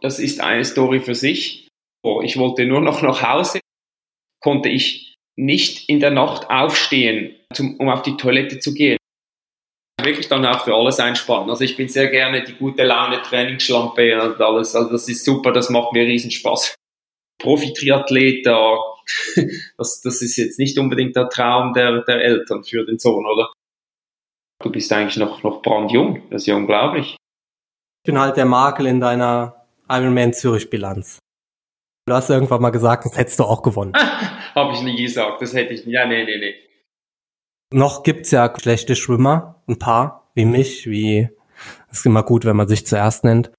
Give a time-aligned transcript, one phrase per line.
[0.00, 1.68] das ist eine Story für sich.
[2.22, 3.60] Ich wollte nur noch nach Hause,
[4.40, 7.36] konnte ich nicht in der Nacht aufstehen,
[7.78, 8.98] um auf die Toilette zu gehen.
[10.00, 11.50] Wirklich dann auch für alles einspannen.
[11.50, 14.74] Also ich bin sehr gerne die gute Laune Trainingsschlampe und alles.
[14.76, 16.74] Also das ist super, das macht mir riesen Spaß.
[17.42, 18.46] Profi-Triathlet,
[19.76, 23.52] das, das ist jetzt nicht unbedingt der Traum der, der Eltern für den Sohn, oder?
[24.62, 27.16] Du bist eigentlich noch, noch brandjung, das ist ja unglaublich.
[28.04, 29.55] Ich bin halt der Makel in deiner
[29.88, 31.18] Ironman Zürich-Bilanz.
[32.06, 33.92] Du hast irgendwann mal gesagt, das hättest du auch gewonnen.
[34.54, 35.92] Habe ich nie gesagt, das hätte ich nie.
[35.92, 36.54] Ja, nee, nee, nee.
[37.72, 41.28] Noch gibt's ja schlechte Schwimmer, ein paar, wie mich, wie,
[41.90, 43.50] es ist immer gut, wenn man sich zuerst nennt.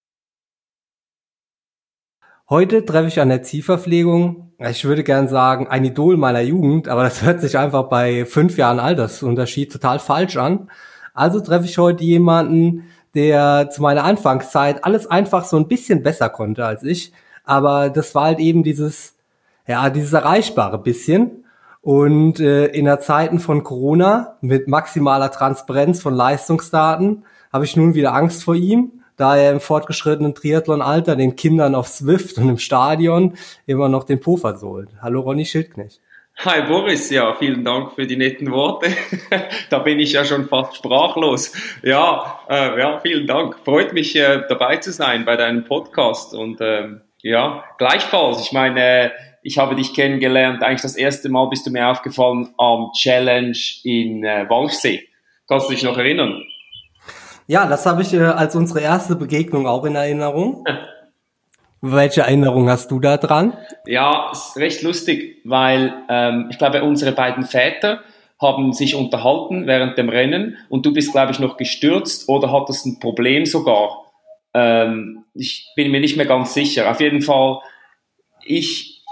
[2.49, 7.03] Heute treffe ich an der Zielverpflegung, ich würde gern sagen, ein Idol meiner Jugend, aber
[7.03, 10.71] das hört sich einfach bei fünf Jahren Altersunterschied total falsch an.
[11.13, 16.29] Also treffe ich heute jemanden, der zu meiner Anfangszeit alles einfach so ein bisschen besser
[16.29, 17.11] konnte als ich.
[17.43, 19.15] Aber das war halt eben dieses,
[19.67, 21.45] ja, dieses erreichbare bisschen.
[21.81, 27.93] Und äh, in der Zeiten von Corona mit maximaler Transparenz von Leistungsdaten habe ich nun
[27.93, 32.59] wieder Angst vor ihm da er im fortgeschrittenen Triathlon-Alter den Kindern auf Swift und im
[32.59, 34.89] Stadion immer noch den Po versohlt.
[35.01, 36.01] Hallo Ronny Schildknecht.
[36.45, 38.91] Hi Boris, ja, vielen Dank für die netten Worte.
[39.71, 41.51] da bin ich ja schon fast sprachlos.
[41.81, 43.57] Ja, äh, ja, vielen Dank.
[43.65, 48.39] Freut mich äh, dabei zu sein bei deinem Podcast und ähm, ja, gleichfalls.
[48.39, 50.61] Ich meine, ich habe dich kennengelernt.
[50.61, 55.07] Eigentlich das erste Mal bist du mir aufgefallen am Challenge in äh, Walchsee.
[55.47, 56.43] Kannst du dich noch erinnern?
[57.47, 60.63] Ja, das habe ich äh, als unsere erste Begegnung auch in Erinnerung.
[61.91, 63.53] Welche Erinnerung hast du da dran?
[63.85, 68.01] Ja, ist recht lustig, weil ähm, ich glaube, unsere beiden Väter
[68.41, 72.85] haben sich unterhalten während dem Rennen und du bist, glaube ich, noch gestürzt oder hattest
[72.85, 74.11] ein Problem sogar.
[74.53, 76.89] Ähm, ich bin mir nicht mehr ganz sicher.
[76.91, 77.59] Auf jeden Fall,
[78.43, 79.03] ich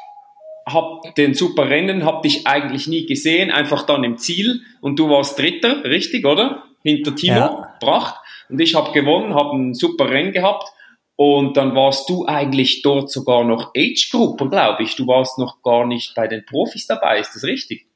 [0.68, 5.10] habe den super Rennen, habe dich eigentlich nie gesehen, einfach dann im Ziel und du
[5.10, 6.64] warst Dritter, richtig, oder?
[6.84, 7.76] Hinter Timo ja.
[7.80, 8.16] Bracht.
[8.50, 10.68] Und ich habe gewonnen, habe ein super Rennen gehabt.
[11.18, 14.96] Und dann warst du eigentlich dort sogar noch Age-Gruppe, glaube ich.
[14.96, 17.88] Du warst noch gar nicht bei den Profis dabei, ist das richtig?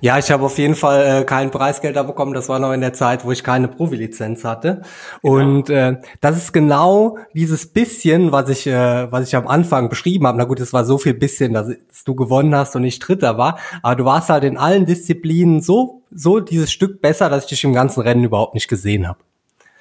[0.00, 2.34] Ja, ich habe auf jeden Fall äh, kein Preisgeld da bekommen.
[2.34, 4.82] Das war noch in der Zeit, wo ich keine Profilizenz hatte.
[5.22, 5.34] Genau.
[5.36, 10.26] Und äh, das ist genau dieses bisschen, was ich, äh, was ich am Anfang beschrieben
[10.26, 10.38] habe.
[10.38, 13.38] Na gut, es war so viel bisschen, dass, dass du gewonnen hast und ich Dritter
[13.38, 13.58] war.
[13.82, 17.64] Aber du warst halt in allen Disziplinen so, so dieses Stück besser, dass ich dich
[17.64, 19.18] im ganzen Rennen überhaupt nicht gesehen habe.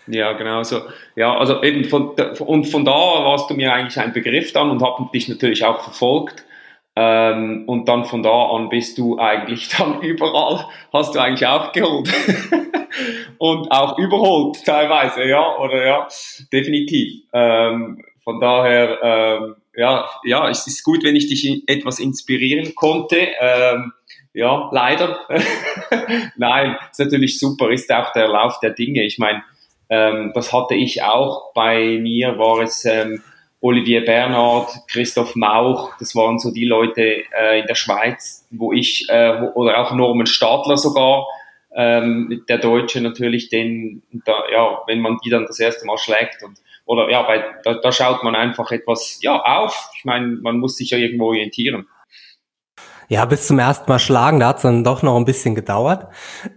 [0.08, 0.82] Ja, genau so.
[1.16, 4.84] Ja, also eben von, und von da warst du mir eigentlich ein Begriff dann und
[4.84, 6.46] habe dich natürlich auch verfolgt.
[6.98, 12.10] Ähm, und dann von da an bist du eigentlich dann überall, hast du eigentlich aufgeholt.
[13.38, 16.08] und auch überholt teilweise, ja, oder ja,
[16.54, 17.24] definitiv.
[17.34, 23.18] Ähm, von daher, ähm, ja, ja, es ist gut, wenn ich dich etwas inspirieren konnte.
[23.40, 23.92] Ähm,
[24.34, 25.20] ja, leider.
[26.38, 29.04] Nein, ist natürlich super, ist auch der Lauf der Dinge.
[29.04, 29.44] Ich meine,
[29.96, 31.54] ähm, das hatte ich auch.
[31.54, 33.22] Bei mir war es ähm,
[33.62, 39.06] Olivier Bernhard, Christoph Mauch, das waren so die Leute äh, in der Schweiz, wo ich,
[39.10, 41.26] äh, oder auch Norman Stadler sogar,
[41.76, 46.44] ähm, der Deutsche natürlich, den, da, ja, wenn man die dann das erste Mal schlägt
[46.44, 46.58] und
[46.88, 49.90] oder ja, bei, da, da schaut man einfach etwas ja auf.
[49.98, 51.88] Ich meine, man muss sich ja irgendwo orientieren.
[53.08, 56.08] Ja, bis zum ersten Mal schlagen, da hat es dann doch noch ein bisschen gedauert.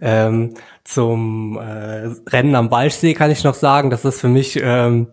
[0.01, 5.07] Ähm, zum äh, Rennen am Walchsee kann ich noch sagen, dass das für mich ähm,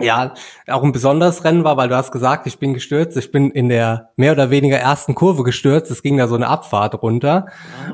[0.00, 0.34] ja
[0.68, 3.16] auch ein besonderes Rennen war, weil du hast gesagt, ich bin gestürzt.
[3.16, 5.90] Ich bin in der mehr oder weniger ersten Kurve gestürzt.
[5.90, 7.46] Es ging da so eine Abfahrt runter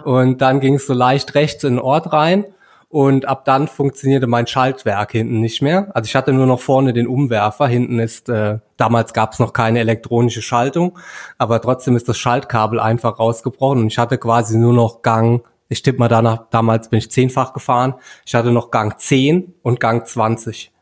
[0.04, 2.46] und dann ging es so leicht rechts in den Ort rein
[2.88, 5.90] und ab dann funktionierte mein Schaltwerk hinten nicht mehr.
[5.94, 7.66] Also ich hatte nur noch vorne den Umwerfer.
[7.66, 10.98] Hinten ist, äh, damals gab es noch keine elektronische Schaltung,
[11.36, 15.82] aber trotzdem ist das Schaltkabel einfach rausgebrochen und ich hatte quasi nur noch Gang, ich
[15.82, 17.94] tippe mal danach, damals bin ich zehnfach gefahren,
[18.24, 20.72] ich hatte noch Gang 10 und Gang 20.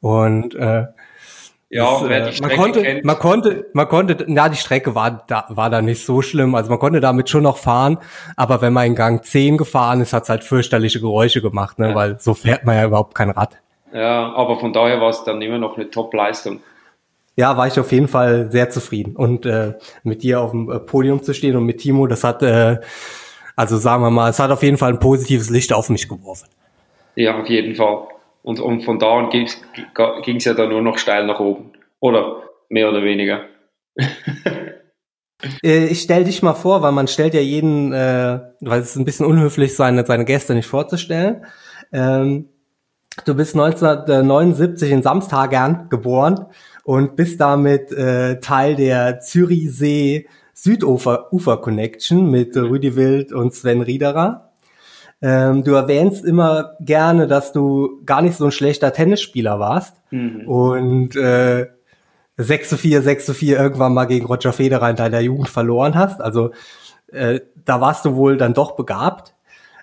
[0.00, 0.86] Und äh,
[1.70, 3.04] ja, das, Strecke man konnte, kennt.
[3.04, 6.56] man konnte, man konnte, na, die Strecke war da, war da nicht so schlimm.
[6.56, 7.98] Also man konnte damit schon noch fahren,
[8.36, 11.90] aber wenn man in Gang 10 gefahren ist, hat es halt fürchterliche Geräusche gemacht, ne,
[11.90, 11.94] ja.
[11.94, 13.56] weil so fährt man ja überhaupt kein Rad.
[13.92, 16.60] Ja, aber von daher war es dann immer noch eine Top-Leistung.
[17.36, 19.16] Ja, war ich auf jeden Fall sehr zufrieden.
[19.16, 22.42] Und äh, mit dir auf dem äh, Podium zu stehen und mit Timo, das hat,
[22.42, 22.78] äh,
[23.56, 26.48] also sagen wir mal, es hat auf jeden Fall ein positives Licht auf mich geworfen.
[27.14, 28.08] Ja, auf jeden Fall.
[28.42, 29.46] Und, und von da an ging
[30.36, 31.72] es ja dann nur noch steil nach oben.
[32.00, 33.44] Oder mehr oder weniger.
[35.62, 38.96] Äh, ich stell dich mal vor, weil man stellt ja jeden, äh, weil es ist
[38.96, 41.46] ein bisschen unhöflich, seine, seine Gäste nicht vorzustellen.
[41.92, 42.48] Ähm,
[43.24, 46.46] du bist 1979 in Samstagern geboren
[46.84, 53.80] und bist damit äh, Teil der Zürichsee Südufer Ufer Connection mit Rüdi Wild und Sven
[53.80, 54.49] Riederer.
[55.22, 60.48] Ähm, du erwähnst immer gerne, dass du gar nicht so ein schlechter Tennisspieler warst mhm.
[60.48, 61.66] und äh,
[62.38, 65.94] 6 zu 4, 6 zu 4 irgendwann mal gegen Roger Federer in deiner Jugend verloren
[65.94, 66.22] hast.
[66.22, 66.52] Also
[67.08, 69.34] äh, da warst du wohl dann doch begabt.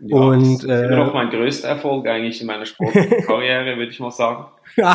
[0.02, 4.00] Ja, und, das ist äh, noch mein größter Erfolg eigentlich in meiner Sportkarriere, würde ich
[4.00, 4.46] mal sagen.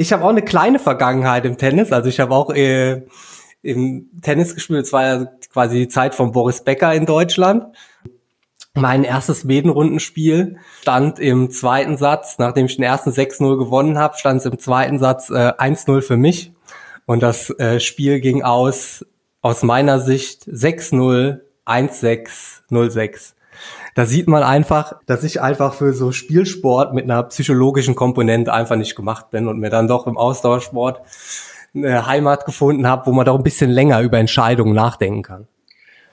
[0.00, 1.90] Ich habe auch eine kleine Vergangenheit im Tennis.
[1.90, 3.02] Also ich habe auch äh,
[3.62, 4.84] im Tennis gespielt.
[4.84, 7.76] Es war ja quasi die Zeit von Boris Becker in Deutschland.
[8.74, 14.40] Mein erstes Medenrundenspiel stand im zweiten Satz, nachdem ich den ersten 6-0 gewonnen habe, stand
[14.40, 16.52] es im zweiten Satz äh, 1-0 für mich.
[17.06, 19.04] Und das äh, Spiel ging aus,
[19.40, 22.28] aus meiner Sicht 6-0, 1-6,
[22.70, 23.32] 0-6
[23.98, 28.76] da sieht man einfach, dass ich einfach für so Spielsport mit einer psychologischen Komponente einfach
[28.76, 31.00] nicht gemacht bin und mir dann doch im Ausdauersport
[31.74, 35.48] eine Heimat gefunden habe, wo man doch ein bisschen länger über Entscheidungen nachdenken kann.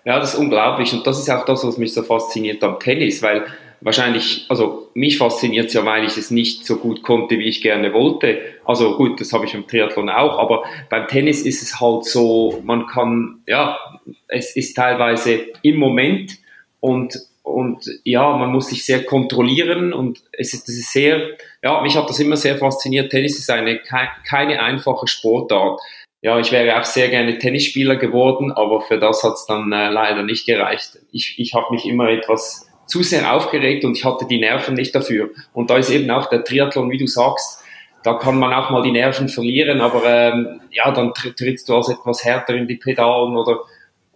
[0.06, 3.24] Ja, das ist unglaublich und das ist auch das, was mich so fasziniert am Tennis,
[3.24, 3.46] weil
[3.82, 7.62] wahrscheinlich, also mich fasziniert es ja, weil ich es nicht so gut konnte, wie ich
[7.62, 8.40] gerne wollte.
[8.66, 12.62] Also gut, das habe ich im Triathlon auch, aber beim Tennis ist es halt so,
[12.64, 13.80] man kann, ja,
[14.28, 16.38] es ist teilweise im Moment
[16.80, 21.30] und und ja, man muss sich sehr kontrollieren und es ist, das ist sehr,
[21.66, 23.10] ja, mich hat das immer sehr fasziniert.
[23.10, 25.80] Tennis ist eine keine einfache Sportart.
[26.22, 29.90] Ja, ich wäre auch sehr gerne Tennisspieler geworden, aber für das hat es dann äh,
[29.90, 31.00] leider nicht gereicht.
[31.12, 34.94] Ich, ich habe mich immer etwas zu sehr aufgeregt und ich hatte die Nerven nicht
[34.94, 35.32] dafür.
[35.54, 37.64] Und da ist eben auch der Triathlon, wie du sagst,
[38.04, 41.90] da kann man auch mal die Nerven verlieren, aber ähm, ja, dann trittst du als
[41.90, 43.62] etwas härter in die Pedalen oder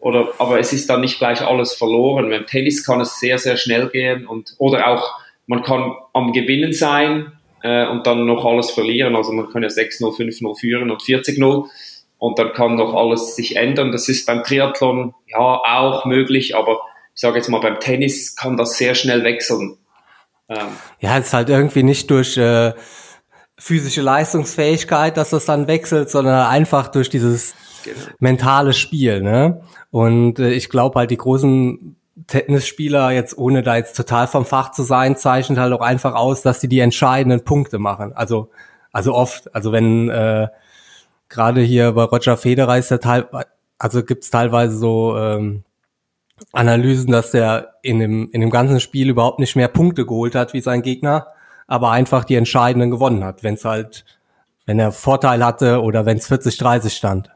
[0.01, 2.29] oder, aber es ist dann nicht gleich alles verloren.
[2.29, 6.71] Beim Tennis kann es sehr, sehr schnell gehen und, oder auch, man kann am Gewinnen
[6.71, 7.33] sein
[7.63, 9.15] äh, und dann noch alles verlieren.
[9.15, 11.67] Also man kann ja 6-0, 5-0 führen und 40-0
[12.17, 13.91] und dann kann noch alles sich ändern.
[13.91, 16.79] Das ist beim Triathlon ja auch möglich, aber
[17.13, 19.77] ich sage jetzt mal, beim Tennis kann das sehr schnell wechseln.
[20.49, 20.67] Ähm.
[20.99, 22.73] Ja, es ist halt irgendwie nicht durch äh,
[23.57, 27.53] physische Leistungsfähigkeit, dass das dann wechselt, sondern einfach durch dieses
[27.83, 27.99] genau.
[28.19, 29.21] mentale Spiel.
[29.21, 29.61] Ne?
[29.91, 34.71] Und äh, ich glaube halt, die großen Tennisspieler, jetzt ohne da jetzt total vom Fach
[34.71, 38.13] zu sein, zeichnen halt auch einfach aus, dass sie die entscheidenden Punkte machen.
[38.13, 38.49] Also,
[38.91, 40.47] also oft, also wenn äh,
[41.29, 43.27] gerade hier bei Roger Federer ist der Teil,
[43.77, 45.63] also gibt's teilweise so ähm,
[46.51, 50.53] Analysen, dass der in dem, in dem ganzen Spiel überhaupt nicht mehr Punkte geholt hat
[50.53, 51.27] wie sein Gegner,
[51.67, 54.05] aber einfach die entscheidenden gewonnen hat, wenn es halt,
[54.65, 57.29] wenn er Vorteil hatte oder wenn es 40-30 stand.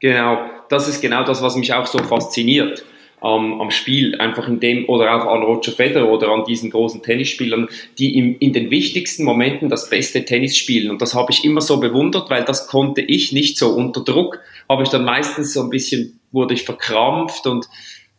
[0.00, 0.38] Genau,
[0.68, 2.84] das ist genau das, was mich auch so fasziniert
[3.22, 7.02] ähm, am Spiel, einfach in dem oder auch an Roger Federer oder an diesen großen
[7.02, 7.68] Tennisspielern,
[7.98, 10.90] die im, in den wichtigsten Momenten das beste Tennis spielen.
[10.90, 14.40] Und das habe ich immer so bewundert, weil das konnte ich nicht so unter Druck.
[14.68, 17.66] Habe ich dann meistens so ein bisschen wurde ich verkrampft und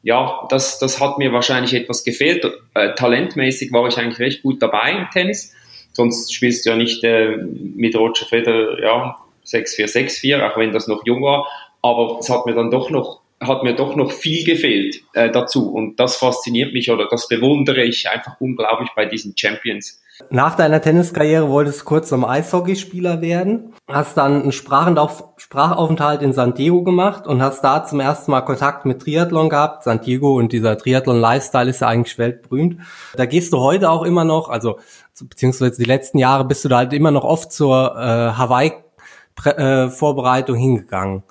[0.03, 2.43] ja, das, das hat mir wahrscheinlich etwas gefehlt.
[2.73, 5.53] Äh, talentmäßig war ich eigentlich recht gut dabei im Tennis.
[5.93, 10.87] Sonst spielst du ja nicht äh, mit Roger Federer, ja, 6-4, 6-4, auch wenn das
[10.87, 11.47] noch jung war
[11.81, 15.71] aber es hat mir dann doch noch hat mir doch noch viel gefehlt äh, dazu
[15.71, 19.99] und das fasziniert mich oder das bewundere ich einfach unglaublich bei diesen Champions.
[20.29, 26.33] Nach deiner Tenniskarriere wolltest du kurz zum Eishockeyspieler werden, hast dann einen Sprachauf Sprachaufenthalt in
[26.33, 29.83] San Diego gemacht und hast da zum ersten Mal Kontakt mit Triathlon gehabt.
[29.83, 32.79] San Diego und dieser Triathlon-Lifestyle ist ja eigentlich weltberühmt.
[33.15, 34.77] Da gehst du heute auch immer noch, also
[35.19, 40.59] beziehungsweise die letzten Jahre bist du da halt immer noch oft zur äh, Hawaii-Vorbereitung äh,
[40.59, 41.23] hingegangen.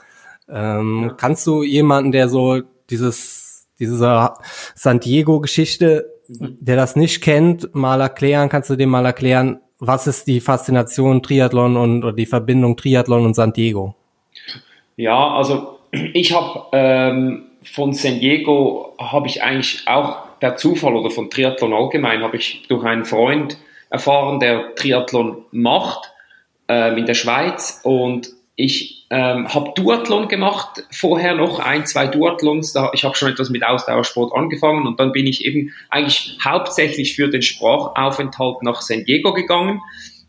[0.52, 1.14] Ähm, ja.
[1.14, 3.97] Kannst du jemanden, der so dieses, diese
[4.75, 6.59] San Diego-Geschichte, mhm.
[6.61, 8.49] der das nicht kennt, mal erklären?
[8.49, 13.25] Kannst du dem mal erklären, was ist die Faszination Triathlon und oder die Verbindung Triathlon
[13.25, 13.95] und San Diego?
[14.97, 21.11] Ja, also ich habe ähm, von San Diego habe ich eigentlich auch per Zufall oder
[21.11, 23.59] von Triathlon allgemein habe ich durch einen Freund
[23.90, 26.12] erfahren, der Triathlon macht
[26.69, 32.72] ähm, in der Schweiz und ich ähm, habe Duathlon gemacht, vorher noch ein, zwei Duathlons.
[32.72, 37.16] Da, ich habe schon etwas mit Ausdauersport angefangen und dann bin ich eben eigentlich hauptsächlich
[37.16, 39.80] für den Sprachaufenthalt nach San Diego gegangen.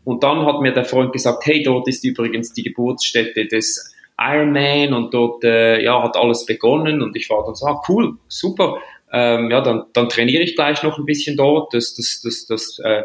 [0.04, 4.94] Und dann hat mir der Freund gesagt, hey, dort ist übrigens die Geburtsstätte des Ironman
[4.94, 7.02] und dort äh, ja, hat alles begonnen.
[7.02, 8.78] Und ich war dann so, ah, cool, super.
[9.12, 11.72] Ähm, ja, dann, dann trainiere ich gleich noch ein bisschen dort.
[11.72, 13.04] Das, das, das, das, äh,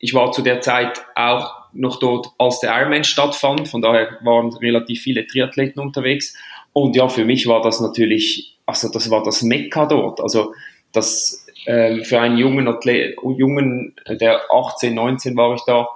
[0.00, 3.68] ich war zu der Zeit auch noch dort, als der Ironman stattfand.
[3.68, 6.36] Von daher waren relativ viele Triathleten unterwegs.
[6.72, 10.20] Und ja, für mich war das natürlich, also das war das Mekka dort.
[10.20, 10.54] Also
[10.92, 15.88] das, ähm, für einen jungen Athlet, jungen, der 18, 19 war ich da,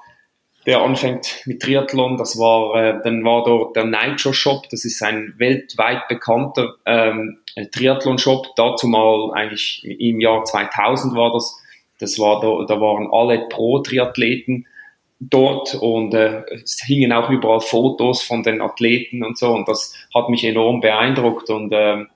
[0.66, 2.16] der anfängt mit Triathlon.
[2.16, 4.68] Das war, äh, dann war dort der Nitro Shop.
[4.70, 7.38] Das ist ein weltweit bekannter ähm,
[7.72, 8.48] Triathlon Shop.
[8.56, 11.56] Dazu mal eigentlich im Jahr 2000 war das.
[11.98, 14.66] Das war da, da waren alle Pro-Triathleten
[15.20, 19.94] dort und äh, es hingen auch überall Fotos von den Athleten und so und das
[20.14, 22.08] hat mich enorm beeindruckt und ähm,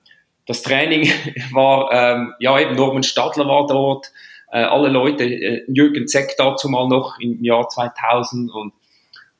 [0.45, 1.09] das Training
[1.51, 4.11] war, ähm, ja eben Norman Stadler war dort,
[4.51, 8.73] äh, alle Leute, äh, Jürgen Zeck dazu mal noch im Jahr 2000 und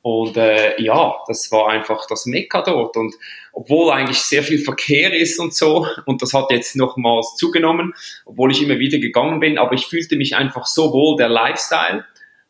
[0.02, 2.96] und äh, ja, das war einfach das Mekka dort.
[2.96, 3.14] Und
[3.52, 7.94] obwohl eigentlich sehr viel Verkehr ist und so, und das hat jetzt nochmals zugenommen,
[8.26, 12.04] obwohl ich immer wieder gegangen bin, aber ich fühlte mich einfach so wohl, der Lifestyle,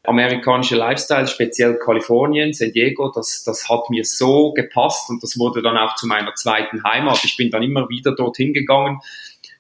[0.05, 5.63] amerikanische Lifestyle, speziell Kalifornien, San Diego, das, das hat mir so gepasst und das wurde
[5.63, 7.25] dann auch zu meiner zweiten Heimat.
[7.25, 9.01] Ich bin dann immer wieder dorthin gegangen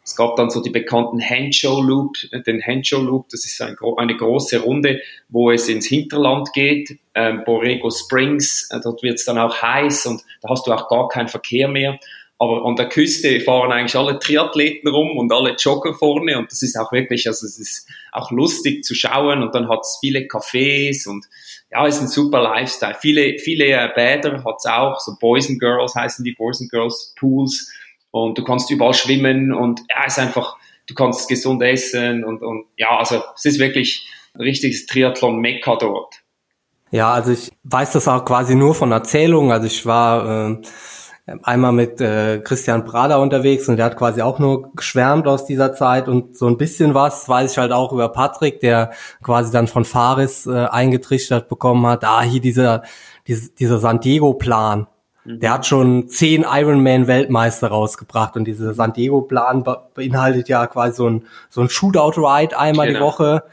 [0.04, 4.16] es gab dann so die bekannten Henshaw Loop, den Henshaw Loop, das ist ein, eine
[4.16, 9.38] große Runde, wo es ins Hinterland geht, ähm, Borrego Springs, äh, dort wird es dann
[9.38, 12.00] auch heiß und da hast du auch gar keinen Verkehr mehr.
[12.42, 16.60] Aber an der Küste fahren eigentlich alle Triathleten rum und alle Jogger vorne und das
[16.62, 20.22] ist auch wirklich, also es ist auch lustig zu schauen und dann hat es viele
[20.22, 21.24] Cafés und
[21.70, 22.96] ja, ist ein super Lifestyle.
[23.00, 26.68] Viele, viele äh, Bäder hat es auch, so Boys and Girls heißen die, Boys and
[26.72, 27.70] Girls Pools
[28.10, 30.56] und du kannst überall schwimmen und ja, ist einfach,
[30.88, 36.16] du kannst gesund essen und, und ja, also es ist wirklich ein richtiges Triathlon-Mekka dort.
[36.90, 39.52] Ja, also ich weiß das auch quasi nur von Erzählungen.
[39.52, 40.62] Also ich war äh,
[41.42, 45.74] einmal mit äh, Christian Prada unterwegs und der hat quasi auch nur geschwärmt aus dieser
[45.74, 48.90] Zeit und so ein bisschen was weiß ich halt auch über Patrick, der
[49.22, 52.82] quasi dann von Faris äh, eingetrichtert bekommen hat, ah, hier dieser,
[53.26, 54.86] dieser, dieser San Diego-Plan,
[55.24, 55.54] der mhm.
[55.54, 61.60] hat schon zehn Ironman-Weltmeister rausgebracht und dieser San Diego-Plan beinhaltet ja quasi so ein, so
[61.60, 62.98] ein Shootout-Ride einmal genau.
[62.98, 63.44] die Woche.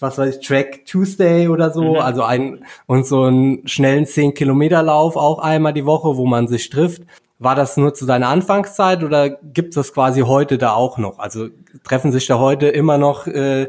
[0.00, 1.96] Was weiß ich, Track Tuesday oder so, mhm.
[1.96, 7.02] also ein, und so einen schnellen 10-Kilometer-Lauf auch einmal die Woche, wo man sich trifft.
[7.40, 11.20] War das nur zu deiner Anfangszeit oder gibt es das quasi heute da auch noch?
[11.20, 11.48] Also
[11.84, 13.68] treffen sich da heute immer noch äh,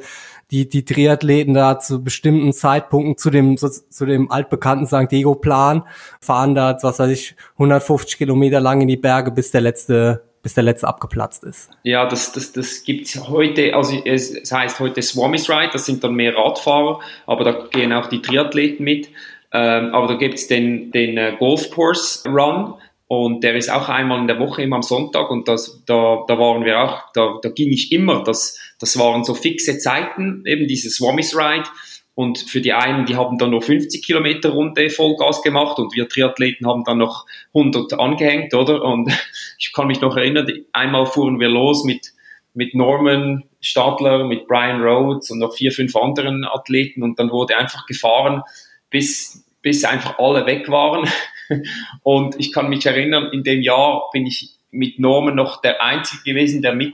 [0.51, 5.11] die, die Triathleten da zu bestimmten Zeitpunkten zu dem, zu, zu dem altbekannten St.
[5.11, 5.83] Diego-Plan,
[6.19, 10.53] fahren da, was weiß ich, 150 Kilometer lang in die Berge, bis der letzte bis
[10.53, 11.69] der letzte abgeplatzt ist.
[11.83, 16.03] Ja, das, das, das gibt's heute, also es, es heißt heute Swamis Ride, das sind
[16.03, 19.09] dann mehr Radfahrer, aber da gehen auch die Triathleten mit.
[19.51, 22.75] Ähm, aber da gibt's den, den äh, Golf Course Run,
[23.09, 25.31] und der ist auch einmal in der Woche, immer am Sonntag.
[25.31, 28.23] Und das, da, da waren wir auch, da, da ging ich immer.
[28.23, 31.67] Das, das waren so fixe Zeiten, eben dieses Swammies Ride.
[32.13, 36.07] Und für die einen, die haben dann nur 50 Kilometer Runde Vollgas gemacht und wir
[36.07, 38.83] Triathleten haben dann noch 100 angehängt, oder?
[38.83, 39.11] Und
[39.59, 42.13] ich kann mich noch erinnern, einmal fuhren wir los mit,
[42.53, 47.57] mit Norman Stadler, mit Brian Rhodes und noch vier, fünf anderen Athleten und dann wurde
[47.57, 48.41] einfach gefahren,
[48.89, 51.07] bis, bis einfach alle weg waren.
[52.03, 56.23] Und ich kann mich erinnern, in dem Jahr bin ich mit Norman noch der Einzige
[56.23, 56.93] gewesen, der mit,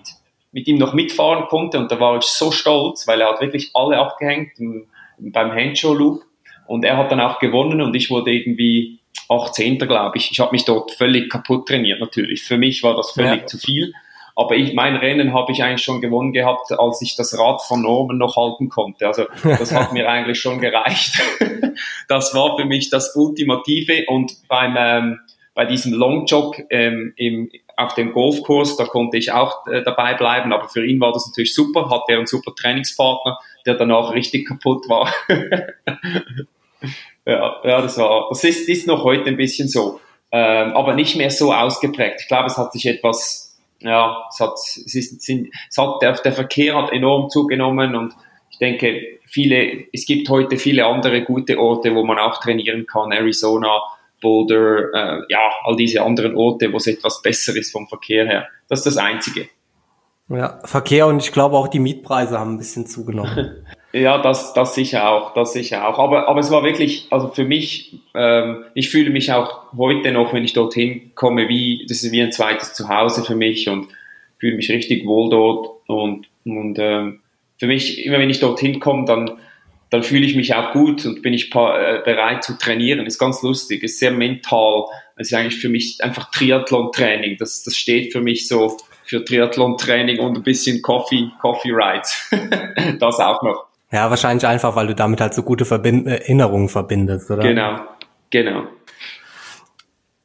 [0.53, 1.77] mit ihm noch mitfahren konnte.
[1.77, 4.53] Und da war ich so stolz, weil er hat wirklich alle abgehängt
[5.19, 6.23] beim Handshow Loop.
[6.67, 9.79] Und er hat dann auch gewonnen und ich wurde irgendwie 18.
[9.79, 10.31] glaube ich.
[10.31, 12.43] Ich habe mich dort völlig kaputt trainiert natürlich.
[12.43, 13.45] Für mich war das völlig ja.
[13.47, 13.93] zu viel.
[14.37, 17.81] Aber ich, mein Rennen habe ich eigentlich schon gewonnen gehabt, als ich das Rad von
[17.81, 19.07] Norman noch halten konnte.
[19.07, 21.21] Also das hat mir eigentlich schon gereicht.
[22.09, 24.05] das war für mich das Ultimative.
[24.07, 25.19] Und beim ähm,
[25.55, 30.53] bei diesem Longjog ähm, im, auf dem Golfkurs, da konnte ich auch äh, dabei bleiben,
[30.53, 34.47] aber für ihn war das natürlich super, hat er einen super Trainingspartner, der danach richtig
[34.47, 35.11] kaputt war.
[37.25, 39.99] ja, ja, das war, das ist, ist noch heute ein bisschen so,
[40.31, 42.21] ähm, aber nicht mehr so ausgeprägt.
[42.21, 43.45] Ich glaube, es hat sich etwas
[43.79, 48.13] ja, es hat, es ist, sind, es hat, der, der Verkehr hat enorm zugenommen und
[48.49, 53.11] ich denke, viele, es gibt heute viele andere gute Orte, wo man auch trainieren kann,
[53.11, 53.81] Arizona,
[54.21, 58.47] Boulder, äh, ja, all diese anderen Orte, wo es etwas besser ist vom Verkehr her.
[58.69, 59.49] Das ist das Einzige.
[60.29, 63.65] Ja, Verkehr und ich glaube auch die Mietpreise haben ein bisschen zugenommen.
[63.95, 65.99] ja, das, das sicher auch, das sicher auch.
[65.99, 70.33] Aber, aber es war wirklich, also für mich, ähm, ich fühle mich auch heute noch,
[70.33, 73.87] wenn ich dorthin komme, wie, das ist wie ein zweites Zuhause für mich und
[74.37, 77.21] fühle mich richtig wohl dort und, und ähm,
[77.57, 79.39] für mich, immer wenn ich dorthin komme, dann,
[79.89, 83.05] dann fühle ich mich auch gut und bin ich äh, bereit zu trainieren.
[83.05, 84.87] Ist ganz lustig, ist sehr mental.
[85.15, 87.37] Es ist eigentlich für mich einfach Triathlon-Training.
[87.37, 88.75] Das, das steht für mich so
[89.05, 92.29] für Triathlon-Training und ein bisschen Coffee, Coffee Rides.
[92.99, 93.74] das auch noch.
[93.91, 97.43] Ja, wahrscheinlich einfach, weil du damit halt so gute Verbind Erinnerungen verbindest, oder?
[97.43, 97.77] Genau,
[98.29, 98.63] genau.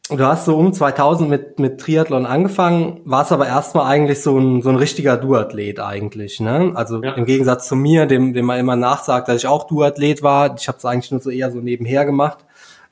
[0.09, 4.63] du hast so um 2000 mit, mit Triathlon angefangen, warst aber erstmal eigentlich so ein,
[4.63, 6.73] so ein richtiger Duathlet eigentlich, ne?
[6.75, 7.13] Also ja.
[7.13, 10.57] im Gegensatz zu mir, dem, dem man immer nachsagt, dass ich auch Duathlet war.
[10.59, 12.39] Ich habe es eigentlich nur so eher so nebenher gemacht.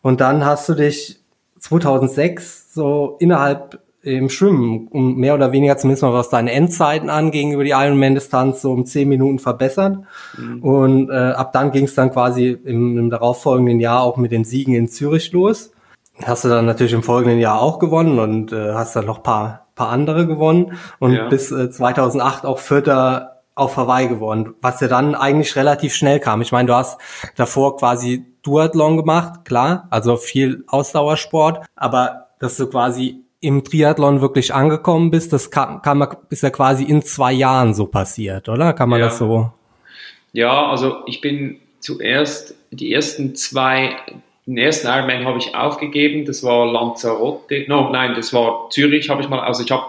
[0.02, 1.18] Und dann hast du dich
[1.58, 7.52] 2006 so innerhalb im Schwimmen um mehr oder weniger zumindest mal was deine Endzeiten anging
[7.52, 9.98] über die Ironman-Distanz so um zehn Minuten verbessert.
[10.36, 10.62] Mhm.
[10.62, 14.44] Und äh, ab dann ging es dann quasi im, im darauffolgenden Jahr auch mit den
[14.44, 15.72] Siegen in Zürich los
[16.24, 19.68] hast du dann natürlich im folgenden Jahr auch gewonnen und äh, hast dann noch paar
[19.78, 21.28] paar andere gewonnen und ja.
[21.28, 26.42] bis äh, 2008 auch Vierter auf Hawaii gewonnen, was ja dann eigentlich relativ schnell kam.
[26.42, 27.00] Ich meine, du hast
[27.36, 34.52] davor quasi Duathlon gemacht, klar, also viel Ausdauersport, aber dass du quasi im Triathlon wirklich
[34.52, 38.72] angekommen bist, das kam, kam ist ja quasi in zwei Jahren so passiert, oder?
[38.72, 39.06] Kann man ja.
[39.06, 39.52] das so?
[40.32, 43.96] Ja, also ich bin zuerst die ersten zwei
[44.48, 49.20] den ersten Ironman habe ich aufgegeben, das war Lanzarote, no, nein, das war Zürich, habe
[49.20, 49.84] ich mal, also ich habe,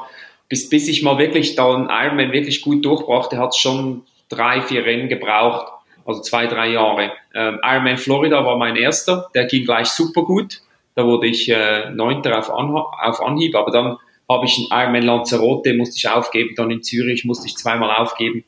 [0.50, 4.62] bis, bis ich mal wirklich da einen Ironman wirklich gut durchbrachte, hat es schon drei,
[4.62, 5.72] vier Rennen gebraucht,
[6.06, 7.13] also zwei, drei Jahre.
[7.34, 10.62] Ähm, Ironman Florida war mein erster, der ging gleich super gut,
[10.96, 13.98] da wurde ich äh, Neunter auf, auf Anhieb, aber dann
[14.29, 18.43] habe ich einen Ironman Lanzarote, musste ich aufgeben, dann in Zürich musste ich zweimal aufgeben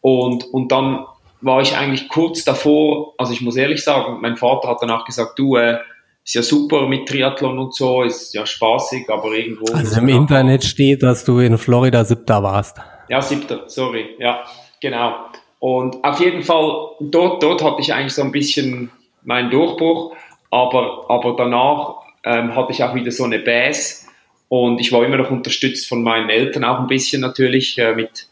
[0.00, 1.06] und, und dann
[1.40, 5.38] war ich eigentlich kurz davor, also ich muss ehrlich sagen, mein Vater hat danach gesagt,
[5.38, 5.78] du, äh,
[6.24, 9.72] ist ja super mit Triathlon und so, ist ja spaßig, aber irgendwo.
[9.74, 12.78] Also im Internet steht, dass du in Florida siebter warst.
[13.08, 14.44] Ja, siebter, sorry, ja,
[14.80, 15.14] genau.
[15.58, 18.90] Und auf jeden Fall, dort, dort hatte ich eigentlich so ein bisschen
[19.22, 20.14] meinen Durchbruch,
[20.52, 24.06] aber, aber danach ähm, hatte ich auch wieder so eine Bass
[24.48, 28.28] und ich war immer noch unterstützt von meinen Eltern auch ein bisschen natürlich äh, mit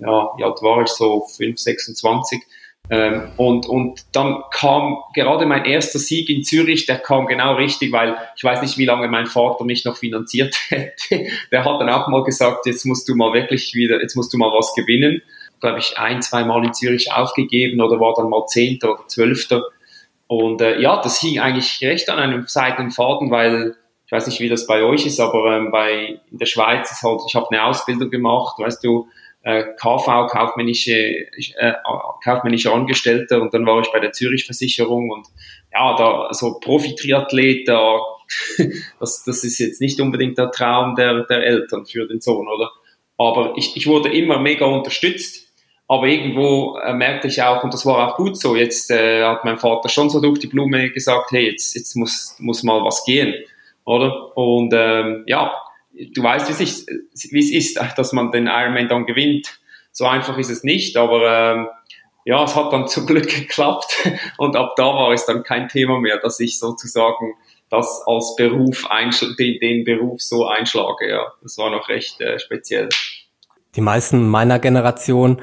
[0.00, 2.42] ja, wie alt war ich, so 5, 26.
[2.90, 7.92] Ähm, und, und dann kam gerade mein erster Sieg in Zürich, der kam genau richtig,
[7.92, 11.26] weil ich weiß nicht, wie lange mein Vater mich noch finanziert hätte.
[11.52, 14.38] Der hat dann auch mal gesagt, jetzt musst du mal wirklich wieder, jetzt musst du
[14.38, 15.22] mal was gewinnen.
[15.60, 19.64] Glaube ich, ein, zwei Mal in Zürich aufgegeben oder war dann mal Zehnter oder Zwölfter.
[20.28, 23.74] Und äh, ja, das hing eigentlich recht an einem seidenen Faden, weil
[24.06, 27.02] ich weiß nicht, wie das bei euch ist, aber ähm, bei in der Schweiz ist
[27.02, 29.08] halt, ich habe eine Ausbildung gemacht, weißt du,
[29.42, 31.74] äh, KV, kaufmännische, äh,
[32.24, 35.26] kaufmännische Angestellte und dann war ich bei der Zürich Versicherung und
[35.72, 38.00] ja, da so Profi-Triathlet, da,
[39.00, 42.70] das, das ist jetzt nicht unbedingt der Traum der, der Eltern für den Sohn, oder?
[43.18, 45.47] Aber ich, ich wurde immer mega unterstützt.
[45.90, 49.44] Aber irgendwo äh, merkte ich auch, und das war auch gut so, jetzt äh, hat
[49.44, 53.04] mein Vater schon so durch die Blume gesagt, hey, jetzt, jetzt muss, muss mal was
[53.04, 53.34] gehen,
[53.84, 54.36] oder?
[54.36, 55.50] Und ähm, ja,
[56.14, 56.86] du weißt, wie es,
[57.32, 59.58] wie es ist, dass man den Ironman dann gewinnt.
[59.90, 61.68] So einfach ist es nicht, aber ähm,
[62.26, 65.98] ja, es hat dann zum Glück geklappt und ab da war es dann kein Thema
[65.98, 67.34] mehr, dass ich sozusagen
[67.70, 68.86] das als Beruf
[69.38, 71.08] den, den Beruf so einschlage.
[71.08, 72.90] Ja, das war noch recht äh, speziell.
[73.74, 75.40] Die meisten meiner Generation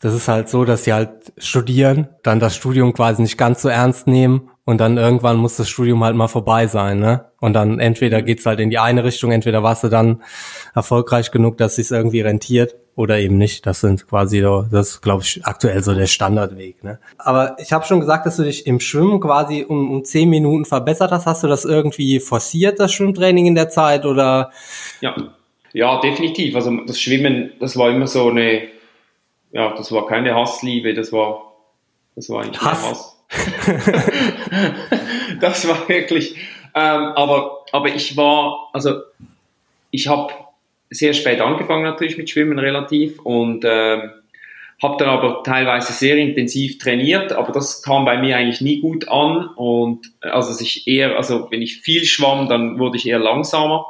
[0.00, 3.68] das ist halt so, dass sie halt studieren, dann das Studium quasi nicht ganz so
[3.68, 7.26] ernst nehmen und dann irgendwann muss das Studium halt mal vorbei sein, ne?
[7.40, 10.22] Und dann entweder geht's halt in die eine Richtung, entweder warst du dann
[10.74, 13.66] erfolgreich genug, dass es irgendwie rentiert oder eben nicht.
[13.66, 16.98] Das sind quasi so, das ist, glaube ich, aktuell so der Standardweg, ne?
[17.18, 20.64] Aber ich habe schon gesagt, dass du dich im Schwimmen quasi um, um zehn Minuten
[20.64, 21.26] verbessert hast.
[21.26, 24.50] Hast du das irgendwie forciert, das Schwimmtraining in der Zeit oder?
[25.00, 25.14] Ja.
[25.72, 26.56] Ja, definitiv.
[26.56, 28.62] Also das Schwimmen, das war immer so eine
[29.52, 31.54] ja, das war keine Hassliebe, das war,
[32.14, 32.84] das war eigentlich Hass.
[32.84, 33.12] Hass.
[35.40, 36.36] das war wirklich,
[36.74, 39.00] ähm, aber, aber ich war, also
[39.90, 40.32] ich habe
[40.90, 44.10] sehr spät angefangen natürlich mit Schwimmen relativ und ähm,
[44.82, 49.08] habe dann aber teilweise sehr intensiv trainiert, aber das kam bei mir eigentlich nie gut
[49.08, 53.86] an und also ich eher, also wenn ich viel schwamm, dann wurde ich eher langsamer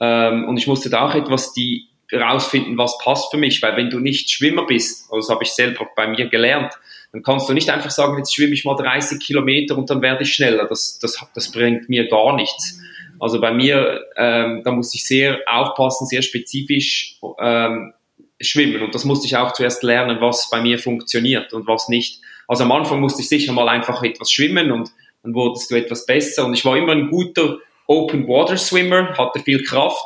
[0.00, 3.90] ähm, und ich musste da auch etwas die rausfinden, was passt für mich, weil wenn
[3.90, 6.72] du nicht Schwimmer bist, also das habe ich selber bei mir gelernt,
[7.12, 10.24] dann kannst du nicht einfach sagen, jetzt schwimme ich mal 30 Kilometer und dann werde
[10.24, 10.66] ich schneller.
[10.66, 12.80] Das, das, das bringt mir gar nichts.
[13.20, 17.94] Also bei mir, ähm, da muss ich sehr aufpassen, sehr spezifisch ähm,
[18.40, 18.82] schwimmen.
[18.82, 22.20] Und das musste ich auch zuerst lernen, was bei mir funktioniert und was nicht.
[22.48, 24.90] Also am Anfang musste ich sicher mal einfach etwas schwimmen und
[25.22, 26.44] dann wurdest du etwas besser.
[26.44, 30.04] Und ich war immer ein guter Open Water Swimmer, hatte viel Kraft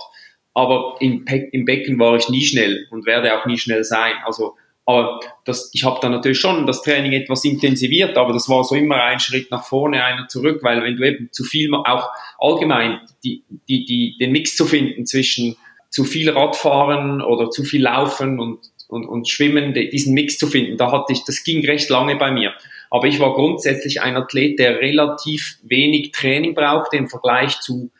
[0.59, 4.15] aber im, im Becken war ich nie schnell und werde auch nie schnell sein.
[4.25, 8.65] Also, aber das, ich habe dann natürlich schon das Training etwas intensiviert, aber das war
[8.65, 12.11] so immer ein Schritt nach vorne, einer zurück, weil wenn du eben zu viel, auch
[12.41, 15.57] allgemein, die, die, die, den Mix zu finden zwischen
[15.91, 20.77] zu viel Radfahren oder zu viel Laufen und, und, und Schwimmen, diesen Mix zu finden,
[20.77, 22.53] da hatte ich, das ging recht lange bei mir.
[22.91, 27.91] Aber ich war grundsätzlich ein Athlet, der relativ wenig Training brauchte im Vergleich zu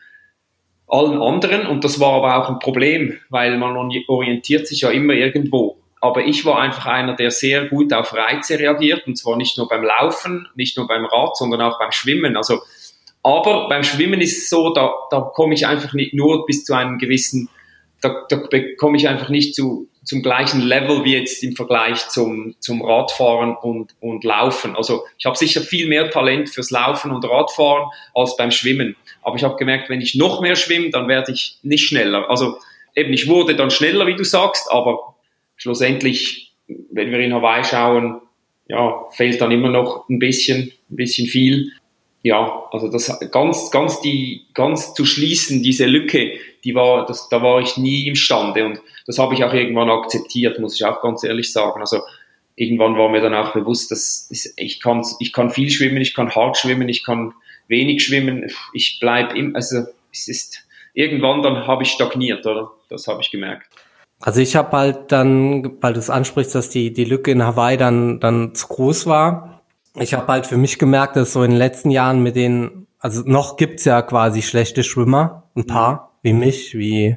[0.89, 1.67] allen anderen.
[1.67, 3.75] Und das war aber auch ein Problem, weil man
[4.07, 5.77] orientiert sich ja immer irgendwo.
[6.01, 9.67] Aber ich war einfach einer, der sehr gut auf Reize reagiert, und zwar nicht nur
[9.67, 12.37] beim Laufen, nicht nur beim Rad, sondern auch beim Schwimmen.
[12.37, 12.61] Also,
[13.21, 16.73] aber beim Schwimmen ist es so, da, da komme ich einfach nicht nur bis zu
[16.73, 17.49] einem gewissen,
[18.01, 18.41] da, da
[18.77, 23.57] komme ich einfach nicht zu, zum gleichen Level wie jetzt im Vergleich zum, zum Radfahren
[23.57, 24.77] und, und Laufen.
[24.77, 28.95] Also ich habe sicher viel mehr Talent fürs Laufen und Radfahren als beim Schwimmen.
[29.21, 32.29] Aber ich habe gemerkt, wenn ich noch mehr schwimme, dann werde ich nicht schneller.
[32.29, 32.57] Also
[32.95, 35.15] eben, ich wurde dann schneller, wie du sagst, aber
[35.55, 38.21] schlussendlich, wenn wir in Hawaii schauen,
[38.67, 41.71] ja, fehlt dann immer noch ein bisschen, ein bisschen viel.
[42.21, 47.41] Ja, also das ganz, ganz die, ganz zu schließen, diese Lücke, die war, das, da
[47.41, 51.23] war ich nie imstande und das habe ich auch irgendwann akzeptiert, muss ich auch ganz
[51.23, 51.79] ehrlich sagen.
[51.79, 52.01] Also
[52.55, 56.35] irgendwann war mir dann auch bewusst, dass ich kann, ich kann viel schwimmen, ich kann
[56.35, 57.33] hart schwimmen, ich kann
[57.69, 62.71] wenig schwimmen, ich bleib im, also es ist irgendwann dann habe ich stagniert, oder?
[62.89, 63.67] Das habe ich gemerkt.
[64.19, 67.77] Also ich habe halt dann, weil du es ansprichst, dass die, die Lücke in Hawaii
[67.77, 69.61] dann, dann zu groß war.
[69.95, 73.21] Ich habe halt für mich gemerkt, dass so in den letzten Jahren mit den, also
[73.25, 77.15] noch gibt's ja quasi schlechte Schwimmer, ein paar, wie mich, wie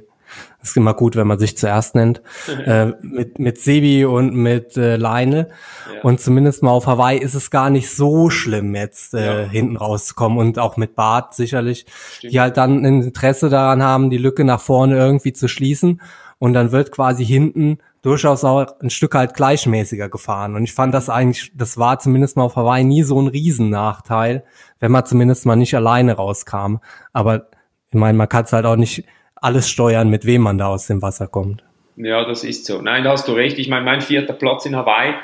[0.62, 2.22] ist immer gut, wenn man sich zuerst nennt,
[2.66, 5.48] äh, mit, mit Sebi und mit äh, Leine.
[5.92, 6.03] Ja.
[6.03, 9.48] Und zumindest mal auf Hawaii ist es gar nicht so schlimm, jetzt äh, ja.
[9.48, 10.38] hinten rauszukommen.
[10.38, 12.33] Und auch mit Bart sicherlich, Stimmt.
[12.33, 16.01] die halt dann ein Interesse daran haben, die Lücke nach vorne irgendwie zu schließen.
[16.38, 20.57] Und dann wird quasi hinten durchaus auch ein Stück halt gleichmäßiger gefahren.
[20.57, 24.44] Und ich fand das eigentlich, das war zumindest mal auf Hawaii nie so ein Riesennachteil,
[24.81, 26.79] wenn man zumindest mal nicht alleine rauskam.
[27.12, 27.46] Aber
[27.90, 29.05] ich meine, man kann es halt auch nicht
[29.43, 31.65] alles steuern, mit wem man da aus dem Wasser kommt.
[31.97, 32.81] Ja, das ist so.
[32.81, 33.59] Nein, da hast du recht.
[33.59, 35.15] Ich meine, mein vierter Platz in Hawaii,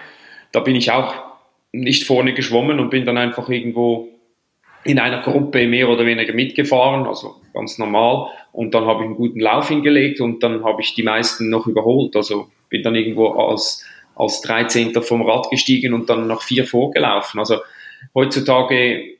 [0.53, 1.15] da bin ich auch
[1.73, 4.09] nicht vorne geschwommen und bin dann einfach irgendwo
[4.85, 8.29] in einer Gruppe mehr oder weniger mitgefahren, also ganz normal.
[8.53, 11.67] Und dann habe ich einen guten Lauf hingelegt und dann habe ich die meisten noch
[11.67, 12.17] überholt.
[12.17, 14.95] Also bin dann irgendwo als, als 13.
[15.03, 17.39] vom Rad gestiegen und dann noch vier vorgelaufen.
[17.39, 17.59] Also
[18.15, 19.17] heutzutage,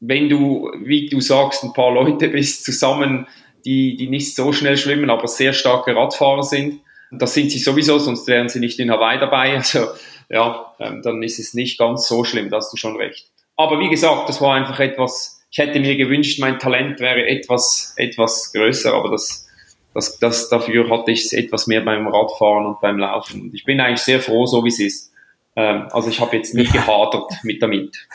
[0.00, 3.26] wenn du, wie du sagst, ein paar Leute bist zusammen,
[3.64, 6.80] die, die nicht so schnell schwimmen, aber sehr starke Radfahrer sind.
[7.10, 9.56] Das sind sie sowieso, sonst wären sie nicht in Hawaii dabei.
[9.56, 9.88] Also
[10.28, 13.26] ja, ähm, dann ist es nicht ganz so schlimm, da hast du schon recht.
[13.56, 17.92] Aber wie gesagt, das war einfach etwas, ich hätte mir gewünscht, mein Talent wäre etwas,
[17.98, 19.46] etwas größer, aber das,
[19.92, 23.42] das, das, dafür hatte ich etwas mehr beim Radfahren und beim Laufen.
[23.42, 25.12] Und ich bin eigentlich sehr froh, so wie es ist.
[25.54, 28.08] Ähm, also ich habe jetzt nicht gehadert mit damit.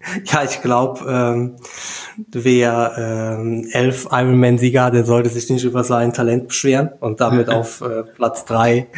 [0.24, 1.56] Ja, ich glaube, ähm,
[2.28, 7.48] wer ähm, elf Ironman-Sieger hat, der sollte sich nicht über sein Talent beschweren und damit
[7.50, 8.88] auf äh, Platz drei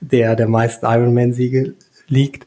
[0.00, 1.74] der der meisten Ironman-Siege
[2.06, 2.46] liegt.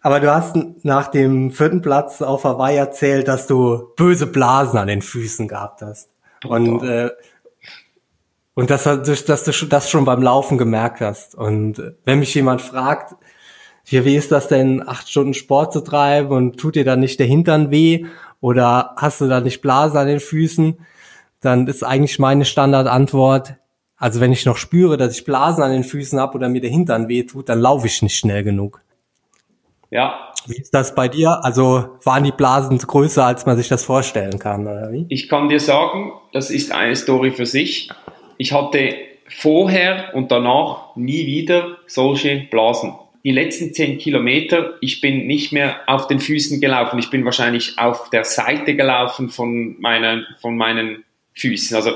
[0.00, 4.88] Aber du hast nach dem vierten Platz auf Hawaii erzählt, dass du böse Blasen an
[4.88, 6.10] den Füßen gehabt hast.
[6.46, 7.08] Und, äh,
[8.52, 11.34] und dass, dass du das schon beim Laufen gemerkt hast.
[11.34, 13.14] Und äh, wenn mich jemand fragt,
[13.84, 17.18] wie, wie ist das denn, acht Stunden Sport zu treiben und tut dir dann nicht
[17.18, 18.06] der Hintern weh
[18.40, 20.78] oder hast du da nicht Blase an den Füßen?
[21.40, 23.56] Dann ist eigentlich meine Standardantwort,
[23.96, 26.70] also wenn ich noch spüre, dass ich Blasen an den Füßen habe oder mir der
[26.70, 28.80] Hintern weh tut, dann laufe ich nicht schnell genug.
[29.90, 30.32] Ja.
[30.46, 31.44] Wie ist das bei dir?
[31.44, 35.06] Also waren die Blasen größer, als man sich das vorstellen kann, oder wie?
[35.08, 37.90] Ich kann dir sagen, das ist eine Story für sich.
[38.36, 38.94] Ich hatte
[39.28, 45.80] vorher und danach nie wieder solche Blasen die letzten zehn Kilometer, ich bin nicht mehr
[45.86, 51.04] auf den Füßen gelaufen, ich bin wahrscheinlich auf der Seite gelaufen von meinen, von meinen
[51.32, 51.74] Füßen.
[51.74, 51.92] Also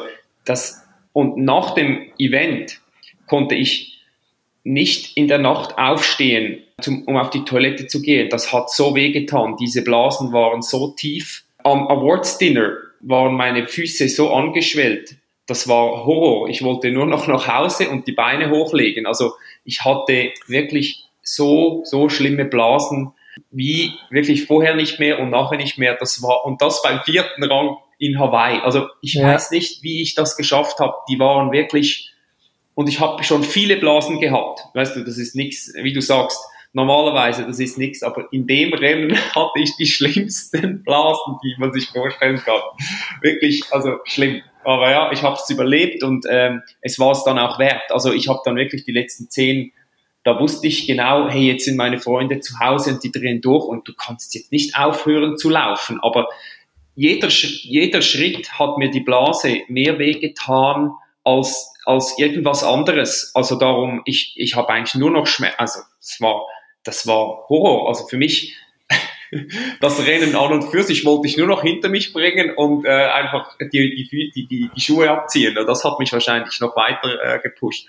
[0.46, 2.80] das, und nach dem Event
[3.26, 3.98] konnte ich
[4.64, 8.30] nicht in der Nacht aufstehen, zum, um auf die Toilette zu gehen.
[8.30, 9.56] Das hat so wehgetan.
[9.60, 11.44] Diese Blasen waren so tief.
[11.62, 15.16] Am Awards Dinner waren meine Füße so angeschwellt.
[15.46, 16.48] Das war Horror.
[16.48, 19.06] Ich wollte nur noch nach Hause und die Beine hochlegen.
[19.06, 19.32] Also
[19.64, 23.12] ich hatte wirklich so, so schlimme Blasen
[23.50, 25.96] wie wirklich vorher nicht mehr und nachher nicht mehr.
[25.98, 28.60] Das war, und das beim vierten Rang in Hawaii.
[28.60, 29.26] Also ich ja.
[29.26, 30.94] weiß nicht, wie ich das geschafft habe.
[31.08, 32.12] Die waren wirklich,
[32.74, 34.60] und ich habe schon viele Blasen gehabt.
[34.74, 36.40] Weißt du, das ist nichts, wie du sagst,
[36.72, 41.72] normalerweise, das ist nichts, aber in dem Rennen hatte ich die schlimmsten Blasen, die man
[41.72, 42.60] sich vorstellen kann.
[43.22, 44.42] Wirklich, also schlimm.
[44.64, 47.90] Aber ja, ich habe es überlebt und ähm, es war es dann auch wert.
[47.90, 49.72] Also ich habe dann wirklich die letzten zehn
[50.28, 53.64] da wusste ich genau, hey, jetzt sind meine Freunde zu Hause und die drehen durch
[53.64, 56.00] und du kannst jetzt nicht aufhören zu laufen.
[56.02, 56.28] Aber
[56.94, 60.90] jeder, jeder Schritt hat mir die Blase mehr wehgetan
[61.24, 63.30] als, als irgendwas anderes.
[63.32, 66.42] Also darum, ich, ich habe eigentlich nur noch Schmerz, also das war,
[66.84, 67.88] das war Horror.
[67.88, 68.54] Also für mich,
[69.80, 72.90] das Rennen an und für sich wollte ich nur noch hinter mich bringen und äh,
[72.90, 75.54] einfach die, die, die, die, die Schuhe abziehen.
[75.54, 77.88] Das hat mich wahrscheinlich noch weiter äh, gepusht.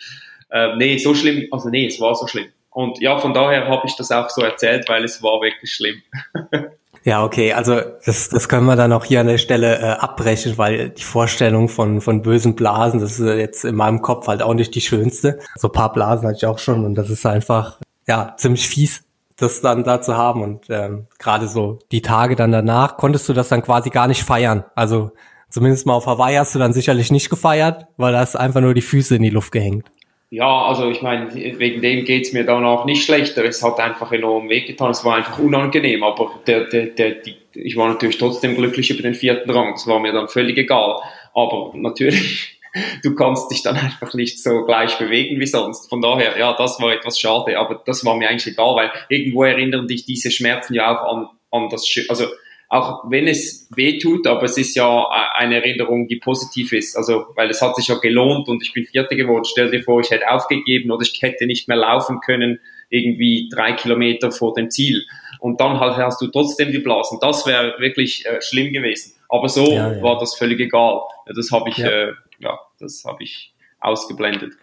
[0.50, 2.48] Äh, nee, so schlimm, also nee, es war so schlimm.
[2.72, 6.02] Und ja, von daher habe ich das auch so erzählt, weil es war wirklich schlimm.
[7.06, 10.58] Ja, okay, also das, das können wir dann auch hier an der Stelle äh, abbrechen,
[10.58, 14.54] weil die Vorstellung von, von bösen Blasen, das ist jetzt in meinem Kopf halt auch
[14.54, 15.40] nicht die schönste.
[15.56, 19.04] So paar Blasen hatte ich auch schon und das ist einfach, ja, ziemlich fies,
[19.38, 20.44] das dann da zu haben.
[20.44, 24.24] Und ähm, gerade so die Tage dann danach konntest du das dann quasi gar nicht
[24.24, 24.66] feiern.
[24.76, 25.12] Also
[25.50, 28.74] zumindest mal auf Hawaii hast du dann sicherlich nicht gefeiert, weil da hast einfach nur
[28.74, 29.90] die Füße in die Luft gehängt.
[30.32, 33.44] Ja, also ich meine, wegen dem geht's mir dann auch nicht schlechter.
[33.46, 34.92] Es hat einfach enorm wehgetan.
[34.92, 39.02] Es war einfach unangenehm, aber der, der, der, die, ich war natürlich trotzdem glücklich über
[39.02, 39.72] den vierten Rang.
[39.74, 41.02] Das war mir dann völlig egal.
[41.34, 42.60] Aber natürlich,
[43.04, 45.90] du kannst dich dann einfach nicht so gleich bewegen wie sonst.
[45.90, 49.46] Von daher, ja, das war etwas schade, aber das war mir eigentlich egal, weil irgendwo
[49.46, 52.26] erinnern dich diese Schmerzen ja auch an, an das, also
[52.70, 56.96] auch wenn es weh tut, aber es ist ja eine Erinnerung, die positiv ist.
[56.96, 59.44] Also, weil es hat sich ja gelohnt und ich bin Vierter geworden.
[59.46, 63.74] Stell dir vor, ich hätte aufgegeben oder ich hätte nicht mehr laufen können, irgendwie drei
[63.74, 65.04] Kilometer vor dem Ziel.
[65.40, 67.18] Und dann halt hast du trotzdem die Blasen.
[67.20, 69.14] Das wäre wirklich äh, schlimm gewesen.
[69.30, 70.04] Aber so ja, ja.
[70.04, 71.02] war das völlig egal.
[71.26, 71.90] Das habe ich, ja.
[71.90, 74.54] Äh, ja, das habe ich ausgeblendet.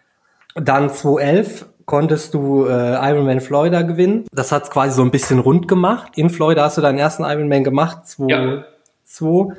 [0.54, 4.26] Dann 2011 konntest du äh, Ironman Florida gewinnen.
[4.32, 6.12] Das hat quasi so ein bisschen rund gemacht.
[6.16, 8.64] In Florida hast du deinen ersten Ironman gemacht, 2, ja.
[9.04, 9.54] 2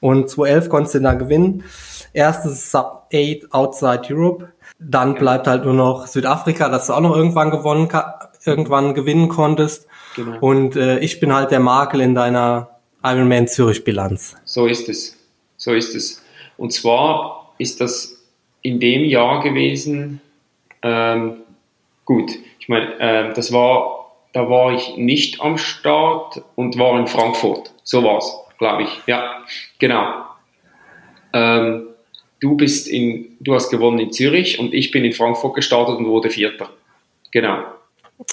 [0.00, 1.64] und 2011 konntest du dann gewinnen.
[2.12, 4.52] Erstes Sub 8 Outside Europe.
[4.78, 7.88] Dann bleibt halt nur noch Südafrika, dass du auch noch irgendwann gewonnen
[8.44, 9.86] irgendwann gewinnen konntest.
[10.16, 10.38] Genau.
[10.40, 12.70] Und äh, ich bin halt der Makel in deiner
[13.02, 14.36] Ironman Zürich Bilanz.
[14.44, 15.16] So ist es.
[15.56, 16.22] So ist es.
[16.56, 18.18] Und zwar ist das
[18.60, 20.20] in dem Jahr gewesen,
[20.82, 21.36] ähm,
[22.04, 27.06] Gut, ich meine, äh, das war, da war ich nicht am Start und war in
[27.06, 27.72] Frankfurt.
[27.84, 29.00] So war's, glaube ich.
[29.06, 29.44] Ja,
[29.78, 30.24] genau.
[31.32, 31.88] Ähm,
[32.40, 36.06] du bist in, du hast gewonnen in Zürich und ich bin in Frankfurt gestartet und
[36.06, 36.70] wurde Vierter.
[37.30, 37.62] Genau.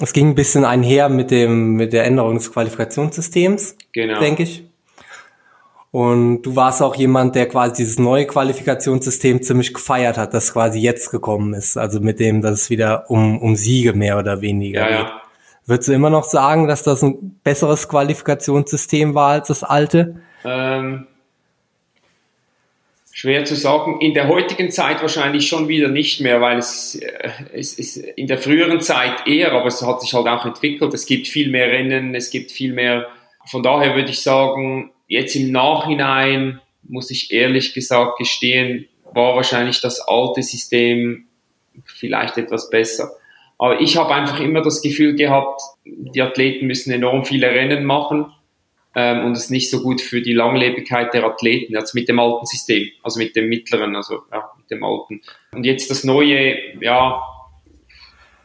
[0.01, 4.19] Es ging ein bisschen einher mit dem, mit der Änderung des Qualifikationssystems, genau.
[4.19, 4.63] denke ich.
[5.91, 10.79] Und du warst auch jemand, der quasi dieses neue Qualifikationssystem ziemlich gefeiert hat, das quasi
[10.79, 11.77] jetzt gekommen ist.
[11.77, 15.07] Also mit dem, dass es wieder um, um Siege mehr oder weniger ja, geht.
[15.07, 15.21] Ja.
[15.65, 20.21] Würdest du immer noch sagen, dass das ein besseres Qualifikationssystem war als das alte?
[20.45, 21.07] Ähm,
[23.11, 23.99] schwer zu sagen.
[23.99, 28.27] In der heutigen Zeit wahrscheinlich schon wieder nicht mehr, weil es, äh, es ist in
[28.27, 30.93] der früheren Zeit eher, aber es hat sich halt auch entwickelt.
[30.93, 33.07] Es gibt viel mehr Rennen, es gibt viel mehr.
[33.45, 39.81] Von daher würde ich sagen, Jetzt im Nachhinein muss ich ehrlich gesagt gestehen, war wahrscheinlich
[39.81, 41.27] das alte System
[41.83, 43.11] vielleicht etwas besser.
[43.57, 48.27] Aber ich habe einfach immer das Gefühl gehabt, die Athleten müssen enorm viele Rennen machen
[48.95, 52.19] ähm, und es ist nicht so gut für die Langlebigkeit der Athleten, also mit dem
[52.19, 55.21] alten System, also mit dem mittleren, also ja, mit dem alten.
[55.51, 57.21] Und jetzt das neue, ja,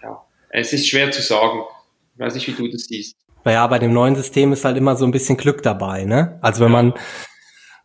[0.02, 1.60] ja, es ist schwer zu sagen.
[2.14, 3.16] Ich weiß nicht, wie du das siehst.
[3.44, 6.38] Naja, bei dem neuen System ist halt immer so ein bisschen Glück dabei, ne?
[6.40, 6.94] Also wenn man,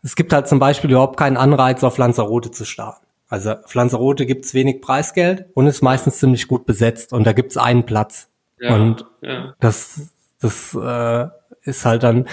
[0.03, 3.05] es gibt halt zum Beispiel überhaupt keinen Anreiz, auf Lanzarote zu starten.
[3.27, 7.57] Also auf Lanzarote gibt's wenig Preisgeld und ist meistens ziemlich gut besetzt und da gibt's
[7.57, 8.27] einen Platz.
[8.59, 9.53] Ja, und ja.
[9.59, 10.09] das,
[10.41, 11.27] das äh,
[11.61, 12.27] ist halt dann,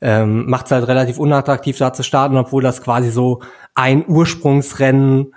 [0.00, 3.40] ähm, macht es halt relativ unattraktiv, da zu starten, obwohl das quasi so
[3.74, 5.34] ein Ursprungsrennen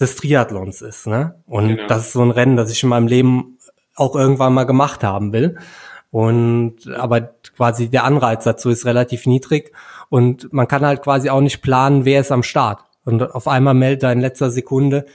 [0.00, 1.06] des Triathlons ist.
[1.06, 1.36] Ne?
[1.46, 1.86] Und genau.
[1.88, 3.58] das ist so ein Rennen, das ich in meinem Leben
[3.96, 5.56] auch irgendwann mal gemacht haben will.
[6.14, 7.22] Und aber
[7.56, 9.72] quasi der Anreiz dazu ist relativ niedrig
[10.10, 12.84] und man kann halt quasi auch nicht planen, wer ist am Start.
[13.04, 15.06] Und auf einmal meldet da in letzter Sekunde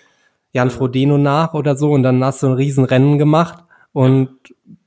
[0.52, 4.30] Jan Frodeno nach oder so und dann hast du ein Riesenrennen gemacht und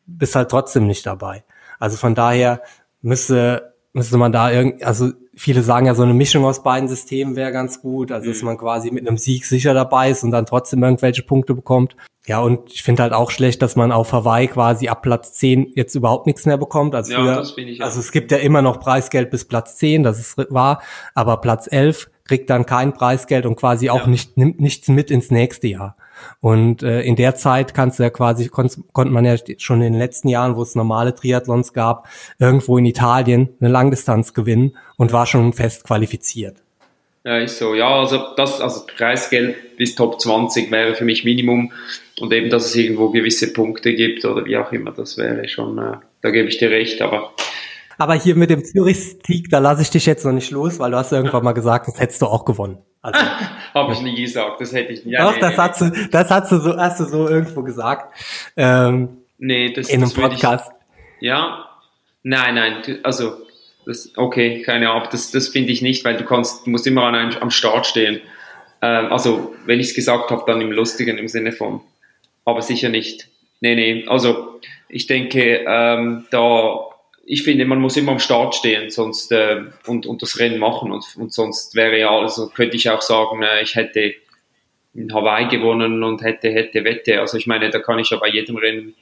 [0.05, 1.45] bist halt trotzdem nicht dabei.
[1.79, 2.61] Also von daher
[3.01, 7.37] müsste, müsste man da irgendwie, also viele sagen ja, so eine Mischung aus beiden Systemen
[7.37, 8.49] wäre ganz gut, also dass mhm.
[8.49, 11.97] man quasi mit einem Sieg sicher dabei ist und dann trotzdem irgendwelche Punkte bekommt.
[12.27, 15.73] Ja, und ich finde halt auch schlecht, dass man auf Hawaii quasi ab Platz 10
[15.75, 16.95] jetzt überhaupt nichts mehr bekommt.
[16.95, 20.39] Also, früher, ja, also es gibt ja immer noch Preisgeld bis Platz 10, das ist
[20.51, 20.83] wahr,
[21.15, 24.07] aber Platz 11 kriegt dann kein Preisgeld und quasi auch ja.
[24.07, 25.97] nicht, nimmt nichts mit ins nächste Jahr.
[26.41, 30.01] Und äh, in der Zeit kannst du ja quasi, konnte man ja schon in den
[30.01, 32.09] letzten Jahren, wo es normale Triathlons gab,
[32.39, 36.63] irgendwo in Italien eine Langdistanz gewinnen und war schon fest qualifiziert.
[37.25, 37.75] Ja, ist so.
[37.75, 41.73] Ja, also das, also Preisgeld bis Top 20 wäre für mich Minimum
[42.21, 45.79] und eben, dass es irgendwo gewisse Punkte gibt oder wie auch immer, das wäre schon,
[45.79, 47.33] äh, da gebe ich dir recht, aber
[47.99, 50.97] aber hier mit dem Zürich-Sieg, da lasse ich dich jetzt noch nicht los, weil du
[50.97, 52.79] hast irgendwann mal gesagt, das hättest du auch gewonnen.
[53.01, 53.21] Also,
[53.75, 55.15] Habe ich nie gesagt, das hätte ich nie.
[55.17, 55.91] Doch, nee, das, nee, hast nee.
[55.91, 58.17] Du, das hast du so, hast du so irgendwo gesagt.
[58.57, 60.73] Ähm, nee, das, in einem Podcast.
[61.21, 61.69] Ich, ja,
[62.23, 63.33] Nein, nein, also
[63.85, 67.05] das, okay, keine Ahnung, das, das finde ich nicht, weil du kannst, du musst immer
[67.05, 68.21] an einem, am Start stehen.
[68.81, 71.81] Ähm, also, wenn ich es gesagt habe, dann im Lustigen im Sinne von,
[72.45, 73.29] aber sicher nicht.
[73.61, 76.81] Nee, nee, also ich denke, ähm, da,
[77.25, 80.91] ich finde, man muss immer am Start stehen sonst äh, und, und das Rennen machen
[80.91, 84.15] und, und sonst wäre ja, also könnte ich auch sagen, äh, ich hätte
[84.95, 87.21] in Hawaii gewonnen und hätte, hätte, wette.
[87.21, 88.95] Also ich meine, da kann ich ja bei jedem Rennen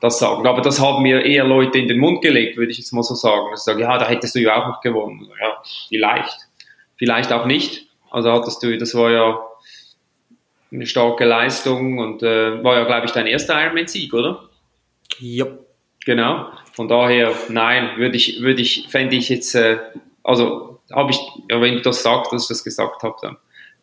[0.00, 0.46] das sagen.
[0.46, 3.14] Aber das haben mir eher Leute in den Mund gelegt, würde ich jetzt mal so
[3.14, 3.48] sagen.
[3.54, 5.28] Ich sage, ja, da hättest du ja auch noch gewonnen.
[5.40, 6.48] Ja, vielleicht.
[6.96, 7.88] Vielleicht auch nicht.
[8.10, 9.40] Also hattest du, das war ja
[10.74, 14.48] eine starke Leistung und äh, war ja, glaube ich, dein erster Ironman-Sieg, oder?
[15.18, 15.46] Ja.
[16.04, 16.50] Genau.
[16.72, 19.78] Von daher, nein, würde ich, würde ich, fände ich jetzt, äh,
[20.22, 21.18] also habe ich,
[21.50, 23.36] ja, wenn du das sagst, dass ich das gesagt habe, dann,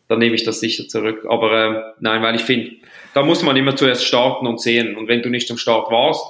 [0.08, 1.24] dann nehme ich das sicher zurück.
[1.28, 2.76] Aber äh, nein, weil ich finde,
[3.14, 4.96] da muss man immer zuerst starten und sehen.
[4.96, 6.24] Und wenn du nicht am Start warst,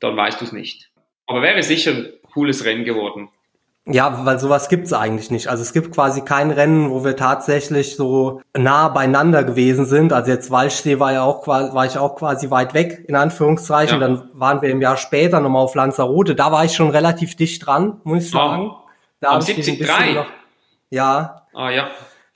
[0.00, 0.90] dann weißt du es nicht.
[1.26, 3.30] Aber wäre sicher ein cooles Rennen geworden.
[3.90, 5.48] Ja, weil sowas gibt's eigentlich nicht.
[5.48, 10.12] Also es gibt quasi kein Rennen, wo wir tatsächlich so nah beieinander gewesen sind.
[10.12, 14.00] Also jetzt Walchsee war ja auch quasi, war ich auch quasi weit weg, in Anführungszeichen.
[14.00, 14.06] Ja.
[14.06, 16.34] Dann waren wir im Jahr später nochmal auf Lanzarote.
[16.34, 18.72] Da war ich schon relativ dicht dran, muss ich sagen.
[19.20, 19.80] Da Am 73?
[20.90, 21.42] Ja.
[21.54, 21.88] Ah ja.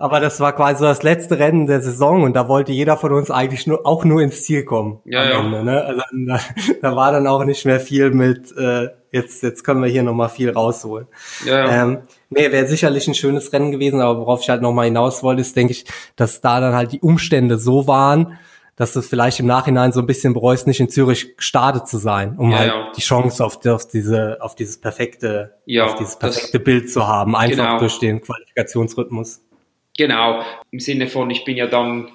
[0.03, 3.31] Aber das war quasi das letzte Rennen der Saison und da wollte jeder von uns
[3.31, 4.99] eigentlich nur, auch nur ins Ziel kommen.
[5.05, 5.38] Ja, ja.
[5.38, 5.81] Ende, ne?
[5.81, 6.41] also, da,
[6.83, 10.29] da, war dann auch nicht mehr viel mit, äh, jetzt, jetzt können wir hier nochmal
[10.29, 11.07] viel rausholen.
[11.47, 11.85] Ja, ja.
[11.85, 11.99] Ähm,
[12.31, 15.55] nee, wäre sicherlich ein schönes Rennen gewesen, aber worauf ich halt nochmal hinaus wollte, ist,
[15.55, 15.85] denke ich,
[16.17, 18.38] dass da dann halt die Umstände so waren,
[18.75, 22.35] dass du vielleicht im Nachhinein so ein bisschen bereust, nicht in Zürich gestartet zu sein,
[22.38, 22.93] um ja, halt ja.
[22.97, 27.37] die Chance auf, auf diese, auf dieses perfekte, ja, auf dieses perfekte Bild zu haben,
[27.37, 27.79] einfach genau.
[27.79, 29.43] durch den Qualifikationsrhythmus.
[29.97, 32.09] Genau, im Sinne von, ich bin ja dann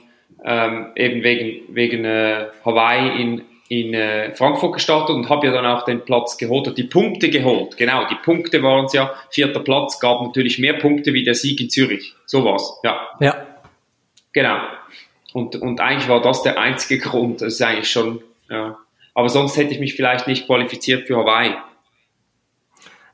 [0.44, 5.66] ähm, eben wegen, wegen äh, Hawaii in, in äh, Frankfurt gestartet und habe ja dann
[5.66, 7.78] auch den Platz geholt die Punkte geholt.
[7.78, 9.14] Genau, die Punkte waren es ja.
[9.30, 12.14] Vierter Platz gab natürlich mehr Punkte wie der Sieg in Zürich.
[12.26, 13.08] So war's, ja.
[13.20, 13.46] Ja.
[14.34, 14.58] Genau.
[15.34, 17.42] Und, und eigentlich war das der einzige Grund.
[17.42, 18.78] Das ist eigentlich schon, ja.
[19.14, 21.56] Aber sonst hätte ich mich vielleicht nicht qualifiziert für Hawaii.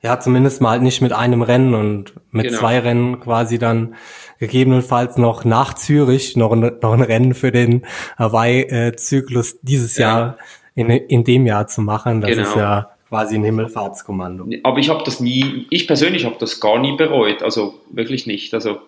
[0.03, 2.59] Ja, zumindest mal halt nicht mit einem Rennen und mit genau.
[2.59, 3.95] zwei Rennen quasi dann
[4.39, 7.85] gegebenenfalls noch nach Zürich noch ein, noch ein Rennen für den
[8.17, 10.07] Hawaii-Zyklus dieses ja.
[10.09, 10.37] Jahr
[10.75, 12.19] in, in dem Jahr zu machen.
[12.19, 12.43] Das genau.
[12.43, 14.45] ist ja quasi ein Himmelfahrtskommando.
[14.63, 18.53] Aber ich habe das nie, ich persönlich habe das gar nie bereut, also wirklich nicht.
[18.53, 18.79] Also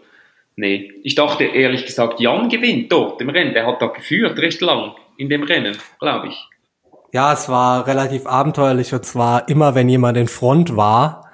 [0.58, 3.54] nee, ich dachte ehrlich gesagt, Jan gewinnt dort im Rennen.
[3.54, 6.48] Der hat da geführt recht lang in dem Rennen, glaube ich.
[7.16, 11.32] Ja, es war relativ abenteuerlich und zwar immer, wenn jemand in Front war,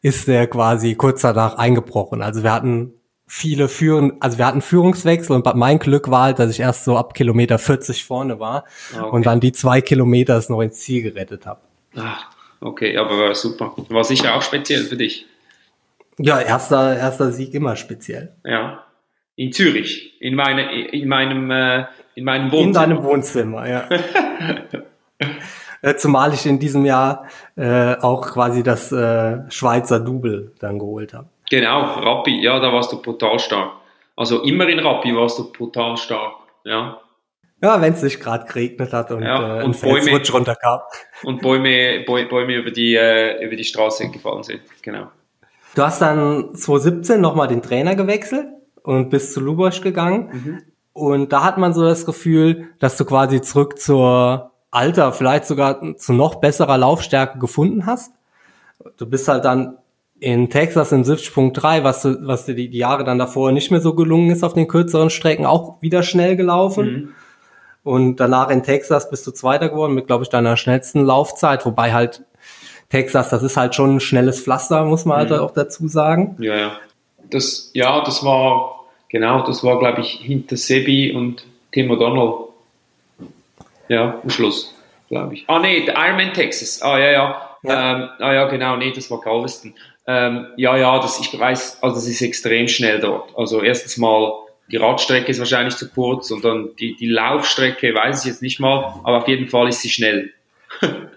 [0.00, 2.22] ist der quasi kurz danach eingebrochen.
[2.22, 2.92] Also wir hatten
[3.26, 6.96] viele Führen, also wir hatten Führungswechsel und mein Glück war halt, dass ich erst so
[6.96, 8.62] ab Kilometer 40 vorne war
[8.94, 9.10] ah, okay.
[9.10, 11.62] und dann die zwei Kilometer es noch ins Ziel gerettet habe.
[11.96, 13.74] Ach, okay, aber war super.
[13.88, 15.26] War sicher auch speziell für dich.
[16.16, 18.36] Ja, erster, erster Sieg immer speziell.
[18.44, 18.84] Ja.
[19.34, 22.66] In Zürich, in, meine, in meinem, äh, in meinem Wohnzimmer.
[22.66, 23.88] In deinem Wohnzimmer, ja.
[25.82, 31.12] Äh, zumal ich in diesem Jahr äh, auch quasi das äh, Schweizer Double dann geholt
[31.12, 31.28] habe.
[31.50, 33.72] Genau, Rappi, ja, da warst du brutal stark.
[34.16, 37.00] Also immer in Rappi warst du brutal stark, ja.
[37.62, 40.80] Ja, wenn es nicht gerade geregnet hat und, ja, äh, und Bäume, runterkam.
[41.22, 45.08] Und Bäume, Bäume über, die, äh, über die Straße gefallen sind, genau.
[45.74, 48.46] Du hast dann 2017 nochmal den Trainer gewechselt
[48.82, 50.30] und bist zu Lubosch gegangen.
[50.32, 50.62] Mhm.
[50.92, 55.96] Und da hat man so das Gefühl, dass du quasi zurück zur Alter, vielleicht sogar
[55.96, 58.12] zu noch besserer Laufstärke gefunden hast.
[58.96, 59.78] Du bist halt dann
[60.18, 63.80] in Texas im 70.3, was, du, was dir die, die Jahre dann davor nicht mehr
[63.80, 66.86] so gelungen ist auf den kürzeren Strecken, auch wieder schnell gelaufen.
[66.86, 67.08] Mhm.
[67.84, 71.92] Und danach in Texas bist du Zweiter geworden mit, glaube ich, deiner schnellsten Laufzeit, wobei
[71.92, 72.24] halt
[72.88, 75.34] Texas, das ist halt schon ein schnelles Pflaster, muss man halt mhm.
[75.34, 76.36] halt auch dazu sagen.
[76.38, 76.72] Ja, ja.
[77.30, 82.53] Das, ja, das war, genau, das war, glaube ich, hinter Sebi und Tim O'Donnell.
[83.88, 84.74] Ja, am Schluss,
[85.08, 85.44] glaube ich.
[85.48, 86.82] Ah, nee, Ironman Texas.
[86.82, 87.50] Ah, ja, ja.
[87.62, 87.92] ja.
[87.92, 89.74] Ähm, ah, ja, genau, nee, das war Galveston.
[90.06, 93.36] Ähm, ja, ja, das, ich weiß, also es ist extrem schnell dort.
[93.36, 94.32] Also erstens mal,
[94.70, 98.60] die Radstrecke ist wahrscheinlich zu kurz und dann die, die Laufstrecke weiß ich jetzt nicht
[98.60, 100.32] mal, aber auf jeden Fall ist sie schnell.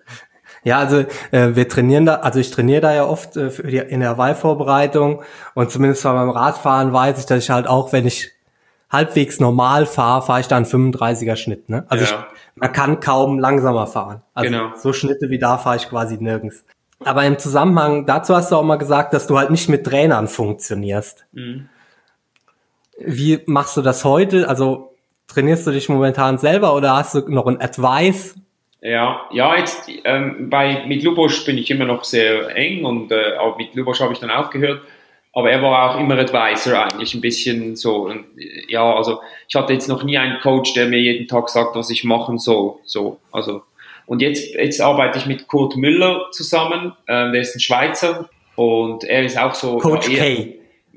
[0.63, 4.01] Ja, also äh, wir trainieren da, also ich trainiere da ja oft äh, die, in
[4.01, 5.21] der Wahlvorbereitung
[5.53, 8.31] und zumindest beim Radfahren weiß ich, dass ich halt auch, wenn ich
[8.89, 11.69] halbwegs normal fahre, fahre ich da einen 35er Schnitt.
[11.69, 11.85] Ne?
[11.87, 12.27] Also ja.
[12.33, 14.21] ich, man kann kaum langsamer fahren.
[14.33, 14.71] Also genau.
[14.75, 16.65] so Schnitte wie da fahre ich quasi nirgends.
[17.03, 20.27] Aber im Zusammenhang dazu hast du auch mal gesagt, dass du halt nicht mit Trainern
[20.27, 21.25] funktionierst.
[21.31, 21.69] Mhm.
[22.99, 24.49] Wie machst du das heute?
[24.49, 24.95] Also
[25.27, 28.35] trainierst du dich momentan selber oder hast du noch ein Advice
[28.81, 33.37] Ja, ja, jetzt ähm, bei, mit Lubosch bin ich immer noch sehr eng und äh,
[33.37, 34.81] auch mit Lubosch habe ich dann aufgehört.
[35.37, 38.07] Aber er war auch immer Advisor eigentlich, ein bisschen so.
[38.07, 38.25] Und,
[38.69, 41.91] ja, also ich hatte jetzt noch nie einen Coach, der mir jeden Tag sagt, was
[41.91, 42.77] ich machen soll.
[42.85, 43.61] So, also
[44.07, 49.03] und jetzt, jetzt arbeite ich mit Kurt Müller zusammen, äh, der ist ein Schweizer und
[49.03, 49.77] er ist auch so.
[49.77, 50.55] Coach eher, K.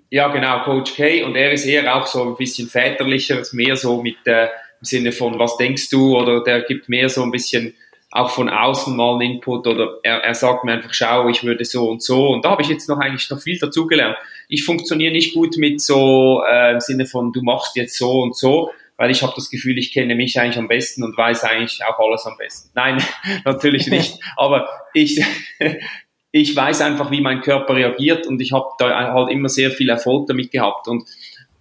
[0.09, 1.23] Ja, genau, Coach K.
[1.25, 4.49] Und er ist eher auch so ein bisschen väterlicher, mehr so mit äh, im
[4.81, 6.17] Sinne von, was denkst du?
[6.17, 7.75] Oder der gibt mehr so ein bisschen
[8.13, 11.65] auch von außen mal einen Input oder er, er sagt mir einfach, schau, ich würde
[11.65, 12.29] so und so.
[12.29, 14.17] Und da habe ich jetzt noch eigentlich noch viel dazugelernt.
[14.49, 18.37] Ich funktioniere nicht gut mit so äh, im Sinne von, du machst jetzt so und
[18.37, 21.85] so, weil ich habe das Gefühl, ich kenne mich eigentlich am besten und weiß eigentlich
[21.85, 22.71] auch alles am besten.
[22.75, 23.01] Nein,
[23.45, 24.19] natürlich nicht.
[24.37, 25.25] Aber ich,
[26.33, 29.89] ich weiß einfach, wie mein Körper reagiert und ich habe da halt immer sehr viel
[29.89, 30.89] Erfolg damit gehabt.
[30.89, 31.05] Und,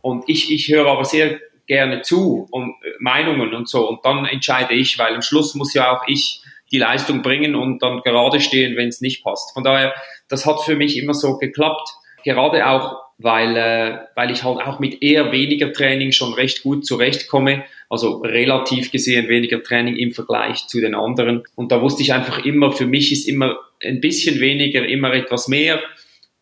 [0.02, 1.40] und ich, ich höre aber sehr
[1.70, 5.74] gerne zu und äh, Meinungen und so und dann entscheide ich, weil am Schluss muss
[5.74, 6.42] ja auch ich
[6.72, 9.54] die Leistung bringen und dann gerade stehen, wenn es nicht passt.
[9.54, 9.94] Von daher,
[10.28, 11.90] das hat für mich immer so geklappt,
[12.24, 16.86] gerade auch, weil, äh, weil ich halt auch mit eher weniger Training schon recht gut
[16.86, 21.44] zurechtkomme, also relativ gesehen weniger Training im Vergleich zu den anderen.
[21.56, 25.48] Und da wusste ich einfach immer, für mich ist immer ein bisschen weniger, immer etwas
[25.48, 25.80] mehr.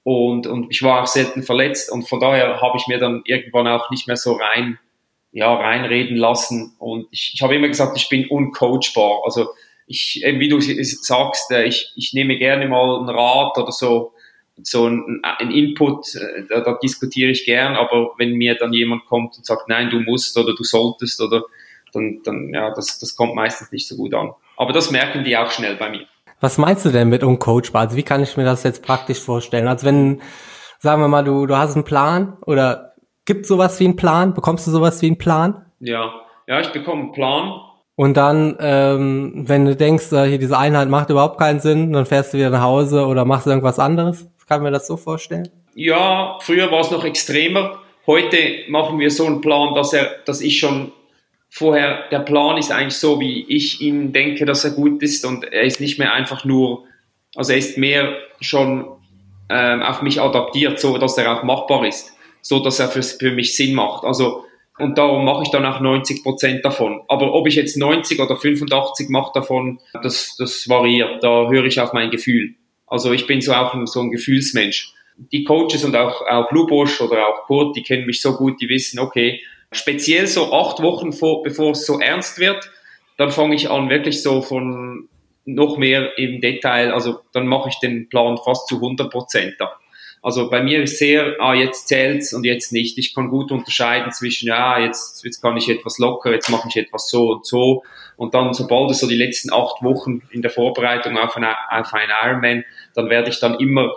[0.04, 3.68] Und, und ich war auch selten verletzt und von daher habe ich mir dann irgendwann
[3.68, 4.78] auch nicht mehr so rein
[5.38, 6.74] ja, reinreden lassen.
[6.80, 9.22] Und ich, ich habe immer gesagt, ich bin uncoachbar.
[9.24, 9.50] Also
[9.86, 14.14] ich, wie du sagst, äh, ich, ich nehme gerne mal einen Rat oder so,
[14.64, 15.22] so ein,
[15.52, 19.70] Input, äh, da, da diskutiere ich gern, aber wenn mir dann jemand kommt und sagt,
[19.70, 21.44] nein, du musst oder du solltest oder
[21.94, 24.32] dann, dann ja, das, das kommt meistens nicht so gut an.
[24.56, 26.08] Aber das merken die auch schnell bei mir.
[26.40, 27.84] Was meinst du denn mit uncoachbar?
[27.84, 29.68] Also wie kann ich mir das jetzt praktisch vorstellen?
[29.68, 30.20] Also wenn,
[30.80, 32.87] sagen wir mal, du, du hast einen Plan oder
[33.28, 34.34] Gibt sowas wie einen Plan?
[34.34, 35.66] Bekommst du sowas wie einen Plan?
[35.82, 36.14] Ja,
[36.48, 37.60] ja, ich bekomme einen Plan.
[37.96, 42.06] Und dann, ähm, wenn du denkst, äh, hier diese Einheit macht überhaupt keinen Sinn, dann
[42.06, 44.28] fährst du wieder nach Hause oder machst irgendwas anderes.
[44.48, 45.50] Kann mir das so vorstellen?
[45.76, 47.80] Ja, früher war es noch extremer.
[48.08, 48.38] Heute
[48.70, 50.94] machen wir so einen Plan, dass er, dass ich schon
[51.50, 55.44] vorher, der Plan ist eigentlich so, wie ich ihn denke, dass er gut ist und
[55.44, 56.86] er ist nicht mehr einfach nur,
[57.36, 58.86] also er ist mehr schon
[59.50, 63.32] ähm, auf mich adaptiert, so dass er auch machbar ist so dass er für, für
[63.32, 64.04] mich Sinn macht.
[64.04, 64.46] Also,
[64.80, 67.02] und darum mache ich dann auch 90 Prozent davon.
[67.08, 71.24] Aber ob ich jetzt 90 oder 85 mache davon, das, das variiert.
[71.24, 72.56] Da höre ich auf mein Gefühl.
[72.86, 74.94] Also ich bin so auch ein, so ein Gefühlsmensch.
[75.32, 78.70] Die Coaches und auch, auch Lubosch oder auch Kurt, die kennen mich so gut, die
[78.70, 82.70] wissen, okay, speziell so acht Wochen vor, bevor es so ernst wird,
[83.18, 85.10] dann fange ich an wirklich so von
[85.46, 89.80] noch mehr im Detail, also dann mache ich den Plan fast zu 100 Prozent ab.
[90.28, 92.98] Also bei mir ist sehr, ah, jetzt zählt's und jetzt nicht.
[92.98, 96.76] Ich kann gut unterscheiden zwischen, ja, jetzt, jetzt kann ich etwas locker, jetzt mache ich
[96.76, 97.84] etwas so und so.
[98.18, 101.94] Und dann, sobald es so die letzten acht Wochen in der Vorbereitung auf, eine, auf
[101.94, 103.94] einen Ironman, dann werde ich dann immer,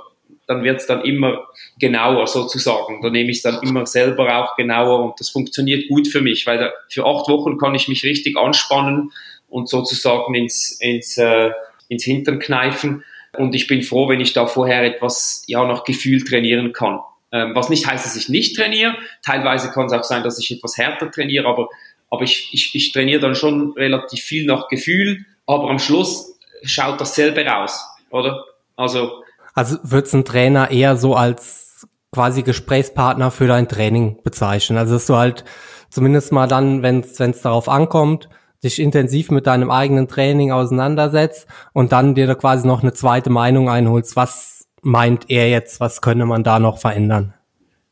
[0.46, 1.48] dann wird's dann immer
[1.80, 3.02] genauer sozusagen.
[3.02, 6.58] Da nehme ich dann immer selber auch genauer und das funktioniert gut für mich, weil
[6.58, 9.10] da, für acht Wochen kann ich mich richtig anspannen
[9.48, 11.50] und sozusagen ins, ins, äh,
[11.88, 13.02] ins Hintern kneifen.
[13.36, 17.00] Und ich bin froh, wenn ich da vorher etwas, ja, nach Gefühl trainieren kann.
[17.32, 18.96] Ähm, was nicht heißt, dass ich nicht trainiere.
[19.24, 21.68] Teilweise kann es auch sein, dass ich etwas härter trainiere, aber,
[22.10, 25.24] aber ich, ich, ich trainiere dann schon relativ viel nach Gefühl.
[25.46, 28.44] Aber am Schluss schaut dasselbe raus, oder?
[28.76, 29.22] Also.
[29.54, 34.78] Also wird ein Trainer eher so als quasi Gesprächspartner für dein Training bezeichnen?
[34.78, 35.44] Also dass du halt
[35.90, 38.28] zumindest mal dann, wenn es darauf ankommt,
[38.62, 43.30] dich intensiv mit deinem eigenen Training auseinandersetzt und dann dir da quasi noch eine zweite
[43.30, 44.16] Meinung einholst.
[44.16, 45.80] Was meint er jetzt?
[45.80, 47.34] Was könne man da noch verändern?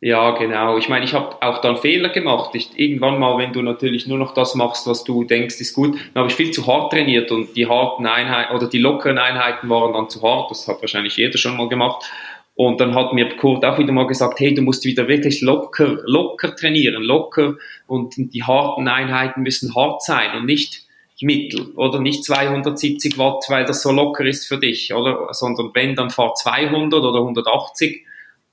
[0.00, 0.78] Ja, genau.
[0.78, 2.54] Ich meine, ich habe auch dann Fehler gemacht.
[2.54, 5.96] Ich, irgendwann mal, wenn du natürlich nur noch das machst, was du denkst, ist gut,
[6.14, 9.68] dann habe ich viel zu hart trainiert und die harten Einheiten oder die lockeren Einheiten
[9.68, 10.52] waren dann zu hart.
[10.52, 12.04] Das hat wahrscheinlich jeder schon mal gemacht.
[12.60, 15.98] Und dann hat mir Kurt auch wieder mal gesagt, hey, du musst wieder wirklich locker,
[16.06, 17.54] locker trainieren, locker
[17.86, 20.82] und die harten Einheiten müssen hart sein und nicht
[21.20, 25.28] mittel oder nicht 270 Watt, weil das so locker ist für dich, oder?
[25.30, 28.04] Sondern wenn, dann fahr 200 oder 180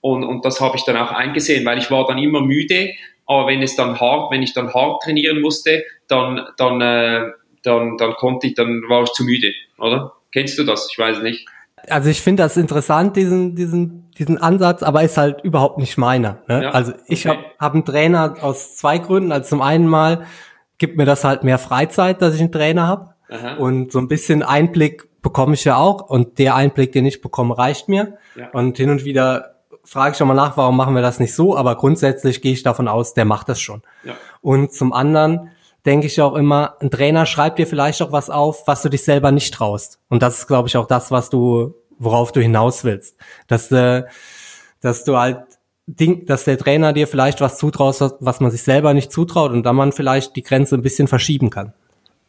[0.01, 2.91] und, und das habe ich dann auch eingesehen, weil ich war dann immer müde,
[3.25, 7.31] aber wenn es dann hart, wenn ich dann hart trainieren musste, dann, dann, äh,
[7.63, 10.13] dann, dann konnte ich, dann war ich zu müde, oder?
[10.31, 10.89] Kennst du das?
[10.91, 11.47] Ich weiß nicht
[11.89, 16.39] also ich finde das interessant, diesen, diesen, diesen Ansatz, aber ist halt überhaupt nicht meiner.
[16.47, 16.63] Ne?
[16.63, 17.37] Ja, also ich okay.
[17.37, 19.31] habe hab einen Trainer aus zwei Gründen.
[19.31, 20.25] Also zum einen mal
[20.77, 23.15] gibt mir das halt mehr Freizeit, dass ich einen Trainer habe.
[23.57, 26.01] Und so ein bisschen Einblick bekomme ich ja auch.
[26.01, 28.17] Und der Einblick, den ich bekomme, reicht mir.
[28.35, 28.49] Ja.
[28.51, 31.55] Und hin und wieder frage ich schon mal nach, warum machen wir das nicht so?
[31.57, 33.81] Aber grundsätzlich gehe ich davon aus, der macht das schon.
[34.03, 34.13] Ja.
[34.41, 35.51] Und zum anderen
[35.85, 39.03] denke ich auch immer, ein Trainer schreibt dir vielleicht auch was auf, was du dich
[39.03, 39.99] selber nicht traust.
[40.09, 43.17] Und das ist, glaube ich, auch das, was du, worauf du hinaus willst.
[43.47, 44.03] Dass, äh,
[44.81, 45.39] dass du halt
[45.87, 49.63] Ding, dass der Trainer dir vielleicht was zutraut, was man sich selber nicht zutraut und
[49.63, 51.73] dann man vielleicht die Grenze ein bisschen verschieben kann.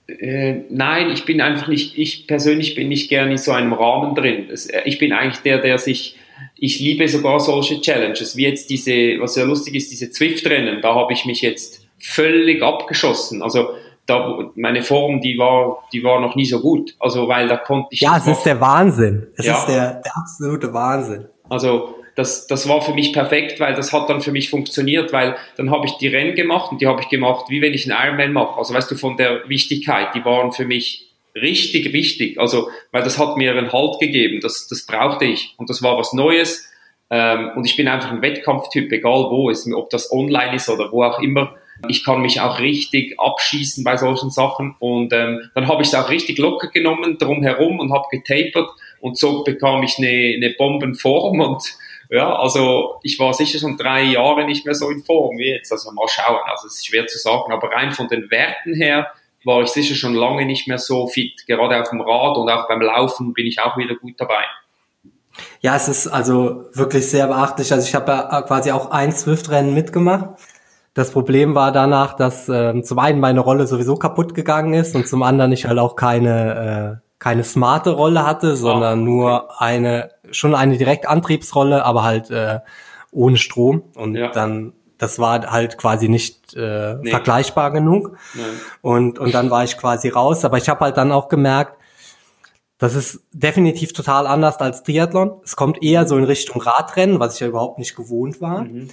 [0.07, 4.15] Äh, nein, ich bin einfach nicht, ich persönlich bin nicht gerne in so einem Rahmen
[4.15, 4.51] drin.
[4.51, 6.17] Äh, ich bin eigentlich der, der sich,
[6.55, 10.95] ich liebe sogar solche Challenges, wie jetzt diese, was ja lustig ist, diese Zwift-Rennen, da
[10.95, 13.43] habe ich mich jetzt völlig abgeschossen.
[13.43, 13.69] Also
[14.07, 16.95] da, meine Form, die war, die war noch nie so gut.
[17.01, 18.01] Also weil da konnte ich.
[18.01, 19.27] Ja, es ist der Wahnsinn.
[19.37, 19.59] Es ja.
[19.59, 21.27] ist der, der absolute Wahnsinn.
[21.49, 25.37] Also das, das war für mich perfekt, weil das hat dann für mich funktioniert, weil
[25.57, 28.01] dann habe ich die Rennen gemacht und die habe ich gemacht, wie wenn ich einen
[28.01, 28.59] Ironman mache.
[28.59, 32.41] Also weißt du, von der Wichtigkeit, die waren für mich richtig wichtig.
[32.41, 35.99] Also, weil das hat mir einen Halt gegeben, das, das brauchte ich und das war
[35.99, 36.67] was Neues.
[37.11, 40.91] Ähm, und ich bin einfach ein Wettkampftyp, egal wo es, ob das online ist oder
[40.91, 41.55] wo auch immer.
[41.89, 45.95] Ich kann mich auch richtig abschießen bei solchen Sachen und ähm, dann habe ich es
[45.95, 48.69] auch richtig locker genommen drumherum und habe getapert
[49.01, 51.77] und so bekam ich eine, eine Bombenform und
[52.09, 55.73] ja, also ich war sicher schon drei Jahre nicht mehr so in Form wie jetzt.
[55.73, 59.09] Also mal schauen, also es ist schwer zu sagen, aber rein von den Werten her
[59.45, 61.47] war ich sicher schon lange nicht mehr so fit.
[61.47, 64.45] Gerade auf dem Rad und auch beim Laufen bin ich auch wieder gut dabei.
[65.61, 67.73] Ja, es ist also wirklich sehr beachtlich.
[67.73, 70.41] Also ich habe ja quasi auch ein Swift-Rennen mitgemacht.
[70.97, 75.07] Das Problem war danach, dass äh, zum einen meine Rolle sowieso kaputt gegangen ist und
[75.07, 79.11] zum anderen ich halt auch keine, äh, keine smarte Rolle hatte, sondern oh, okay.
[79.11, 82.61] nur eine schon eine Direktantriebsrolle, aber halt äh,
[83.11, 83.83] ohne Strom.
[83.95, 84.31] Und ja.
[84.31, 87.11] dann, das war halt quasi nicht äh, nee.
[87.11, 88.17] vergleichbar genug.
[88.33, 88.47] Nein.
[88.81, 90.47] Und, und dann war ich quasi raus.
[90.47, 91.77] Aber ich habe halt dann auch gemerkt,
[92.79, 95.41] das ist definitiv total anders als Triathlon.
[95.45, 98.63] Es kommt eher so in Richtung Radrennen, was ich ja überhaupt nicht gewohnt war.
[98.63, 98.89] Mhm.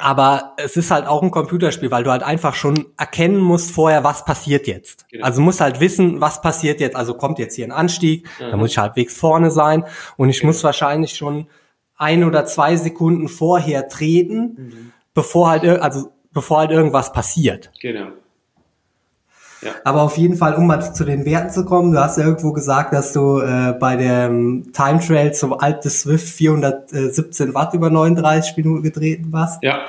[0.00, 4.04] Aber es ist halt auch ein Computerspiel, weil du halt einfach schon erkennen musst vorher,
[4.04, 5.08] was passiert jetzt.
[5.10, 5.24] Genau.
[5.24, 6.96] Also musst halt wissen, was passiert jetzt.
[6.96, 8.50] Also kommt jetzt hier ein Anstieg, mhm.
[8.50, 9.84] da muss ich halbwegs vorne sein
[10.16, 10.48] und ich genau.
[10.48, 11.46] muss wahrscheinlich schon
[11.96, 14.92] ein oder zwei Sekunden vorher treten, mhm.
[15.12, 17.70] bevor halt, also bevor halt irgendwas passiert.
[17.80, 18.08] Genau.
[19.62, 19.72] Ja.
[19.84, 22.52] Aber auf jeden Fall, um mal zu den Werten zu kommen, du hast ja irgendwo
[22.52, 27.90] gesagt, dass du äh, bei dem Time Trail zum Alp des Swift 417 Watt über
[27.90, 29.62] 39 Minuten getreten warst.
[29.62, 29.80] Ja.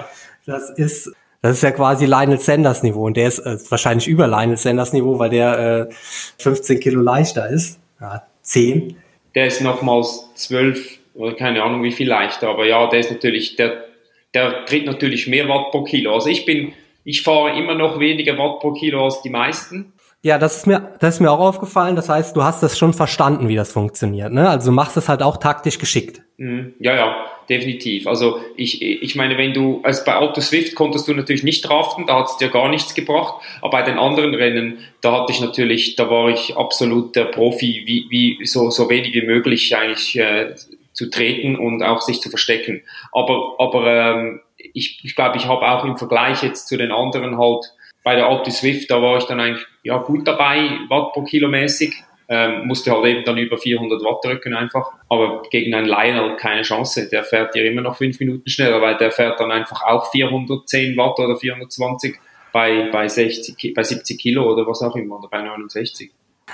[0.45, 1.11] Das ist
[1.41, 4.93] das ist ja quasi Lionel Sanders Niveau und der ist äh, wahrscheinlich über Lionel Sanders
[4.93, 5.93] Niveau, weil der äh,
[6.37, 7.79] 15 Kilo leichter ist.
[7.99, 8.95] Ja, 10.
[9.33, 13.55] Der ist nochmals 12 oder keine Ahnung wie viel leichter, aber ja, der ist natürlich,
[13.55, 13.85] der,
[14.33, 16.13] der tritt natürlich mehr Watt pro Kilo.
[16.13, 16.73] Also ich bin
[17.03, 19.93] ich fahre immer noch weniger Watt pro Kilo als die meisten.
[20.23, 21.95] Ja, das ist mir, das ist mir auch aufgefallen.
[21.95, 24.31] Das heißt, du hast das schon verstanden, wie das funktioniert.
[24.31, 24.47] Ne?
[24.47, 26.21] Also du machst es halt auch taktisch geschickt.
[26.37, 26.75] Mhm.
[26.79, 27.15] Ja, ja,
[27.49, 28.05] definitiv.
[28.05, 32.05] Also ich, ich meine, wenn du, also bei Auto Swift konntest du natürlich nicht draften,
[32.05, 33.43] da hat es dir gar nichts gebracht.
[33.61, 37.83] Aber bei den anderen Rennen, da hatte ich natürlich, da war ich absolut der Profi,
[37.85, 40.53] wie, wie so, so wenig wie möglich eigentlich äh,
[40.93, 42.83] zu treten und auch sich zu verstecken.
[43.11, 44.41] Aber, aber ähm,
[44.73, 48.27] ich, ich glaube, ich habe auch im Vergleich jetzt zu den anderen halt bei der
[48.27, 51.93] Alti Swift, da war ich dann eigentlich ja, gut dabei, Watt pro Kilo mäßig.
[52.27, 54.93] Ähm, musste halt eben dann über 400 Watt drücken einfach.
[55.09, 57.09] Aber gegen einen Lionel keine Chance.
[57.09, 60.95] Der fährt dir immer noch fünf Minuten schneller, weil der fährt dann einfach auch 410
[60.95, 62.15] Watt oder 420
[62.53, 66.09] bei, bei, 60, bei 70 Kilo oder was auch immer oder bei 69.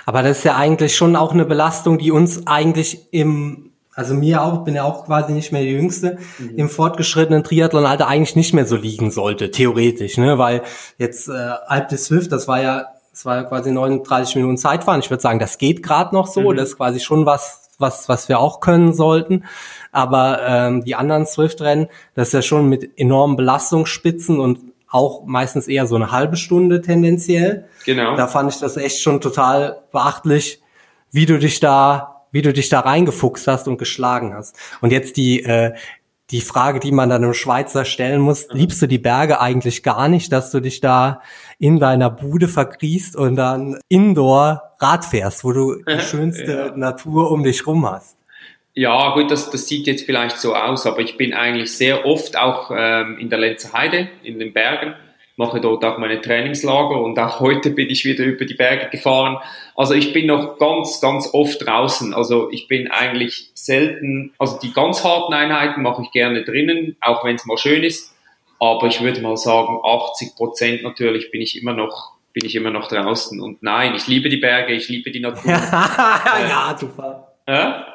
[0.05, 3.66] Aber das ist ja eigentlich schon auch eine Belastung, die uns eigentlich im
[3.98, 6.56] also mir auch, bin ja auch quasi nicht mehr die Jüngste, mhm.
[6.56, 10.38] im fortgeschrittenen Triathlon-Alter eigentlich nicht mehr so liegen sollte, theoretisch, ne?
[10.38, 10.62] Weil
[11.00, 15.00] jetzt äh, Alp de Swift, das war ja, das war ja quasi 39 Minuten Zeitfahren.
[15.00, 16.41] Ich würde sagen, das geht gerade noch so.
[16.52, 16.58] Mhm.
[16.58, 19.45] Das ist quasi schon was, was, was wir auch können sollten.
[19.91, 24.60] Aber ähm, die anderen Swift-Rennen, das ist ja schon mit enormen Belastungsspitzen und
[24.91, 27.66] auch meistens eher so eine halbe Stunde tendenziell.
[27.84, 28.16] Genau.
[28.16, 30.62] Da fand ich das echt schon total beachtlich,
[31.12, 34.55] wie du dich da wie du dich da reingefuchst hast und geschlagen hast.
[34.82, 35.73] Und jetzt die, äh,
[36.30, 38.57] die Frage, die man dann einem Schweizer stellen muss, mhm.
[38.57, 41.21] liebst du die Berge eigentlich gar nicht, dass du dich da
[41.57, 46.78] in deiner Bude vergriest und dann indoor Rad fährst, wo du die schönste ja.
[46.78, 48.17] Natur um dich rum hast?
[48.73, 52.38] Ja, gut, das, das sieht jetzt vielleicht so aus, aber ich bin eigentlich sehr oft
[52.38, 54.93] auch ähm, in der Lenzer Heide, in den Bergen
[55.38, 59.38] mache dort auch meine Trainingslager und auch heute bin ich wieder über die Berge gefahren.
[59.75, 62.13] Also ich bin noch ganz, ganz oft draußen.
[62.13, 67.23] Also ich bin eigentlich selten, also die ganz harten Einheiten mache ich gerne drinnen, auch
[67.23, 68.13] wenn es mal schön ist.
[68.59, 72.69] Aber ich würde mal sagen, 80 Prozent natürlich bin ich immer noch bin ich immer
[72.69, 73.41] noch draußen.
[73.41, 75.51] Und nein, ich liebe die Berge, ich liebe die Natur.
[75.51, 77.33] ja, super.
[77.47, 77.88] Ja?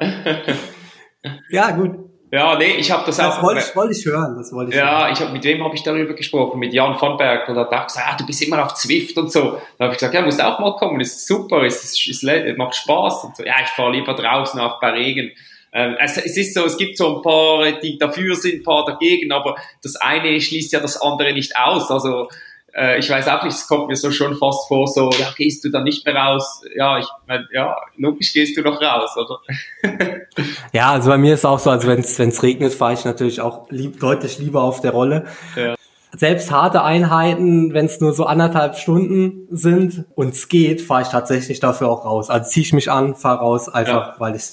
[1.49, 2.02] ja, gut.
[2.33, 3.43] Ja, nee, ich habe das, das auch.
[3.43, 5.13] Wollte ich, wollte ich hören, das wollte ich Ja, hören.
[5.13, 6.57] ich hab, mit wem habe ich darüber gesprochen?
[6.57, 7.47] Mit Jan van Berg.
[7.47, 9.51] Und er hat auch gesagt, ah, du bist immer auf Zwift und so.
[9.77, 12.73] Dann habe ich gesagt, ja, musst auch mal kommen, ist super, es, ist, es macht
[12.73, 13.25] Spaß.
[13.25, 15.31] Und so, ja, ich fahre lieber draußen, auch bei Regen.
[15.73, 18.83] Ähm, es, es ist so, es gibt so ein paar, die dafür sind, ein paar
[18.83, 21.91] dagegen, aber das eine schließt ja das andere nicht aus.
[21.91, 22.29] Also
[22.75, 25.63] äh, ich weiß auch nicht, es kommt mir so schon fast vor, so, ja, gehst
[25.63, 26.61] du dann nicht mehr raus?
[26.75, 29.39] Ja, ich mein, ja, logisch gehst du noch raus, oder?
[30.73, 33.69] ja, also bei mir ist auch so, also wenn es regnet, fahre ich natürlich auch
[33.69, 35.27] lieb, deutlich lieber auf der Rolle.
[35.55, 35.75] Ja.
[36.15, 41.07] Selbst harte Einheiten, wenn es nur so anderthalb Stunden sind und es geht, fahre ich
[41.07, 42.29] tatsächlich dafür auch raus.
[42.29, 44.15] Also ziehe ich mich an, fahre raus, einfach ja.
[44.19, 44.43] weil ich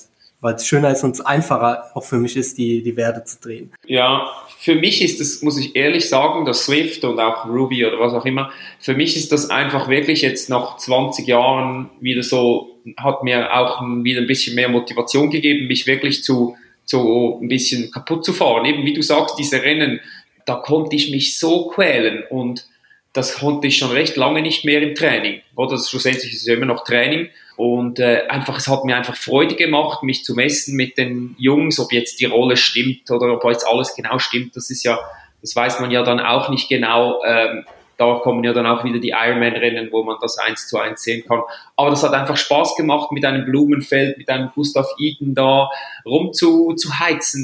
[0.40, 3.40] weil es schöner ist und es einfacher auch für mich ist, die, die Werte zu
[3.40, 3.72] drehen.
[3.84, 4.26] Ja,
[4.60, 8.12] für mich ist das, muss ich ehrlich sagen, das Swift und auch Ruby oder was
[8.12, 13.24] auch immer, für mich ist das einfach wirklich jetzt nach 20 Jahren wieder so, hat
[13.24, 18.22] mir auch wieder ein bisschen mehr Motivation gegeben, mich wirklich zu, zu ein bisschen kaputt
[18.22, 18.66] zu fahren.
[18.66, 20.00] Eben wie du sagst, diese Rennen,
[20.44, 22.66] da konnte ich mich so quälen und
[23.14, 25.40] das konnte ich schon recht lange nicht mehr im Training.
[25.56, 27.30] Oder schlussendlich ist es immer noch Training
[27.60, 31.78] und äh, einfach, es hat mir einfach Freude gemacht, mich zu messen mit den Jungs,
[31.78, 34.56] ob jetzt die Rolle stimmt oder ob jetzt alles genau stimmt.
[34.56, 34.98] Das ist ja,
[35.42, 37.22] das weiß man ja dann auch nicht genau.
[37.22, 37.66] Ähm,
[37.98, 41.22] da kommen ja dann auch wieder die Ironman-Rennen, wo man das eins zu eins sehen
[41.28, 41.42] kann.
[41.76, 45.68] Aber das hat einfach Spaß gemacht, mit einem Blumenfeld, mit einem Gustav Iden da
[46.06, 46.74] rum zu,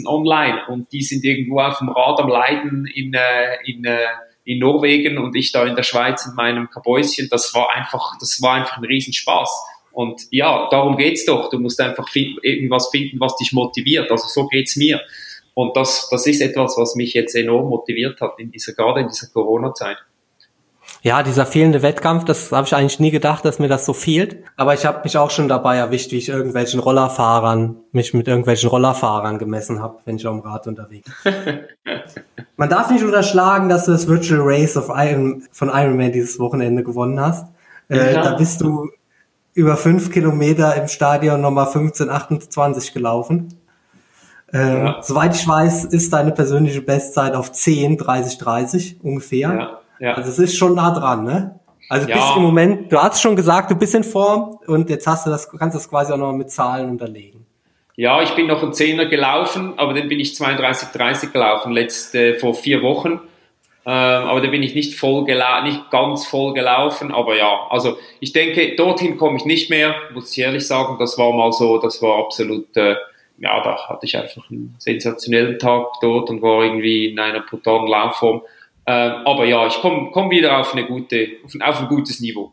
[0.07, 0.62] online.
[0.69, 3.99] Und die sind irgendwo auf dem Rad am Leiden in, äh, in, äh,
[4.45, 7.29] in Norwegen und ich da in der Schweiz in meinem Kabäuschen.
[7.31, 9.76] Das war einfach, das war einfach ein Riesenspaß.
[9.97, 11.49] Und ja, darum geht's doch.
[11.49, 14.11] Du musst einfach irgendwas finden, was dich motiviert.
[14.11, 15.01] Also so geht's mir.
[15.55, 19.09] Und das, das ist etwas, was mich jetzt enorm motiviert hat in dieser, gerade in
[19.09, 19.97] dieser Corona-Zeit.
[21.01, 24.36] Ja, dieser fehlende Wettkampf, das habe ich eigentlich nie gedacht, dass mir das so fehlt.
[24.59, 28.68] Aber ich habe mich auch schon dabei erwischt, wie ich irgendwelchen Rollerfahrern, mich mit irgendwelchen
[28.68, 31.61] Rollerfahrern gemessen habe, wenn ich auf dem Rad unterwegs bin.
[32.59, 36.82] Man darf nicht unterschlagen, dass du das Virtual Race of Iron, von Ironman dieses Wochenende
[36.82, 37.47] gewonnen hast.
[37.88, 38.22] Äh, ja.
[38.22, 38.90] Da bist du
[39.57, 43.59] über fünf Kilometer im Stadion nochmal 15, 28 gelaufen.
[44.53, 45.03] Ähm, ja.
[45.03, 49.81] Soweit ich weiß, ist deine persönliche Bestzeit auf 10, 30, 30 ungefähr.
[49.99, 50.15] Ja, ja.
[50.15, 51.59] Also es ist schon nah dran, ne?
[51.89, 52.17] Also ja.
[52.17, 55.31] bist im Moment, du hast schon gesagt, du bist in Form und jetzt hast du
[55.31, 57.47] das, kannst das quasi auch noch mit Zahlen unterlegen.
[57.95, 62.35] Ja, ich bin noch ein Zehner gelaufen, aber dann bin ich 32, 30 gelaufen, letzte,
[62.35, 63.21] vor vier Wochen.
[63.89, 63.93] Ähm,
[64.24, 68.74] aber da bin ich nicht voll nicht ganz voll gelaufen, aber ja, also ich denke,
[68.74, 72.18] dorthin komme ich nicht mehr, muss ich ehrlich sagen, das war mal so, das war
[72.18, 72.97] absolut, äh,
[73.39, 77.87] ja, da hatte ich einfach einen sensationellen Tag dort und war irgendwie in einer brutalen
[77.87, 78.43] Laufform.
[78.89, 82.18] Ähm, aber ja, ich komme komm wieder auf eine gute, auf ein, auf ein gutes
[82.18, 82.51] Niveau.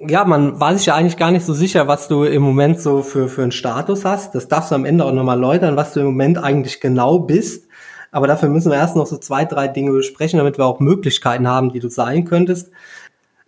[0.00, 3.02] ja, man war sich ja eigentlich gar nicht so sicher, was du im Moment so
[3.02, 4.34] für, für einen Status hast.
[4.34, 7.68] Das darfst du am Ende auch nochmal läutern, was du im Moment eigentlich genau bist.
[8.12, 11.48] Aber dafür müssen wir erst noch so zwei, drei Dinge besprechen, damit wir auch Möglichkeiten
[11.48, 12.70] haben, die du sein könntest.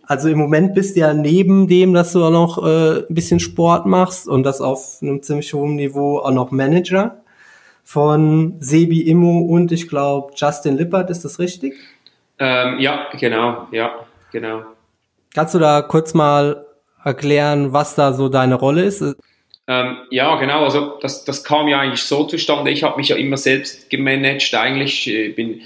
[0.06, 3.40] Also im Moment bist du ja neben dem, dass du auch noch äh, ein bisschen
[3.40, 7.22] Sport machst und das auf einem ziemlich hohen Niveau auch noch Manager
[7.84, 11.74] von Sebi Immo und ich glaube Justin Lippert, ist das richtig?
[12.38, 13.92] Ähm, ja, genau, ja,
[14.32, 14.62] genau.
[15.34, 16.66] Kannst du da kurz mal
[17.02, 19.02] erklären, was da so deine Rolle ist?
[19.66, 20.64] Ähm, ja, genau.
[20.64, 22.70] Also das, das kam ja eigentlich so zustande.
[22.70, 24.54] Ich habe mich ja immer selbst gemanagt.
[24.54, 25.62] Eigentlich Ich bin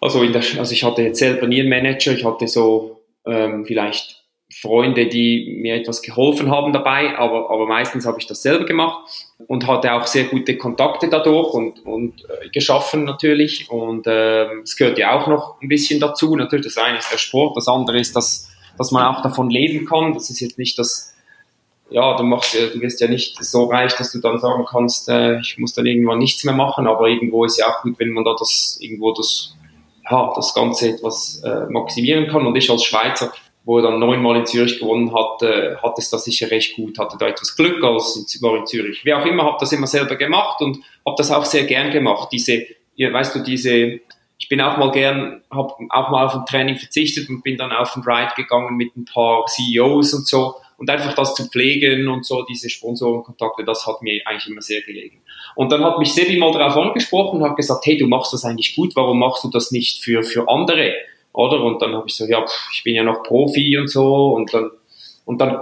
[0.00, 2.12] also, in der, also ich hatte jetzt selber nie einen Manager.
[2.12, 4.18] Ich hatte so ähm, vielleicht
[4.50, 9.10] Freunde, die mir etwas geholfen haben dabei, aber, aber meistens habe ich das selber gemacht
[9.46, 13.70] und hatte auch sehr gute Kontakte dadurch und, und äh, geschaffen natürlich.
[13.70, 16.34] Und ähm, es gehört ja auch noch ein bisschen dazu.
[16.34, 18.48] Natürlich, das eine ist der Sport, das andere ist, dass,
[18.78, 20.14] dass man auch davon leben kann.
[20.14, 21.14] Das ist jetzt nicht das
[21.90, 25.38] ja, du machst, du wirst ja nicht so reich, dass du dann sagen kannst, äh,
[25.40, 28.24] ich muss dann irgendwann nichts mehr machen, aber irgendwo ist ja auch gut, wenn man
[28.24, 29.54] da das irgendwo das,
[30.10, 32.46] ja, das Ganze etwas äh, maximieren kann.
[32.46, 33.32] Und ich als Schweizer,
[33.64, 36.98] wo er dann neunmal in Zürich gewonnen hat, äh, hat es da sicher recht gut,
[36.98, 39.04] hatte da etwas Glück als war in Zürich.
[39.04, 42.28] Wie auch immer, habe das immer selber gemacht und habe das auch sehr gern gemacht.
[42.32, 42.66] Diese,
[42.96, 44.00] ja, weißt du, diese
[44.40, 47.72] ich bin auch mal gern, habe auch mal auf ein Training verzichtet und bin dann
[47.72, 52.08] auf ein Ride gegangen mit ein paar CEOs und so und einfach das zu pflegen
[52.08, 55.20] und so, diese Sponsorenkontakte, das hat mir eigentlich immer sehr gelegen.
[55.56, 58.44] Und dann hat mich Sebi mal darauf angesprochen und hat gesagt, hey, du machst das
[58.44, 60.94] eigentlich gut, warum machst du das nicht für, für andere?
[61.32, 61.62] Oder?
[61.62, 64.70] Und dann habe ich so, ja, ich bin ja noch Profi und so und dann,
[65.24, 65.58] und dann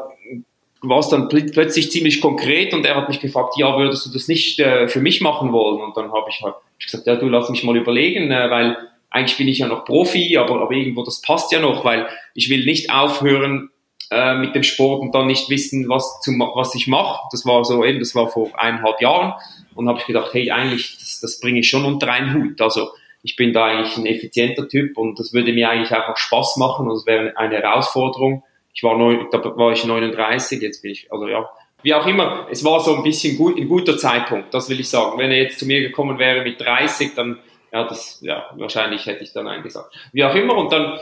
[0.82, 4.12] war es dann pl plötzlich ziemlich konkret und er hat mich gefragt, ja, würdest du
[4.12, 5.80] das nicht äh, für mich machen wollen?
[5.80, 8.76] Und dann habe ich halt gesagt, ja, du lass mich mal überlegen, äh, weil
[9.08, 12.50] eigentlich bin ich ja noch Profi, aber, aber irgendwo das passt ja noch, weil ich
[12.50, 13.70] will nicht aufhören,
[14.10, 17.26] äh, mit dem Sport und dann nicht wissen, was, zum, was ich mache.
[17.32, 19.34] Das war so eben, das war vor eineinhalb Jahren
[19.74, 22.60] und habe ich gedacht, hey, eigentlich, das, das bringe ich schon unter einen Hut.
[22.60, 22.90] Also
[23.22, 26.88] ich bin da eigentlich ein effizienter Typ und das würde mir eigentlich auch Spaß machen
[26.88, 28.44] und es wäre eine Herausforderung.
[28.72, 31.48] Ich war neun, da war ich 39, jetzt bin ich, also ja,
[31.82, 34.88] wie auch immer, es war so ein bisschen gut, ein guter Zeitpunkt, das will ich
[34.88, 35.18] sagen.
[35.18, 37.38] Wenn er jetzt zu mir gekommen wäre mit 30, dann,
[37.72, 39.94] ja, das, ja, wahrscheinlich hätte ich dann eingesagt.
[40.12, 40.98] Wie auch immer, und dann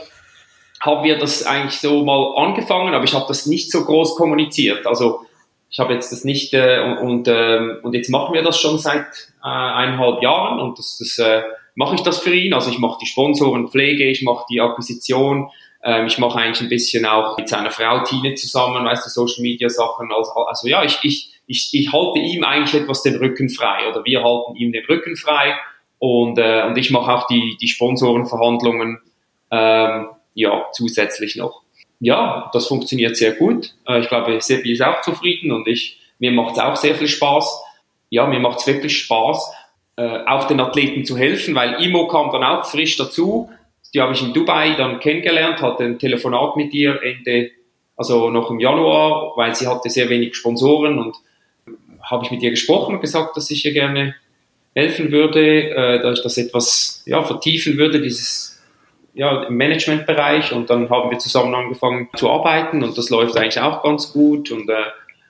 [0.85, 4.85] haben wir das eigentlich so mal angefangen, aber ich habe das nicht so groß kommuniziert.
[4.85, 5.21] Also
[5.69, 9.07] ich habe jetzt das nicht äh, und, äh, und jetzt machen wir das schon seit
[9.43, 11.41] äh, eineinhalb Jahren und das, das äh,
[11.73, 12.53] mache ich das für ihn.
[12.53, 15.49] Also ich mache die Sponsorenpflege, ich mache die Akquisition,
[15.83, 19.41] äh, ich mache eigentlich ein bisschen auch mit seiner Frau Tine zusammen, weißt du, Social
[19.41, 20.11] Media Sachen.
[20.15, 24.05] Also, also ja, ich, ich, ich, ich halte ihm eigentlich etwas den Rücken frei oder
[24.05, 25.55] wir halten ihm den Rücken frei
[25.97, 28.99] und, äh, und ich mache auch die, die Sponsorenverhandlungen.
[29.51, 31.63] Ähm, ja, zusätzlich noch.
[31.99, 33.73] Ja, das funktioniert sehr gut.
[33.87, 37.07] Äh, ich glaube, Seppi ist auch zufrieden und ich, mir macht es auch sehr viel
[37.07, 37.63] Spaß.
[38.09, 39.51] Ja, mir macht es wirklich Spaß,
[39.97, 43.49] äh, auch den Athleten zu helfen, weil Imo kam dann auch frisch dazu.
[43.93, 47.51] Die habe ich in Dubai dann kennengelernt, hatte ein Telefonat mit ihr Ende,
[47.95, 51.15] also noch im Januar, weil sie hatte sehr wenig Sponsoren und
[52.03, 54.15] habe ich mit ihr gesprochen und gesagt, dass ich ihr gerne
[54.75, 58.54] helfen würde, äh, dass ich das etwas ja, vertiefen würde, dieses
[59.15, 63.59] ja, im Managementbereich und dann haben wir zusammen angefangen zu arbeiten und das läuft eigentlich
[63.59, 64.83] auch ganz gut und, äh,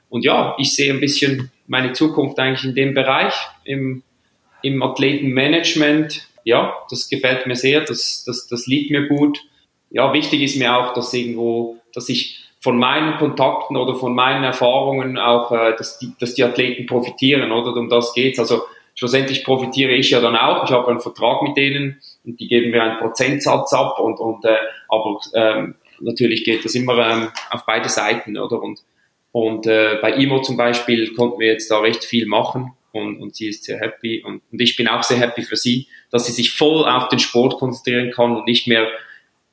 [0.10, 3.34] und ja, ich sehe ein bisschen meine Zukunft eigentlich in dem Bereich,
[3.64, 4.04] im,
[4.62, 6.28] im Athletenmanagement.
[6.44, 9.40] Ja, das gefällt mir sehr, das, das, das liegt mir gut.
[9.90, 14.44] Ja, wichtig ist mir auch, dass irgendwo, dass ich von meinen Kontakten oder von meinen
[14.44, 17.76] Erfahrungen auch, äh, dass, die, dass die Athleten profitieren, oder?
[17.76, 18.40] Um das geht's.
[18.40, 18.64] Also
[18.96, 20.64] schlussendlich profitiere ich ja dann auch.
[20.64, 24.44] Ich habe einen Vertrag mit denen und die geben mir einen Prozentsatz ab und, und
[24.46, 24.58] äh,
[24.90, 28.62] aber ähm, natürlich geht das immer ähm, auf beide Seiten, oder?
[28.62, 28.80] Und,
[29.32, 33.36] und äh, bei Imo zum Beispiel konnten wir jetzt da recht viel machen und, und
[33.36, 36.32] sie ist sehr happy und, und ich bin auch sehr happy für sie, dass sie
[36.32, 38.88] sich voll auf den Sport konzentrieren kann und nicht mehr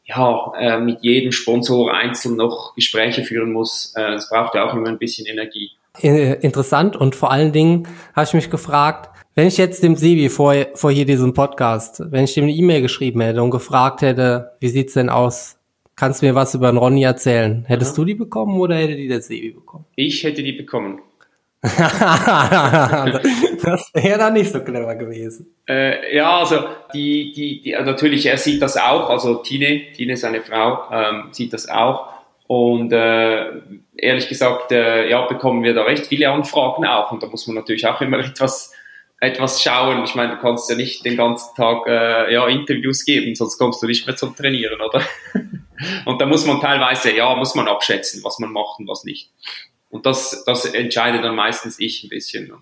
[0.05, 3.93] ja, äh, mit jedem Sponsor einzeln noch Gespräche führen muss.
[3.97, 5.71] Äh, das braucht ja auch immer ein bisschen Energie.
[6.01, 7.87] Interessant und vor allen Dingen
[8.17, 12.25] habe ich mich gefragt, wenn ich jetzt dem Sebi vor, vor hier diesem Podcast, wenn
[12.25, 15.59] ich dem eine E-Mail geschrieben hätte und gefragt hätte, wie sieht's denn aus?
[15.97, 17.65] Kannst du mir was über den Ronny erzählen?
[17.67, 18.03] Hättest ja.
[18.03, 19.87] du die bekommen oder hätte die der Sebi bekommen?
[19.97, 21.01] Ich hätte die bekommen.
[21.63, 21.73] das
[23.95, 25.47] wäre dann nicht so clever gewesen.
[25.69, 30.43] Äh, ja, also die, die, die, natürlich, er sieht das auch, also Tine, Tine, seine
[30.43, 32.09] Frau, ähm, sieht das auch.
[32.49, 33.45] Und äh,
[33.97, 37.13] ehrlich gesagt, äh, ja, bekommen wir da recht viele Anfragen auch.
[37.13, 38.72] Und da muss man natürlich auch immer etwas
[39.23, 40.03] etwas schauen.
[40.03, 43.81] Ich meine, du kannst ja nicht den ganzen Tag äh, ja, Interviews geben, sonst kommst
[43.81, 45.01] du nicht mehr zum Trainieren, oder?
[46.07, 49.31] und da muss man teilweise, ja, muss man abschätzen, was man macht und was nicht.
[49.91, 52.53] Und das, das entscheidet dann meistens ich ein bisschen.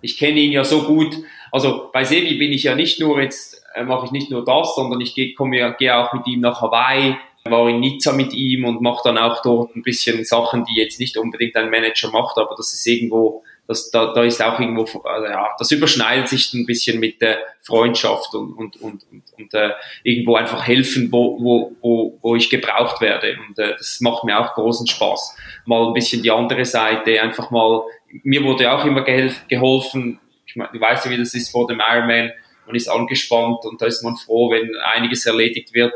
[0.00, 1.16] Ich kenne ihn ja so gut.
[1.50, 4.76] Also bei Sebi bin ich ja nicht nur jetzt, äh, mache ich nicht nur das,
[4.76, 8.64] sondern ich gehe komme, gehe auch mit ihm nach Hawaii, war in Nizza mit ihm
[8.66, 12.38] und mache dann auch dort ein bisschen Sachen, die jetzt nicht unbedingt ein Manager macht,
[12.38, 16.54] aber das ist irgendwo das, da, da ist auch irgendwo, also ja, das überschneidet sich
[16.54, 21.38] ein bisschen mit der Freundschaft und, und, und, und, und äh, irgendwo einfach helfen, wo,
[21.38, 23.36] wo, wo, wo ich gebraucht werde.
[23.46, 25.36] Und äh, das macht mir auch großen Spaß.
[25.66, 27.82] Mal ein bisschen die andere Seite, einfach mal,
[28.22, 31.82] mir wurde auch immer geholfen, ich meine, du weißt ja, wie das ist vor dem
[31.86, 32.32] Ironman,
[32.64, 35.92] man ist angespannt und da ist man froh, wenn einiges erledigt wird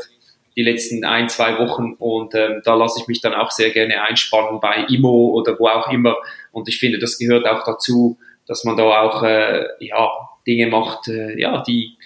[0.55, 4.01] die letzten ein, zwei Wochen und ähm, da lasse ich mich dann auch sehr gerne
[4.03, 6.15] einspannen bei IMO oder wo auch immer
[6.53, 10.09] und ich finde, das gehört auch dazu, dass man da auch äh, ja,
[10.47, 11.97] Dinge macht, äh, ja, die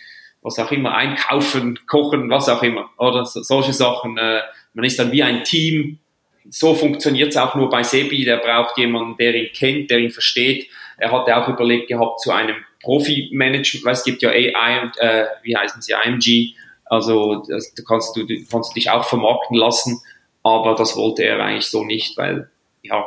[0.41, 4.17] was auch immer, einkaufen, kochen, was auch immer oder so, solche Sachen.
[4.17, 4.41] Äh,
[4.73, 5.99] man ist dann wie ein Team.
[6.49, 10.09] So funktioniert es auch nur bei Sebi, der braucht jemanden, der ihn kennt, der ihn
[10.09, 10.67] versteht.
[10.97, 15.57] Er hatte auch überlegt gehabt zu einem Profi-Management, weil es gibt ja AI, äh, wie
[15.57, 20.01] heißen sie, IMG, also das, du kannst du, du kannst dich auch vermarkten lassen,
[20.43, 22.49] aber das wollte er eigentlich so nicht, weil
[22.83, 23.05] ja,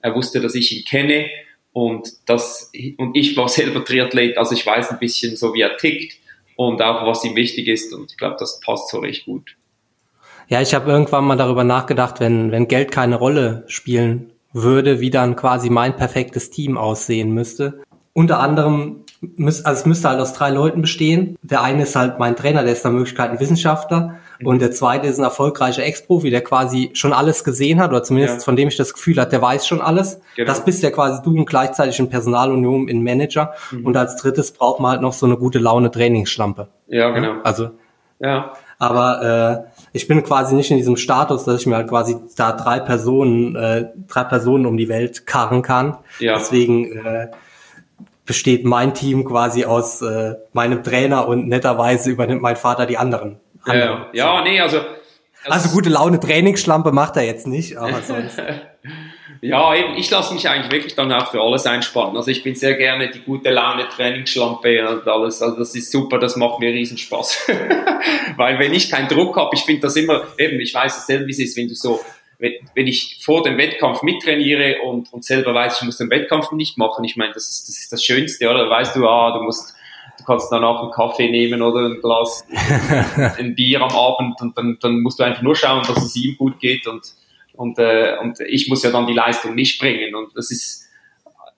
[0.00, 1.26] er wusste, dass ich ihn kenne
[1.72, 5.76] und das und ich war selber Triathlet, also ich weiß ein bisschen so wie er
[5.76, 6.18] tickt
[6.56, 9.56] und auch was ihm wichtig ist und ich glaube, das passt so recht gut.
[10.48, 15.10] Ja, ich habe irgendwann mal darüber nachgedacht, wenn wenn Geld keine Rolle spielen würde, wie
[15.10, 17.82] dann quasi mein perfektes Team aussehen müsste.
[18.12, 21.36] Unter anderem müß, also es müsste halt aus drei Leuten bestehen.
[21.42, 24.16] Der eine ist halt mein Trainer, der ist nach Möglichkeit ein Wissenschaftler.
[24.38, 24.46] Mhm.
[24.46, 28.36] Und der zweite ist ein erfolgreicher Ex-Profi, der quasi schon alles gesehen hat, oder zumindest
[28.38, 28.44] ja.
[28.44, 30.20] von dem ich das Gefühl hat, der weiß schon alles.
[30.36, 30.46] Genau.
[30.46, 33.54] Das bist ja quasi du und gleichzeitig in Personalunion, in Manager.
[33.70, 33.86] Mhm.
[33.86, 36.68] Und als drittes braucht man halt noch so eine gute Laune Trainingsschlampe.
[36.88, 37.42] Ja, genau.
[37.42, 37.70] Also,
[38.18, 38.52] ja.
[38.78, 42.52] Aber äh, ich bin quasi nicht in diesem Status, dass ich mir halt quasi da
[42.52, 45.98] drei Personen, äh, drei Personen um die Welt karren kann.
[46.18, 46.38] Ja.
[46.38, 47.28] Deswegen äh,
[48.30, 53.40] besteht mein Team quasi aus äh, meinem Trainer und netterweise übernimmt mein Vater die anderen.
[53.66, 54.78] Ja, ja, nee, also
[55.46, 58.40] also gute Laune Trainingsschlampe macht er jetzt nicht, aber sonst.
[59.40, 62.16] ja, eben, ich lasse mich eigentlich wirklich dann auch für alles einspannen.
[62.16, 65.42] Also ich bin sehr gerne die gute Laune Trainingsschlampe und alles.
[65.42, 67.48] Also das ist super, das macht mir riesen Spaß.
[68.36, 71.26] Weil wenn ich keinen Druck habe, ich finde das immer, eben, ich weiß es selber,
[71.26, 71.98] wie es ist, wenn du so,
[72.40, 76.78] wenn, ich vor dem Wettkampf mittrainiere und, und selber weiß, ich muss den Wettkampf nicht
[76.78, 78.64] machen, ich meine, das ist, das ist das Schönste, oder?
[78.64, 79.74] Da weißt du, ah, du musst
[80.18, 82.46] du kannst danach einen Kaffee nehmen oder ein Glas,
[83.38, 86.36] ein Bier am Abend und dann, dann musst du einfach nur schauen, dass es ihm
[86.36, 87.02] gut geht und,
[87.54, 90.86] und, äh, und ich muss ja dann die Leistung nicht bringen und das ist,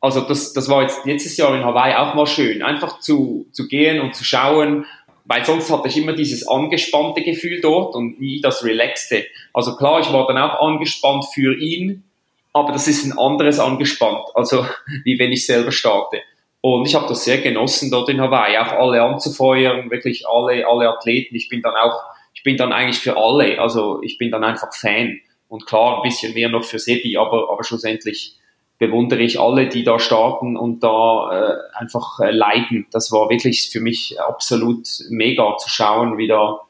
[0.01, 3.68] also das, das war jetzt letztes Jahr in Hawaii auch mal schön, einfach zu, zu
[3.68, 4.87] gehen und zu schauen,
[5.24, 9.24] weil sonst hatte ich immer dieses angespannte Gefühl dort und nie das relaxte.
[9.52, 12.04] Also klar, ich war dann auch angespannt für ihn,
[12.52, 14.66] aber das ist ein anderes angespannt, also
[15.04, 16.20] wie wenn ich selber starte.
[16.60, 20.88] Und ich habe das sehr genossen dort in Hawaii, auch alle anzufeuern, wirklich alle, alle
[20.88, 21.34] Athleten.
[21.34, 22.00] Ich bin dann auch,
[22.34, 25.18] ich bin dann eigentlich für alle, also ich bin dann einfach Fan.
[25.48, 28.36] Und klar, ein bisschen mehr noch für Sebi, aber, aber schlussendlich
[28.83, 32.89] bewundere ich alle, die da starten und da äh, einfach äh, leiden.
[32.91, 36.62] Das war wirklich für mich absolut mega zu schauen, wie da,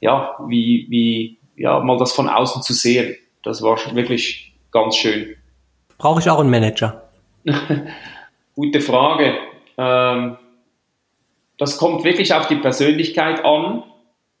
[0.00, 3.16] ja, wie, wie, ja, mal das von außen zu sehen.
[3.42, 5.34] Das war wirklich ganz schön.
[5.98, 7.02] Brauche ich auch einen Manager?
[8.54, 9.34] Gute Frage.
[9.76, 10.36] Ähm,
[11.58, 13.82] das kommt wirklich auf die Persönlichkeit an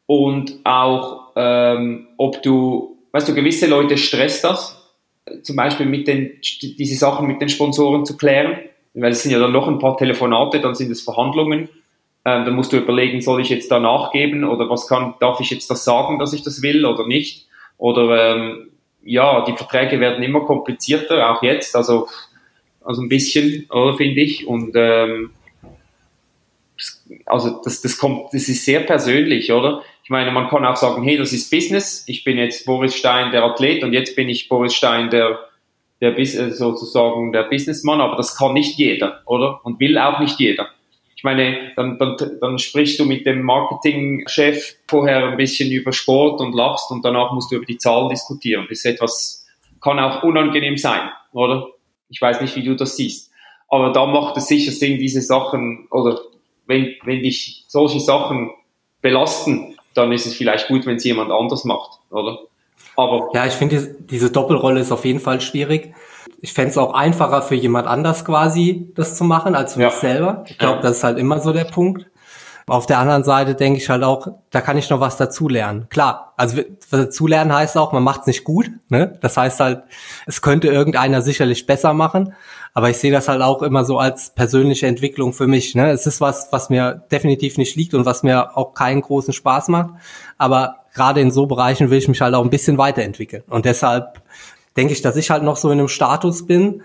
[0.06, 4.81] und auch, ähm, ob du, weißt du, gewisse Leute stresst das,
[5.42, 8.58] zum Beispiel mit den, diese Sachen mit den Sponsoren zu klären,
[8.94, 11.68] weil es sind ja dann noch ein paar Telefonate, dann sind es Verhandlungen.
[12.24, 15.50] Ähm, dann musst du überlegen, soll ich jetzt da nachgeben oder was kann, darf ich
[15.50, 17.46] jetzt das sagen, dass ich das will oder nicht?
[17.78, 18.68] Oder ähm,
[19.02, 21.74] ja, die Verträge werden immer komplizierter, auch jetzt.
[21.74, 22.06] Also
[22.84, 24.46] also ein bisschen, oder finde ich.
[24.46, 25.30] Und ähm,
[27.26, 29.82] also das, das kommt, das ist sehr persönlich, oder?
[30.04, 32.04] Ich meine, man kann auch sagen, hey, das ist Business.
[32.08, 35.38] Ich bin jetzt Boris Stein, der Athlet, und jetzt bin ich Boris Stein, der,
[36.00, 38.00] der äh, sozusagen der Businessmann.
[38.00, 39.60] Aber das kann nicht jeder, oder?
[39.64, 40.68] Und will auch nicht jeder.
[41.14, 46.40] Ich meine, dann, dann, dann sprichst du mit dem Marketingchef vorher ein bisschen über Sport
[46.40, 48.66] und lachst und danach musst du über die Zahlen diskutieren.
[48.68, 49.46] Das ist etwas,
[49.80, 51.68] kann auch unangenehm sein, oder?
[52.08, 53.30] Ich weiß nicht, wie du das siehst.
[53.68, 56.18] Aber da macht es sicher Sinn, diese Sachen, oder
[56.66, 58.50] wenn, wenn dich solche Sachen
[59.00, 62.38] belasten, dann ist es vielleicht gut, wenn es jemand anders macht, oder?
[62.96, 65.94] Aber ja, ich finde, diese Doppelrolle ist auf jeden Fall schwierig.
[66.40, 69.86] Ich fände es auch einfacher für jemand anders quasi, das zu machen, als für ja.
[69.86, 70.44] mich selber.
[70.48, 70.82] Ich glaube, ja.
[70.82, 72.06] das ist halt immer so der Punkt.
[72.66, 75.86] Auf der anderen Seite denke ich halt auch, da kann ich noch was dazulernen.
[75.90, 78.70] Klar, also dazulernen heißt auch, man macht es nicht gut.
[78.88, 79.18] Ne?
[79.20, 79.82] Das heißt halt,
[80.26, 82.34] es könnte irgendeiner sicherlich besser machen.
[82.74, 85.74] Aber ich sehe das halt auch immer so als persönliche Entwicklung für mich.
[85.74, 85.90] Ne?
[85.90, 89.68] Es ist was, was mir definitiv nicht liegt und was mir auch keinen großen Spaß
[89.68, 89.90] macht.
[90.38, 93.42] Aber gerade in so Bereichen will ich mich halt auch ein bisschen weiterentwickeln.
[93.48, 94.22] Und deshalb
[94.76, 96.82] denke ich, dass ich halt noch so in einem Status bin,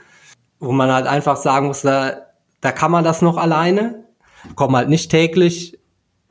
[0.60, 2.14] wo man halt einfach sagen muss, da,
[2.60, 4.07] da kann man das noch alleine
[4.56, 5.78] kommen halt nicht täglich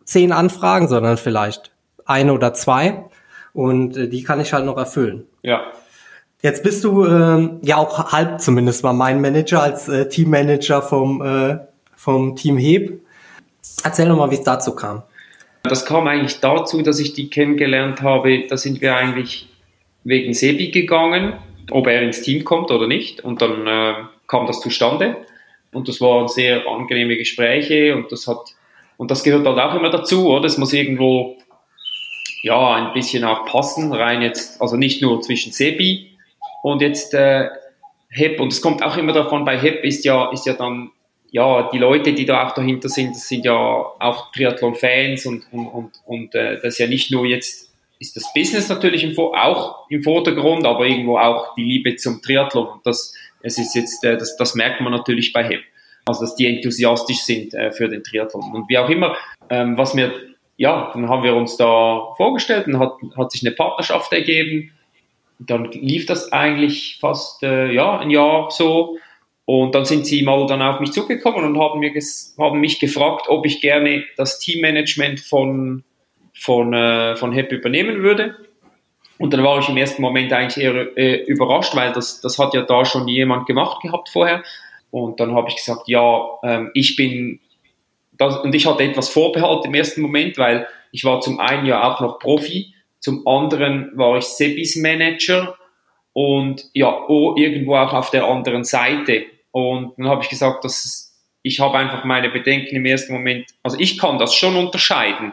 [0.05, 1.73] zehn Anfragen, sondern vielleicht
[2.05, 3.05] eine oder zwei.
[3.53, 5.27] Und äh, die kann ich halt noch erfüllen.
[5.43, 5.73] Ja.
[6.43, 11.23] Jetzt bist du ähm, ja auch halb zumindest mal mein Manager als äh, Teammanager vom,
[11.23, 11.59] äh,
[11.97, 13.01] vom Team Heb.
[13.83, 15.03] Erzähl doch mal, wie es dazu kam.
[15.65, 18.47] Das kam eigentlich dazu, dass ich die kennengelernt habe.
[18.49, 19.49] Da sind wir eigentlich
[20.05, 21.33] wegen Sebi gegangen,
[21.71, 23.23] ob er ins Team kommt oder nicht.
[23.25, 23.95] Und dann äh,
[24.29, 25.17] kam das zustande.
[25.77, 28.55] Und das waren sehr angenehme Gespräche und das hat,
[28.97, 30.47] und das gehört halt auch immer dazu, oder?
[30.47, 31.37] Es muss irgendwo,
[32.41, 36.13] ja, ein bisschen auch passen, rein jetzt, also nicht nur zwischen Sebi
[36.63, 37.51] und jetzt äh,
[38.09, 40.93] HEP, und es kommt auch immer davon, bei HEP ist ja, ist ja dann,
[41.31, 45.67] ja, die Leute, die da auch dahinter sind, das sind ja auch Triathlon-Fans und, und,
[45.67, 49.91] und, und äh, das ist ja nicht nur jetzt, ist das Business natürlich im, auch
[49.91, 53.13] im Vordergrund, aber irgendwo auch die Liebe zum Triathlon und das,
[53.43, 55.63] es ist jetzt, äh, das, das merkt man natürlich bei HEP.
[56.07, 58.53] Also, dass die enthusiastisch sind äh, für den Triathlon.
[58.55, 59.17] Und wie auch immer,
[59.51, 60.13] ähm, was mir,
[60.57, 64.71] ja, dann haben wir uns da vorgestellt und hat, hat sich eine Partnerschaft ergeben.
[65.39, 68.99] Dann lief das eigentlich fast, äh, ja, ein Jahr so.
[69.47, 71.93] Und dann sind sie mal dann auf mich zugekommen und haben, mir
[72.39, 75.85] haben mich gefragt, ob ich gerne das Teammanagement von,
[76.35, 78.37] von, äh, von HEP übernehmen würde.
[79.19, 82.55] Und dann war ich im ersten Moment eigentlich eher äh, überrascht, weil das, das hat
[82.55, 84.43] ja da schon jemand gemacht gehabt vorher.
[84.91, 87.41] Und dann habe ich gesagt, ja, ähm, ich bin,
[88.13, 91.83] das, und ich hatte etwas Vorbehalt im ersten Moment, weil ich war zum einen ja
[91.83, 95.57] auch noch Profi, zum anderen war ich Sebis Manager
[96.13, 99.27] und ja, oh, irgendwo auch auf der anderen Seite.
[99.51, 103.79] Und dann habe ich gesagt, dass ich habe einfach meine Bedenken im ersten Moment, also
[103.79, 105.33] ich kann das schon unterscheiden,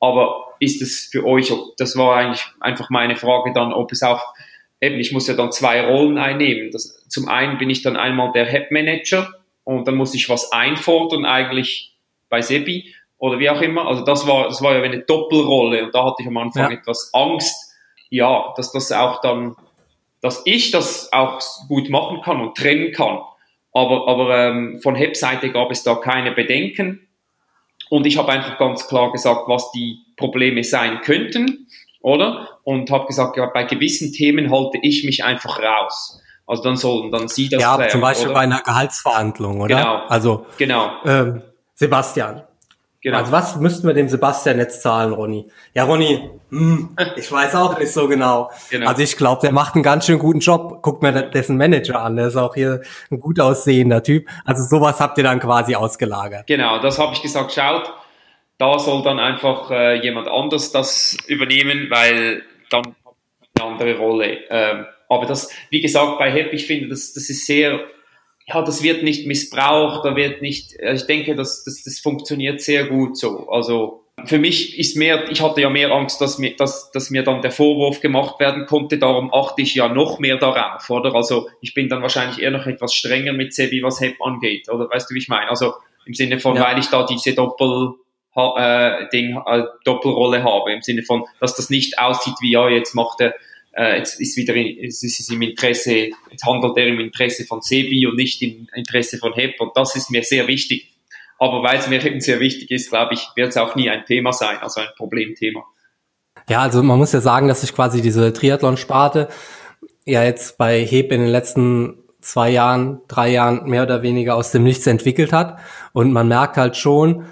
[0.00, 4.34] aber ist es für euch, das war eigentlich einfach meine Frage dann, ob es auch,
[4.80, 6.70] eben, ich muss ja dann zwei Rollen einnehmen.
[6.70, 9.32] Das, zum einen bin ich dann einmal der Head Manager
[9.64, 11.94] und dann muss ich was einfordern eigentlich
[12.28, 13.86] bei Sebi oder wie auch immer.
[13.86, 16.78] Also das war, das war ja eine Doppelrolle und da hatte ich am Anfang ja.
[16.78, 17.74] etwas Angst,
[18.08, 19.56] ja, dass das auch dann,
[20.22, 23.20] dass ich das auch gut machen kann und trennen kann.
[23.72, 27.06] Aber, aber ähm, von HEP-Seite gab es da keine Bedenken.
[27.90, 31.66] Und ich habe einfach ganz klar gesagt, was die Probleme sein könnten,
[32.00, 32.60] oder?
[32.62, 36.22] Und habe gesagt, ja, bei gewissen Themen halte ich mich einfach raus.
[36.46, 38.34] Also dann sollen dann Sie das Ja, klären, zum Beispiel oder?
[38.34, 39.76] bei einer Gehaltsverhandlung, oder?
[39.76, 39.96] Genau.
[40.08, 40.92] Also genau.
[41.04, 41.42] Ähm,
[41.74, 42.42] Sebastian,
[43.02, 43.16] Genau.
[43.16, 45.50] Also was müssten wir dem Sebastian jetzt zahlen, Ronny?
[45.74, 48.50] Ja, Ronny, hm, ich weiß auch nicht so genau.
[48.70, 48.88] genau.
[48.88, 50.82] Also ich glaube, der macht einen ganz schön guten Job.
[50.82, 54.28] Guckt mir dessen Manager an, der ist auch hier ein gut aussehender Typ.
[54.44, 56.46] Also sowas habt ihr dann quasi ausgelagert.
[56.46, 57.90] Genau, das habe ich gesagt, schaut,
[58.58, 62.94] da soll dann einfach äh, jemand anders das übernehmen, weil dann
[63.58, 64.40] eine andere Rolle.
[64.50, 67.80] Ähm, aber das, wie gesagt, bei HEP, ich finde, das, das ist sehr
[68.52, 72.60] ja, das wird nicht missbraucht, da wird nicht, äh, ich denke, das, das, das funktioniert
[72.60, 73.48] sehr gut so.
[73.48, 77.22] Also für mich ist mehr, ich hatte ja mehr Angst, dass mir, dass, dass mir
[77.22, 81.14] dann der Vorwurf gemacht werden konnte, darum achte ich ja noch mehr darauf, oder?
[81.14, 84.90] Also ich bin dann wahrscheinlich eher noch etwas strenger mit Sebi, was HEP angeht, oder
[84.90, 85.48] weißt du, wie ich meine?
[85.48, 85.72] Also
[86.04, 86.62] im Sinne von, ja.
[86.62, 87.94] weil ich da diese Doppel,
[88.36, 92.94] äh, Ding, äh, Doppelrolle habe, im Sinne von, dass das nicht aussieht wie, ja, jetzt
[92.94, 93.34] macht er
[93.72, 97.60] äh, jetzt ist wieder in, es ist im Interesse, jetzt handelt er im Interesse von
[97.60, 100.92] Sebi und nicht im Interesse von HEP und das ist mir sehr wichtig.
[101.38, 104.04] Aber weil es mir eben sehr wichtig ist, glaube ich, wird es auch nie ein
[104.04, 105.64] Thema sein, also ein Problemthema.
[106.48, 109.28] Ja, also man muss ja sagen, dass sich quasi diese Triathlon-Sparte
[110.04, 114.50] ja jetzt bei HEP in den letzten zwei Jahren, drei Jahren mehr oder weniger aus
[114.50, 115.58] dem Nichts entwickelt hat.
[115.92, 117.24] Und man merkt halt schon,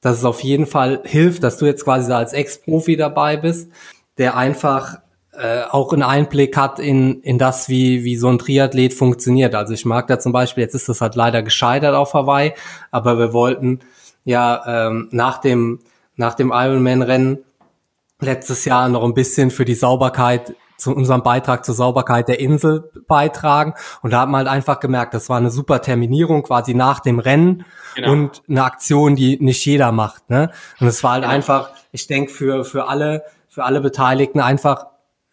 [0.00, 3.70] dass es auf jeden Fall hilft, dass du jetzt quasi als Ex-Profi dabei bist,
[4.18, 5.01] der einfach
[5.32, 9.54] äh, auch einen Einblick hat in, in das, wie, wie so ein Triathlet funktioniert.
[9.54, 12.52] Also ich mag da zum Beispiel, jetzt ist das halt leider gescheitert auf Hawaii,
[12.90, 13.80] aber wir wollten
[14.24, 15.80] ja ähm, nach dem,
[16.16, 17.38] nach dem Ironman-Rennen
[18.20, 22.90] letztes Jahr noch ein bisschen für die Sauberkeit zu unserem Beitrag zur Sauberkeit der Insel
[23.06, 23.74] beitragen.
[24.02, 27.20] Und da hat man halt einfach gemerkt, das war eine super Terminierung quasi nach dem
[27.20, 27.64] Rennen
[27.94, 28.12] genau.
[28.12, 30.28] und eine Aktion, die nicht jeder macht.
[30.28, 30.50] Ne?
[30.80, 31.34] Und es war halt genau.
[31.34, 34.86] einfach, ich denke, für, für alle, für alle Beteiligten einfach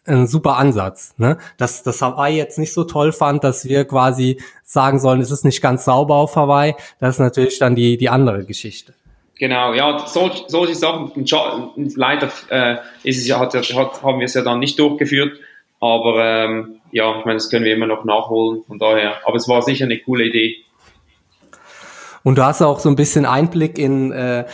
[0.06, 1.14] ein super Ansatz.
[1.18, 1.38] Ne?
[1.58, 5.44] Dass das Hawaii jetzt nicht so toll fand, dass wir quasi sagen sollen, es ist
[5.44, 8.94] nicht ganz sauber auf Hawaii, das ist natürlich dann die, die andere Geschichte.
[9.38, 11.12] Genau, ja, solch, solche Sachen,
[11.96, 15.38] leider äh, ist es ja, hat, hat, haben wir es ja dann nicht durchgeführt,
[15.80, 19.48] aber ähm, ja, ich meine, das können wir immer noch nachholen, von daher, aber es
[19.48, 20.56] war sicher eine coole Idee.
[22.22, 24.44] Und du hast auch so ein bisschen Einblick in, äh,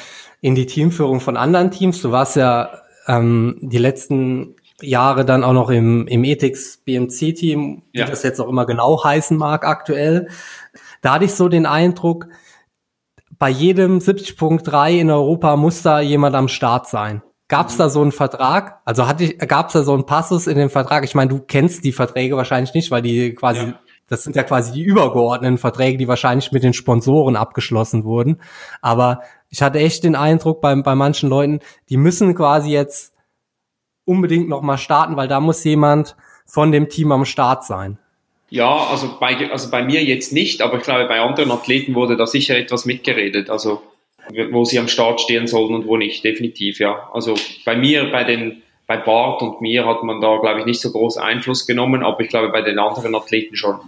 [0.41, 2.01] in die Teamführung von anderen Teams.
[2.01, 2.71] Du warst ja
[3.09, 8.07] ähm, die letzten Jahre dann auch noch im, im Ethics BMC Team, wie ja.
[8.07, 10.29] das jetzt auch immer genau heißen mag aktuell.
[11.01, 12.29] Da hatte ich so den Eindruck,
[13.39, 17.23] bei jedem 70.3 in Europa muss da jemand am Start sein.
[17.49, 17.79] Gab es mhm.
[17.79, 18.81] da so einen Vertrag?
[18.85, 21.05] Also hatte ich, gab es da so einen Passus in dem Vertrag?
[21.05, 23.79] Ich meine, du kennst die Verträge wahrscheinlich nicht, weil die quasi, ja.
[24.09, 28.41] das sind ja quasi die übergeordneten Verträge, die wahrscheinlich mit den Sponsoren abgeschlossen wurden.
[28.81, 33.16] Aber ich hatte echt den Eindruck bei, bei manchen Leuten, die müssen quasi jetzt
[34.07, 37.99] unbedingt noch mal starten, weil da muss jemand von dem Team am Start sein.
[38.49, 42.17] Ja, also bei, also bei mir jetzt nicht, aber ich glaube, bei anderen Athleten wurde
[42.17, 43.83] da sicher etwas mitgeredet, also
[44.51, 47.09] wo sie am Start stehen sollen und wo nicht, definitiv, ja.
[47.13, 47.35] Also
[47.65, 50.91] bei mir, bei den, bei Bart und mir hat man da, glaube ich, nicht so
[50.91, 53.81] groß Einfluss genommen, aber ich glaube, bei den anderen Athleten schon.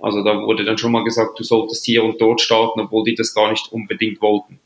[0.00, 3.14] Also da wurde dann schon mal gesagt, du solltest hier und dort starten, obwohl die
[3.14, 4.60] das gar nicht unbedingt wollten.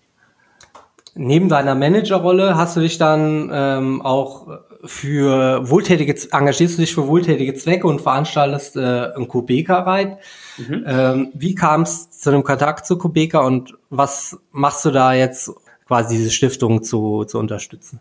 [1.14, 4.48] Neben deiner Managerrolle hast du dich dann ähm, auch
[4.84, 10.18] für wohltätige, engagierst du dich für wohltätige Zwecke und veranstaltest äh, ein Kubeka-Reit.
[10.56, 10.84] Mhm.
[10.86, 15.52] Ähm, wie kam es zu dem Kontakt zu Kubeka und was machst du da jetzt
[15.90, 17.98] quasi diese Stiftung zu, zu unterstützen?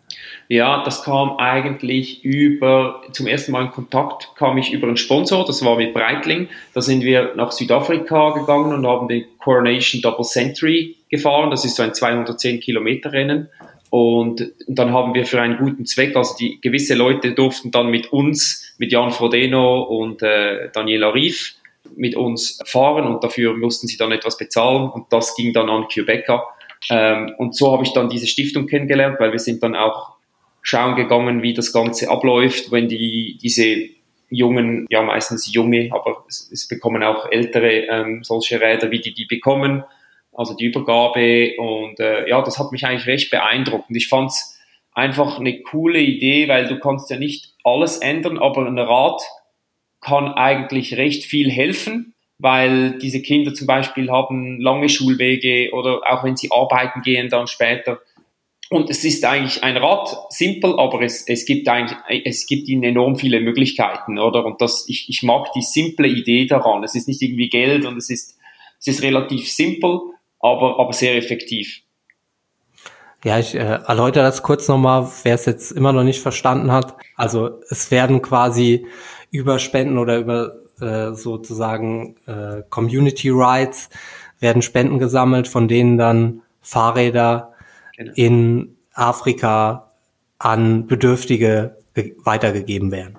[0.48, 5.44] Ja, das kam eigentlich über, zum ersten Mal in Kontakt kam ich über einen Sponsor,
[5.44, 6.50] das war mit Breitling.
[6.76, 11.50] Da sind wir nach Südafrika gegangen und haben den Coronation Double Century gefahren.
[11.50, 13.50] Das ist so ein 210 Kilometer Rennen.
[13.90, 18.12] Und dann haben wir für einen guten Zweck, also die gewisse Leute durften dann mit
[18.14, 21.56] uns, mit Jan Frodeno und äh, Daniela Rief,
[21.96, 25.88] mit uns fahren und dafür mussten sie dann etwas bezahlen und das ging dann an
[25.88, 26.44] Quebecer.
[26.90, 30.14] Ähm, und so habe ich dann diese Stiftung kennengelernt, weil wir sind dann auch
[30.62, 33.90] schauen gegangen, wie das Ganze abläuft, wenn die diese
[34.30, 39.14] jungen, ja meistens junge, aber es, es bekommen auch ältere ähm, solche Räder, wie die
[39.14, 39.84] die bekommen,
[40.40, 44.58] also die Übergabe und äh, ja, das hat mich eigentlich recht beeindruckt und ich fand's
[44.94, 49.22] einfach eine coole Idee, weil du kannst ja nicht alles ändern, aber ein Rad
[50.00, 56.24] kann eigentlich recht viel helfen, weil diese Kinder zum Beispiel haben lange Schulwege oder auch
[56.24, 58.00] wenn sie arbeiten gehen dann später,
[58.72, 62.84] und es ist eigentlich ein Rad, simpel, aber es, es gibt eigentlich, es gibt ihnen
[62.84, 64.46] enorm viele Möglichkeiten, oder?
[64.46, 66.84] Und das, ich, ich mag die simple Idee daran.
[66.84, 68.38] Es ist nicht irgendwie Geld und es ist,
[68.80, 70.00] es ist relativ simpel,
[70.40, 71.82] aber, aber sehr effektiv.
[73.24, 76.96] Ja, ich äh, erläutere das kurz nochmal, wer es jetzt immer noch nicht verstanden hat.
[77.16, 78.88] Also es werden quasi
[79.30, 83.90] über Spenden oder über äh, sozusagen äh, Community Rights
[84.40, 87.54] werden Spenden gesammelt, von denen dann Fahrräder
[87.98, 88.14] genau.
[88.16, 89.92] in Afrika
[90.38, 91.78] an Bedürftige
[92.24, 93.19] weitergegeben werden.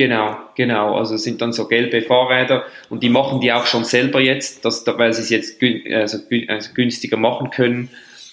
[0.00, 0.94] Genau, genau.
[0.94, 4.64] Also es sind dann so gelbe Fahrräder und die machen die auch schon selber jetzt,
[4.64, 6.16] dass, weil sie es jetzt also,
[6.48, 7.90] also günstiger machen können.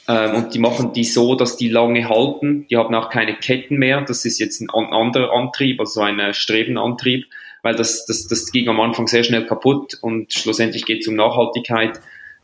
[0.08, 2.66] Ähm, und die machen die so, dass die lange halten.
[2.70, 4.00] Die haben auch keine Ketten mehr.
[4.00, 7.26] Das ist jetzt ein anderer Antrieb, also ein äh, Strebenantrieb,
[7.64, 11.16] weil das, das, das ging am Anfang sehr schnell kaputt und schlussendlich geht es um
[11.16, 12.00] Nachhaltigkeit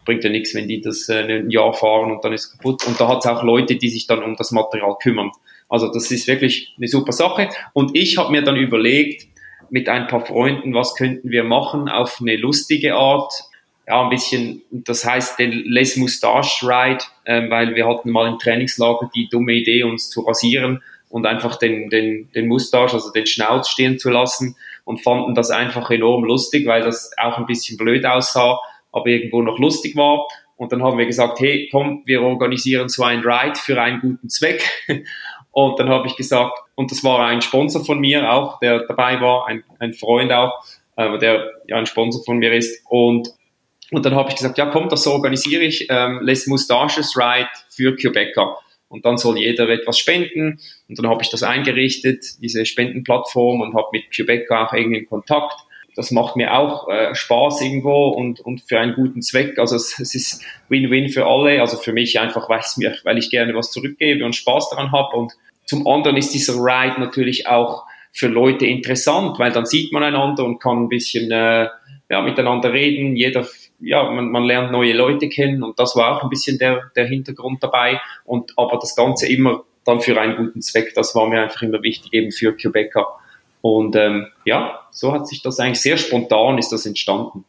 [0.05, 2.85] bringt ja nichts, wenn die das äh, ein Jahr fahren und dann ist es kaputt.
[2.85, 5.31] Und da hat es auch Leute, die sich dann um das Material kümmern.
[5.73, 7.49] Also das ist wirklich eine super Sache.
[7.73, 9.27] Und ich habe mir dann überlegt,
[9.69, 13.33] mit ein paar Freunden, was könnten wir machen auf eine lustige Art.
[13.87, 18.39] Ja, ein bisschen, das heißt den Les Moustache Ride, äh, weil wir hatten mal im
[18.39, 23.25] Trainingslager die dumme Idee, uns zu rasieren und einfach den, den, den Moustache, also den
[23.25, 24.55] Schnauz stehen zu lassen
[24.85, 28.59] und fanden das einfach enorm lustig, weil das auch ein bisschen blöd aussah
[28.93, 30.25] aber irgendwo noch lustig war.
[30.55, 34.29] Und dann haben wir gesagt, hey, komm, wir organisieren so ein Ride für einen guten
[34.29, 34.63] Zweck.
[35.53, 39.21] Und dann habe ich gesagt, und das war ein Sponsor von mir auch, der dabei
[39.21, 40.65] war, ein, ein Freund auch,
[40.97, 42.83] äh, der ja ein Sponsor von mir ist.
[42.89, 43.29] Und,
[43.91, 47.95] und dann habe ich gesagt, ja komm, das organisiere ich, ähm, Les Moustaches Ride für
[47.95, 48.57] Quebecer.
[48.87, 50.59] Und dann soll jeder etwas spenden.
[50.89, 55.55] Und dann habe ich das eingerichtet, diese Spendenplattform, und habe mit Quebecer auch irgendwie Kontakt
[55.95, 59.59] das macht mir auch äh, Spaß irgendwo und, und für einen guten Zweck.
[59.59, 61.61] Also es, es ist Win-Win für alle.
[61.61, 64.91] Also für mich einfach, weil, es mir, weil ich gerne was zurückgebe und Spaß daran
[64.91, 65.15] habe.
[65.15, 65.33] Und
[65.65, 70.45] zum anderen ist dieser Ride natürlich auch für Leute interessant, weil dann sieht man einander
[70.45, 71.67] und kann ein bisschen äh,
[72.09, 73.15] ja, miteinander reden.
[73.15, 73.45] Jeder,
[73.79, 77.05] ja, man, man lernt neue Leute kennen und das war auch ein bisschen der, der
[77.07, 77.99] Hintergrund dabei.
[78.25, 80.93] Und aber das Ganze immer dann für einen guten Zweck.
[80.95, 83.07] Das war mir einfach immer wichtig, eben für Quebecer.
[83.63, 87.45] Und ähm, ja, so hat sich das eigentlich sehr spontan ist das entstanden.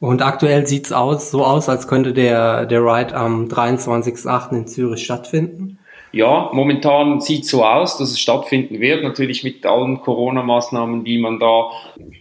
[0.00, 4.52] Und aktuell sieht's aus, so aus, als könnte der, der Ride am 23.08.
[4.52, 5.78] in Zürich stattfinden.
[6.12, 9.02] Ja, momentan sieht so aus, dass es stattfinden wird.
[9.02, 11.70] Natürlich mit allen Corona-Maßnahmen, die man da,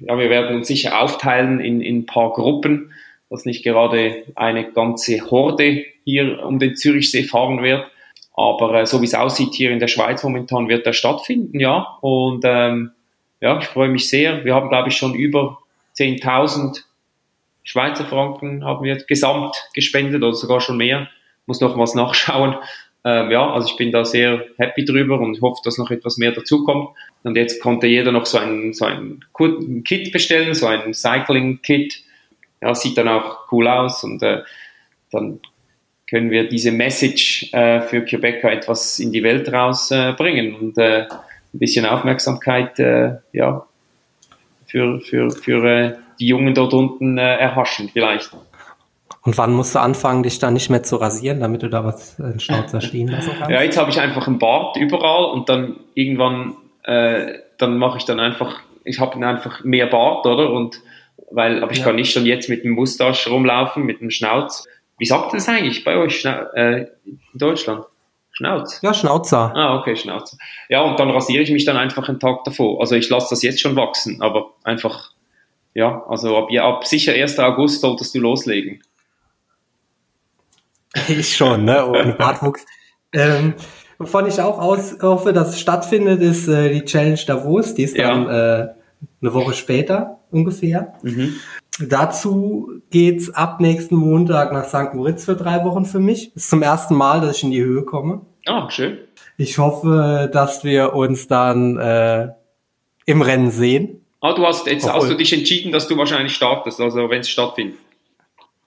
[0.02, 2.92] ja, wir werden uns sicher aufteilen in, in ein paar Gruppen,
[3.30, 7.86] dass nicht gerade eine ganze Horde hier um den Zürichsee fahren wird.
[8.40, 11.98] Aber äh, so wie es aussieht hier in der Schweiz momentan wird er stattfinden, ja.
[12.00, 12.92] Und ähm,
[13.42, 14.46] ja, ich freue mich sehr.
[14.46, 15.60] Wir haben, glaube ich, schon über
[15.98, 16.84] 10.000
[17.64, 21.10] Schweizer Franken haben wir gesamt gespendet oder sogar schon mehr.
[21.48, 22.56] Muss noch was nachschauen.
[23.04, 26.32] Ähm, ja, also ich bin da sehr happy drüber und hoffe, dass noch etwas mehr
[26.32, 26.90] dazukommt.
[27.24, 29.22] Und jetzt konnte jeder noch so ein, so ein
[29.84, 32.04] Kit bestellen, so ein Cycling-Kit.
[32.62, 34.44] Ja, sieht dann auch cool aus und äh,
[35.12, 35.42] dann
[36.10, 41.06] können wir diese Message äh, für Quebecer etwas in die Welt rausbringen äh, und äh,
[41.54, 43.66] ein bisschen Aufmerksamkeit äh, ja,
[44.66, 48.32] für, für, für äh, die Jungen dort unten äh, erhaschen vielleicht.
[49.24, 52.18] Und wann musst du anfangen, dich da nicht mehr zu rasieren, damit du da was
[52.18, 53.52] in den Schnauzer stehen lassen kannst?
[53.52, 56.56] Ja, jetzt habe ich einfach einen Bart überall und dann irgendwann,
[56.86, 60.52] dann mache ich dann einfach, ich habe einfach mehr Bart, oder?
[60.52, 60.82] Und
[61.30, 61.86] weil, aber ich ja.
[61.86, 64.68] kann nicht schon jetzt mit dem Mustache rumlaufen, mit dem Schnauz.
[65.00, 67.86] Wie sagt ihr das eigentlich bei euch äh, in Deutschland?
[68.32, 68.80] Schnauz?
[68.82, 69.52] Ja, Schnauzer.
[69.56, 70.38] Ah, okay, Schnauzer.
[70.70, 72.80] Ja, und dann rasiere ich mich dann einfach einen Tag davor.
[72.80, 75.12] Also ich lasse das jetzt schon wachsen, aber einfach,
[75.74, 77.40] ja, also ab, ja, ab sicher 1.
[77.40, 78.82] August solltest du loslegen.
[81.08, 81.86] Ich schon, ne?
[81.86, 82.66] Ohne Bartwuchs.
[83.14, 83.54] ähm,
[84.00, 87.76] wovon ich auch aus hoffe, dass es stattfindet, ist äh, die Challenge Davos.
[87.76, 88.60] Die ist dann ja.
[88.60, 88.70] äh,
[89.22, 90.94] eine Woche später ungefähr.
[91.02, 91.36] Mhm.
[91.80, 94.94] Dazu geht's ab nächsten Montag nach St.
[94.94, 96.36] Moritz für drei Wochen für mich.
[96.36, 98.22] Ist zum ersten Mal, dass ich in die Höhe komme.
[98.46, 98.98] Ah, schön.
[99.38, 102.30] Ich hoffe, dass wir uns dann äh,
[103.06, 104.06] im Rennen sehen.
[104.22, 107.22] Ah, du hast jetzt Obwohl, hast du dich entschieden, dass du wahrscheinlich startest, also wenn
[107.22, 107.78] es stattfindet.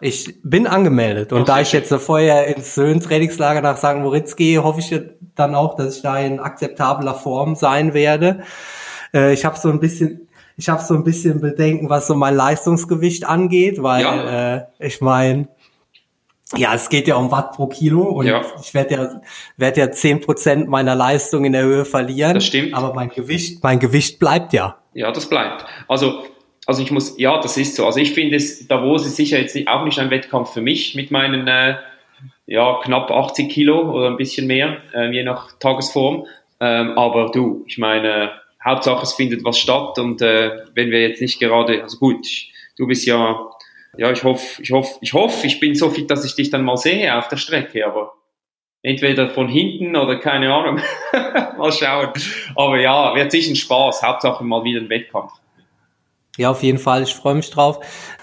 [0.00, 3.98] Ich bin angemeldet und Ach, da ich jetzt vorher ins Höhentrainingslager nach St.
[3.98, 5.00] Moritz gehe, hoffe ich
[5.36, 8.42] dann auch, dass ich da in akzeptabler Form sein werde.
[9.14, 10.21] Äh, ich habe so ein bisschen,
[10.56, 14.56] ich habe so ein bisschen Bedenken, was so mein Leistungsgewicht angeht, weil Ja.
[14.56, 15.48] äh, ich meine,
[16.56, 18.42] ja, es geht ja um Watt pro Kilo und Ja.
[18.60, 19.20] ich werde ja,
[19.56, 22.34] werd ja zehn Prozent meiner Leistung in der Höhe verlieren.
[22.34, 22.74] Das stimmt.
[22.74, 24.76] Aber mein Gewicht, mein Gewicht bleibt ja.
[24.94, 25.64] Ja, das bleibt.
[25.88, 26.24] Also,
[26.66, 27.86] also ich muss, ja, das ist so.
[27.86, 30.94] Also ich finde es, Davos ist sicher jetzt nicht, auch nicht ein Wettkampf für mich
[30.94, 31.76] mit meinen äh,
[32.46, 36.26] ja, knapp 80 Kilo oder ein bisschen mehr, äh, je nach Tagesform.
[36.60, 38.30] Ähm, aber du, ich meine,
[38.64, 42.26] Hauptsache es findet was statt und äh, wenn wir jetzt nicht gerade, also gut,
[42.76, 43.50] du bist ja,
[43.96, 46.64] ja, ich hoffe, ich hoffe, ich hoffe, ich bin so fit, dass ich dich dann
[46.64, 48.14] mal sehe auf der Strecke, aber
[48.82, 50.80] entweder von hinten oder keine Ahnung.
[51.58, 52.10] mal schauen.
[52.56, 54.02] Aber ja, wird sicher ein Spaß.
[54.02, 55.32] Hauptsache mal wieder ein Wettkampf.
[56.36, 57.02] Ja, auf jeden Fall.
[57.02, 57.80] Ich freue mich drauf.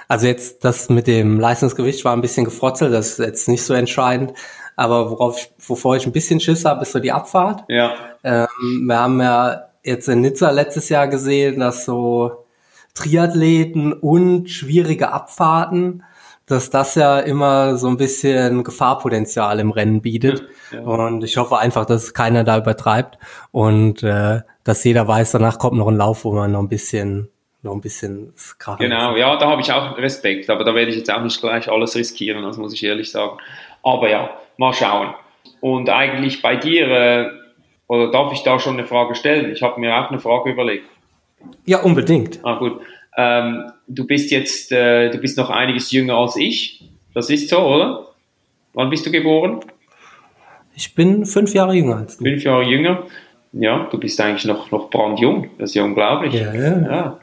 [0.08, 2.94] Also jetzt das mit dem Leistungsgewicht war ein bisschen gefrotzelt.
[2.94, 4.34] Das ist jetzt nicht so entscheidend.
[4.76, 7.64] Aber worauf ich, wovor ich ein bisschen Schiss habe, ist so die Abfahrt.
[7.68, 7.94] Ja,
[8.24, 8.48] Ähm,
[8.86, 12.46] wir haben ja jetzt in Nizza letztes Jahr gesehen, dass so
[12.94, 16.04] Triathleten und schwierige Abfahrten,
[16.46, 20.44] dass das ja immer so ein bisschen Gefahrpotenzial im Rennen bietet.
[20.72, 20.82] Ja.
[20.82, 23.18] Und ich hoffe einfach, dass keiner da übertreibt
[23.52, 27.30] und äh, dass jeder weiß, danach kommt noch ein Lauf, wo man noch ein bisschen
[27.62, 29.16] noch ein bisschen krachen genau.
[29.18, 30.50] Ja, da habe ich auch Respekt.
[30.50, 33.38] Aber da werde ich jetzt auch nicht gleich alles riskieren, das muss ich ehrlich sagen.
[33.84, 35.14] Aber ja, mal schauen.
[35.62, 37.32] Und eigentlich bei dir, äh,
[37.90, 39.52] oder darf ich da schon eine Frage stellen?
[39.52, 40.86] Ich habe mir auch eine Frage überlegt.
[41.66, 42.40] Ja, unbedingt.
[42.44, 42.80] Ah, gut.
[43.18, 46.84] Ähm, du bist jetzt, äh, du bist noch einiges jünger als ich.
[47.16, 48.08] Das ist so, oder?
[48.74, 49.62] Wann bist du geboren?
[50.76, 52.24] Ich bin fünf Jahre jünger als du.
[52.24, 53.04] Fünf Jahre jünger.
[53.54, 55.50] Ja, du bist eigentlich noch, noch brandjung.
[55.58, 56.36] Das ist ja unglaublich.
[56.36, 56.82] Ja, ja.
[56.82, 57.20] Ja.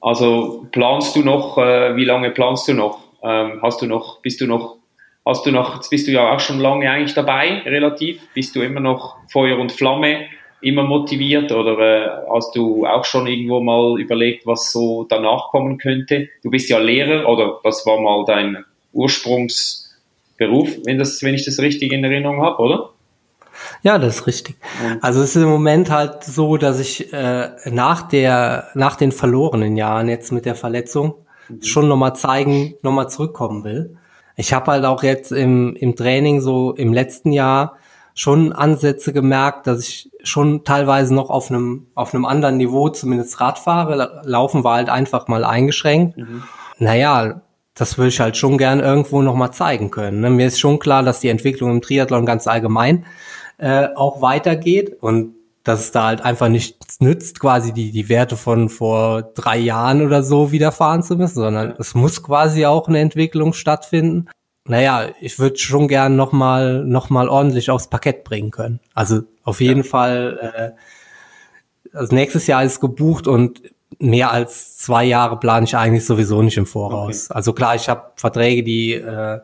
[0.00, 3.00] Also planst du noch, äh, wie lange planst du noch?
[3.24, 4.76] Ähm, hast du noch, bist du noch,
[5.26, 8.20] hast du noch, jetzt bist du ja auch schon lange eigentlich dabei, relativ.
[8.34, 10.26] Bist du immer noch Feuer und Flamme,
[10.60, 15.78] immer motiviert oder äh, hast du auch schon irgendwo mal überlegt, was so danach kommen
[15.78, 16.28] könnte?
[16.42, 21.58] Du bist ja Lehrer oder das war mal dein Ursprungsberuf, wenn, das, wenn ich das
[21.58, 22.90] richtig in Erinnerung habe, oder?
[23.82, 24.56] Ja, das ist richtig.
[25.00, 29.76] Also es ist im Moment halt so, dass ich äh, nach der, nach den verlorenen
[29.76, 31.14] Jahren jetzt mit der Verletzung
[31.60, 33.96] schon nochmal zeigen, nochmal zurückkommen will.
[34.36, 37.76] Ich habe halt auch jetzt im, im Training so im letzten Jahr
[38.14, 43.40] schon Ansätze gemerkt, dass ich schon teilweise noch auf einem, auf einem anderen Niveau zumindest
[43.40, 44.22] Rad fahre.
[44.24, 46.16] Laufen war halt einfach mal eingeschränkt.
[46.78, 47.42] Naja,
[47.74, 50.20] das will ich halt schon gern irgendwo nochmal zeigen können.
[50.20, 50.30] Ne?
[50.30, 53.04] Mir ist schon klar, dass die Entwicklung im Triathlon ganz allgemein
[53.58, 55.34] äh, auch weitergeht und
[55.64, 60.02] dass es da halt einfach nichts nützt, quasi die, die Werte von vor drei Jahren
[60.02, 64.28] oder so wieder fahren zu müssen, sondern es muss quasi auch eine Entwicklung stattfinden.
[64.66, 68.80] Naja, ich würde schon gern nochmal noch mal ordentlich aufs Parkett bringen können.
[68.94, 70.74] Also auf jeden Fall,
[71.92, 73.62] äh, also nächstes Jahr ist gebucht und
[73.98, 77.30] mehr als zwei Jahre plane ich eigentlich sowieso nicht im Voraus.
[77.30, 79.40] Also klar, ich habe Verträge, die äh,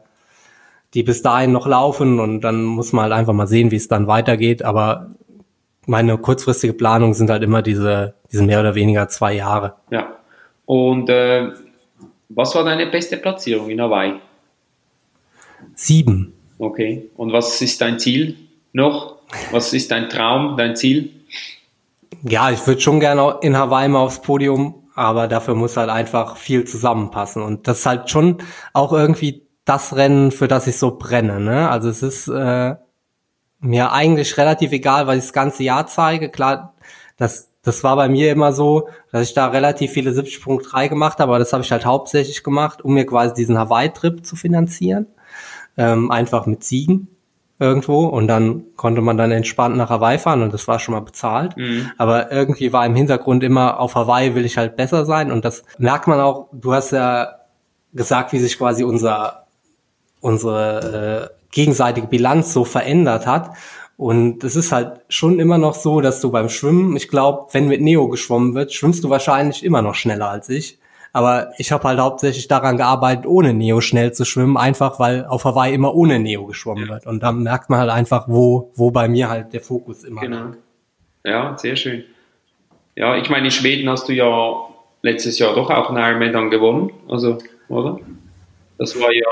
[0.95, 3.89] die bis dahin noch laufen und dann muss man halt einfach mal sehen, wie es
[3.89, 4.63] dann weitergeht.
[4.63, 5.11] Aber
[5.91, 9.75] meine kurzfristige Planung sind halt immer diese, diese mehr oder weniger zwei Jahre.
[9.91, 10.17] Ja.
[10.65, 11.49] Und äh,
[12.29, 14.15] was war deine beste Platzierung in Hawaii?
[15.75, 16.33] Sieben.
[16.59, 17.11] Okay.
[17.17, 18.37] Und was ist dein Ziel
[18.73, 19.17] noch?
[19.51, 21.11] Was ist dein Traum, dein Ziel?
[22.23, 26.37] Ja, ich würde schon gerne in Hawaii mal aufs Podium, aber dafür muss halt einfach
[26.37, 27.43] viel zusammenpassen.
[27.43, 28.39] Und das ist halt schon
[28.75, 31.41] auch irgendwie das Rennen, für das ich so brenne.
[31.41, 31.69] Ne?
[31.69, 32.77] Also es ist äh,
[33.61, 36.31] mir eigentlich relativ egal, was ich das ganze Jahr zeige.
[36.31, 36.75] Klar,
[37.17, 41.31] das, das war bei mir immer so, dass ich da relativ viele 70.3 gemacht habe,
[41.31, 45.07] aber das habe ich halt hauptsächlich gemacht, um mir quasi diesen Hawaii-Trip zu finanzieren.
[45.77, 47.09] Ähm, einfach mit Siegen
[47.61, 51.01] irgendwo und dann konnte man dann entspannt nach Hawaii fahren und das war schon mal
[51.01, 51.57] bezahlt.
[51.57, 51.91] Mhm.
[51.99, 55.63] Aber irgendwie war im Hintergrund immer, auf Hawaii will ich halt besser sein und das
[55.79, 57.37] merkt man auch, du hast ja
[57.93, 59.47] gesagt, wie sich quasi unser,
[60.21, 63.51] unsere äh, gegenseitige Bilanz so verändert hat.
[63.97, 67.69] Und es ist halt schon immer noch so, dass du beim Schwimmen, ich glaube, wenn
[67.69, 70.79] mit Neo geschwommen wird, schwimmst du wahrscheinlich immer noch schneller als ich.
[71.13, 75.45] Aber ich habe halt hauptsächlich daran gearbeitet, ohne Neo schnell zu schwimmen, einfach weil auf
[75.45, 76.95] Hawaii immer ohne Neo geschwommen Ja.
[76.95, 77.07] wird.
[77.07, 80.37] Und dann merkt man halt einfach, wo, wo bei mir halt der Fokus immer Genau.
[80.37, 80.57] lag.
[81.25, 82.05] Ja, sehr schön.
[82.97, 84.55] Ja, ich meine, in Schweden hast du ja
[85.03, 87.99] letztes Jahr doch auch einen Ironman dann gewonnen, also, oder?
[88.79, 89.27] Das war ja,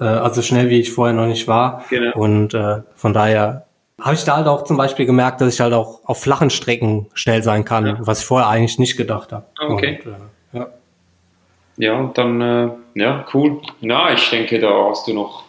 [0.00, 1.84] Äh, also schnell wie ich vorher noch nicht war.
[1.90, 2.16] Genau.
[2.16, 3.66] Und äh, von daher
[4.00, 7.06] habe ich da halt auch zum Beispiel gemerkt, dass ich halt auch auf flachen Strecken
[7.14, 7.96] schnell sein kann, Ja.
[8.00, 9.46] was ich vorher eigentlich nicht gedacht habe.
[9.58, 10.00] Ah, okay.
[10.04, 10.66] Und, äh, ja.
[11.76, 13.60] ja, und dann, äh, ja, cool.
[13.80, 15.44] Na, ich denke, da hast du noch.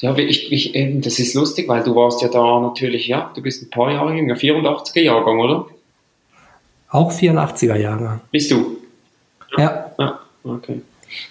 [0.00, 3.62] Ja, ich, ich, das ist lustig, weil du warst ja da natürlich, ja, du bist
[3.62, 5.66] ein paar Jahre jünger, 84er Jahrgang, oder?
[6.90, 8.20] Auch 84er Jahrgang.
[8.30, 8.76] Bist du?
[9.56, 9.90] Ja.
[9.98, 10.82] Ja, okay.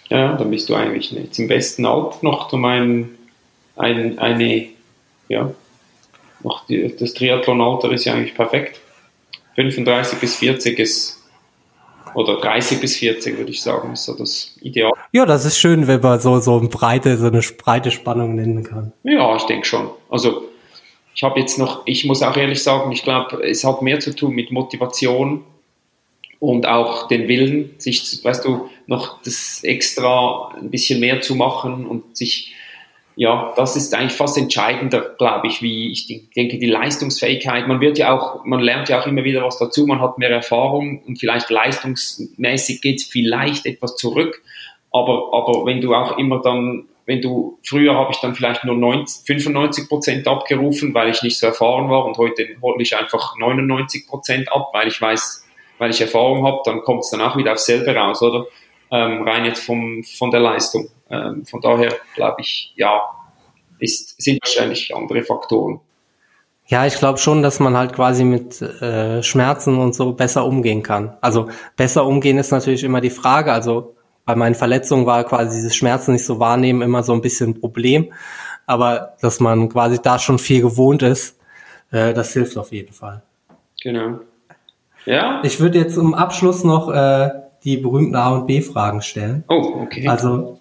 [0.10, 3.18] Ja, dann bist du eigentlich jetzt im besten Alter noch um ein,
[3.76, 4.68] ein, eine,
[5.28, 5.52] ja,
[6.44, 8.80] noch die, das Triathlon-Alter ist ja eigentlich perfekt.
[9.56, 11.24] 35 bis 40 ist
[12.14, 14.92] oder 30 bis 40 würde ich sagen, ist so das Ideal.
[15.12, 18.64] Ja, das ist schön, wenn man so, so eine breite, so eine breite Spannung nennen
[18.64, 18.94] kann.
[19.04, 19.90] Ja, ich denke schon.
[20.10, 20.44] Also
[21.14, 24.16] ich habe jetzt noch, ich muss auch ehrlich sagen, ich glaube, es hat mehr zu
[24.16, 25.44] tun mit Motivation
[26.40, 31.86] und auch den Willen, sich, weißt du, noch das extra ein bisschen mehr zu machen
[31.86, 32.54] und sich
[33.18, 37.68] ja, das ist eigentlich fast entscheidender, glaube ich, wie ich denke, die Leistungsfähigkeit.
[37.68, 40.30] Man wird ja auch, man lernt ja auch immer wieder was dazu, man hat mehr
[40.30, 44.42] Erfahrung und vielleicht leistungsmäßig geht es vielleicht etwas zurück.
[44.92, 48.76] Aber, aber wenn du auch immer dann, wenn du, früher habe ich dann vielleicht nur
[48.76, 53.38] 90, 95 Prozent abgerufen, weil ich nicht so erfahren war und heute hole ich einfach
[53.38, 55.45] 99 Prozent ab, weil ich weiß,
[55.78, 58.46] weil ich Erfahrung habe, dann kommt es dann auch wieder aufs selbe raus, oder?
[58.92, 60.90] Ähm, rein jetzt vom, von der Leistung.
[61.10, 63.02] Ähm, von daher glaube ich, ja,
[63.80, 65.80] ist, sind wahrscheinlich andere Faktoren.
[66.68, 70.82] Ja, ich glaube schon, dass man halt quasi mit äh, Schmerzen und so besser umgehen
[70.82, 71.16] kann.
[71.22, 73.52] Also besser umgehen ist natürlich immer die Frage.
[73.52, 73.96] Also
[74.26, 77.60] bei meinen Verletzungen war quasi dieses Schmerzen nicht so wahrnehmen immer so ein bisschen ein
[77.60, 78.12] Problem.
[78.66, 81.38] Aber dass man quasi da schon viel gewohnt ist,
[81.92, 83.22] äh, das hilft auf jeden Fall.
[83.84, 84.22] Genau.
[85.06, 85.42] Ja.
[85.44, 87.30] Ich würde jetzt zum Abschluss noch äh,
[87.64, 89.44] die berühmten A und B Fragen stellen.
[89.50, 90.08] Oh, okay.
[90.08, 90.60] Also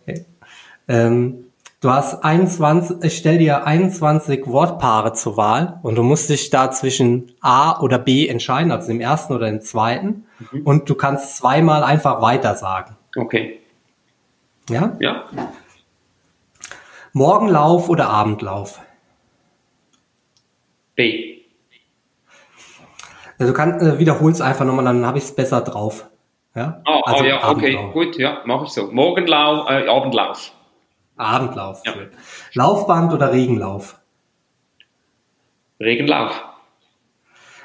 [0.89, 1.47] ähm,
[1.81, 6.71] du hast 21, ich stell dir 21 Wortpaare zur Wahl und du musst dich da
[6.71, 10.27] zwischen A oder B entscheiden, also dem ersten oder dem zweiten.
[10.53, 10.63] Mhm.
[10.63, 12.97] Und du kannst zweimal einfach weiter sagen.
[13.17, 13.61] Okay.
[14.69, 14.97] Ja?
[14.99, 15.25] Ja.
[17.13, 18.81] Morgenlauf oder Abendlauf?
[20.97, 21.34] B.
[23.45, 26.09] Also du kannst äh, wiederholst einfach nochmal, dann habe ich es besser drauf.
[26.55, 26.81] Ja?
[26.87, 28.91] Ah, also ah, ja, okay, gut, ja, mache ich so.
[28.91, 30.51] Morgenlauf, äh, Abendlauf.
[31.19, 31.93] Abendlauf, Ja.
[31.93, 32.11] schön.
[32.55, 33.99] Laufband oder Regenlauf?
[35.79, 36.43] Regenlauf.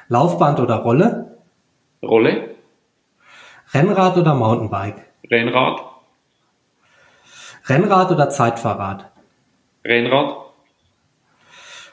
[0.08, 1.38] Laufband oder Rolle?
[2.02, 2.56] Rolle.
[3.72, 5.02] Rennrad oder Mountainbike?
[5.30, 5.80] Rennrad.
[7.70, 9.10] Rennrad oder Zeitfahrrad?
[9.86, 10.36] Rennrad.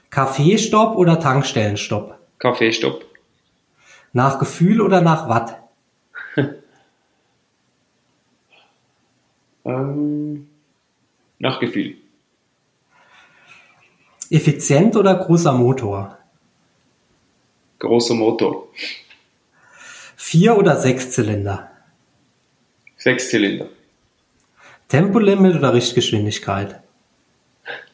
[0.10, 2.18] Kaffeestopp oder Tankstellenstopp?
[2.40, 3.07] Kaffeestopp.
[4.18, 5.50] Nach Gefühl oder nach Watt?
[9.64, 10.48] Ähm,
[11.40, 11.98] nach Gefühl.
[14.30, 16.18] Effizient oder großer Motor?
[17.80, 18.70] Großer Motor.
[20.16, 21.70] Vier oder sechs Zylinder?
[22.96, 23.68] Sechszylinder.
[24.88, 26.82] Tempolimit oder Richtgeschwindigkeit?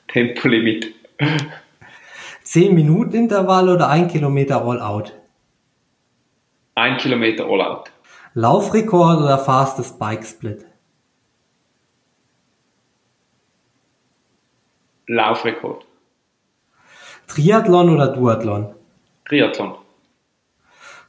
[0.10, 0.94] Tempolimit.
[2.44, 5.23] 10 Minuten Intervall oder 1 Kilometer All-Out?
[6.76, 7.91] Ein Kilometer All-Out.
[8.34, 10.66] Laufrekord oder Fastest Bike Split?
[15.08, 15.86] Laufrekord.
[17.28, 18.74] Triathlon oder Duathlon?
[19.26, 19.78] Triathlon.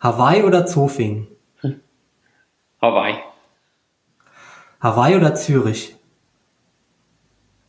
[0.00, 1.28] Hawaii oder Zofingen?
[2.82, 3.16] Hawaii.
[4.80, 5.96] Hawaii oder Zürich?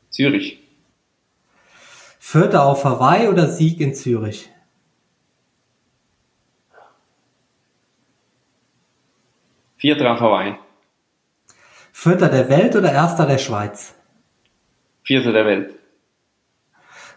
[0.10, 0.60] Zürich.
[2.20, 4.50] Vierter auf Hawaii oder Sieg in Zürich?
[9.86, 10.56] Vierter auf Hawaii.
[11.92, 13.94] Vierter der Welt oder erster der Schweiz?
[15.04, 15.76] Vierter der Welt.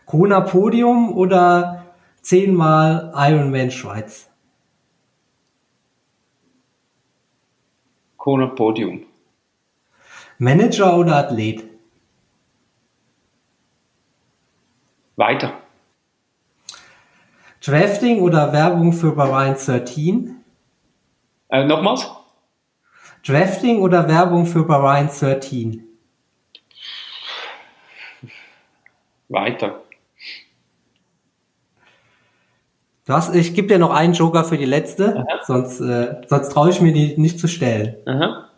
[0.05, 1.87] Kona Podium oder
[2.21, 4.29] zehnmal Ironman Schweiz?
[8.19, 9.07] Kona Podium.
[10.37, 11.65] Manager oder Athlet?
[15.17, 15.55] Weiter.
[17.65, 20.45] Drafting oder Werbung für Bahrain 13?
[21.49, 22.18] Äh, nochmals?
[23.29, 25.87] Drafting oder Werbung für Bahrain 13?
[29.29, 29.83] Weiter.
[33.05, 36.71] Du hast, ich gebe dir noch einen Joker für die letzte, sonst, äh, sonst traue
[36.71, 37.97] ich mir die nicht zu stellen.
[38.07, 38.49] Aha.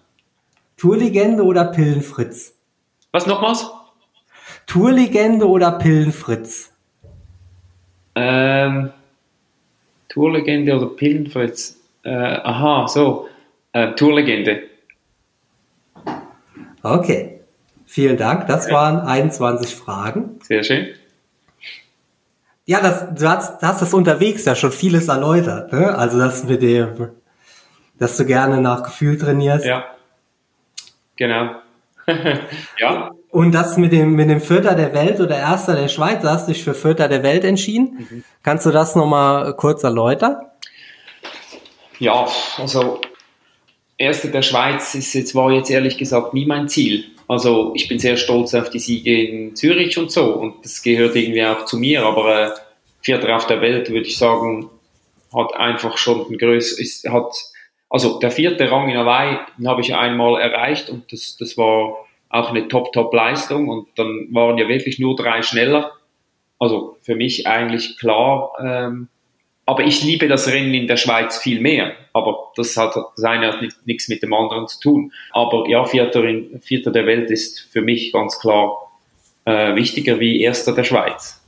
[0.77, 2.55] Tourlegende oder Pillenfritz?
[3.11, 3.69] Was nochmals?
[4.67, 6.73] Tourlegende oder Pillenfritz?
[8.15, 8.93] Ähm,
[10.09, 11.77] Tourlegende oder Pillenfritz?
[12.05, 13.27] Äh, aha, so.
[13.73, 14.63] Äh, Tourlegende.
[16.83, 17.41] Okay.
[17.87, 18.47] Vielen Dank.
[18.47, 20.39] Das waren 21 Fragen.
[20.43, 20.89] Sehr schön.
[22.65, 25.73] Ja, das, du hast, hast das unterwegs ja schon vieles erläutert.
[25.73, 25.93] Ne?
[25.97, 27.09] Also das mit dem,
[27.99, 29.65] dass du gerne nach Gefühl trainierst.
[29.65, 29.87] Ja.
[31.17, 31.57] Genau.
[32.79, 33.11] ja.
[33.31, 36.53] Und das mit dem, mit dem Vierter der Welt oder Erster der Schweiz, hast du
[36.53, 38.07] dich für Vierter der Welt entschieden.
[38.09, 38.25] Mhm.
[38.43, 40.37] Kannst du das nochmal kurz erläutern?
[41.99, 42.27] Ja,
[42.57, 43.01] also
[44.01, 47.05] Erster der Schweiz ist jetzt, war jetzt ehrlich gesagt nie mein Ziel.
[47.29, 51.15] Also ich bin sehr stolz auf die Siege in Zürich und so und das gehört
[51.17, 52.51] irgendwie auch zu mir, aber äh,
[53.03, 54.71] Vierter auf der Welt würde ich sagen,
[55.35, 57.31] hat einfach schon ein größeres, hat,
[57.91, 62.07] also der vierte Rang in Hawaii, den habe ich einmal erreicht und das, das war
[62.31, 65.93] auch eine Top-Top-Leistung und dann waren ja wirklich nur drei schneller.
[66.59, 69.09] Also für mich eigentlich klar, ähm,
[69.67, 71.93] aber ich liebe das Rennen in der Schweiz viel mehr.
[72.13, 75.13] Aber das hat das eine hat nichts mit dem anderen zu tun.
[75.33, 78.91] Aber ja, Vierter, in, Vierter der Welt ist für mich ganz klar
[79.45, 81.41] äh, wichtiger wie Erster der Schweiz.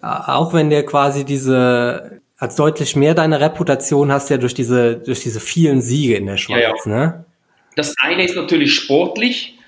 [0.00, 5.20] Auch wenn der quasi diese als deutlich mehr deine Reputation hast ja durch diese durch
[5.20, 6.98] diese vielen Siege in der Schweiz, ja, ja.
[6.98, 7.24] ne?
[7.76, 9.58] Das eine ist natürlich sportlich,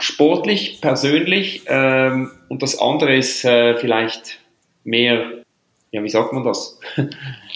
[0.00, 4.38] sportlich, persönlich, ähm, und das andere ist äh, vielleicht
[4.82, 5.44] mehr
[5.96, 6.78] ja, wie sagt man das?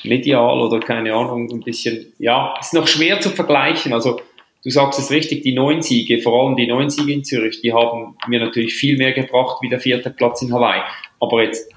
[0.03, 3.93] Medial oder keine Ahnung, ein bisschen, ja, ist noch schwer zu vergleichen.
[3.93, 4.23] Also,
[4.65, 7.75] du sagst es richtig, die neun Siege, vor allem die neun Siege in Zürich, die
[7.75, 10.81] haben mir natürlich viel mehr gebracht wie der vierte Platz in Hawaii.
[11.21, 11.71] Aber jetzt,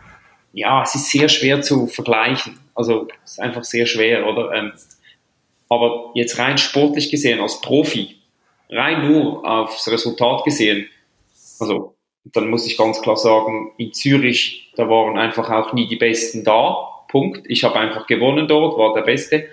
[0.53, 2.57] ja, es ist sehr schwer zu vergleichen.
[2.75, 4.53] Also, es ist einfach sehr schwer, oder?
[4.53, 4.71] Ähm,
[5.67, 8.15] aber jetzt rein sportlich gesehen, als Profi,
[8.69, 10.87] rein nur aufs Resultat gesehen,
[11.59, 11.92] also
[12.25, 16.43] dann muss ich ganz klar sagen, in Zürich, da waren einfach auch nie die Besten
[16.43, 16.89] da.
[17.09, 17.45] Punkt.
[17.47, 19.47] Ich habe einfach gewonnen dort, war der Beste.